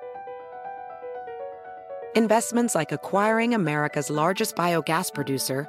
Investments 2.14 2.76
like 2.76 2.92
acquiring 2.92 3.52
America's 3.52 4.10
largest 4.10 4.54
biogas 4.54 5.12
producer, 5.12 5.68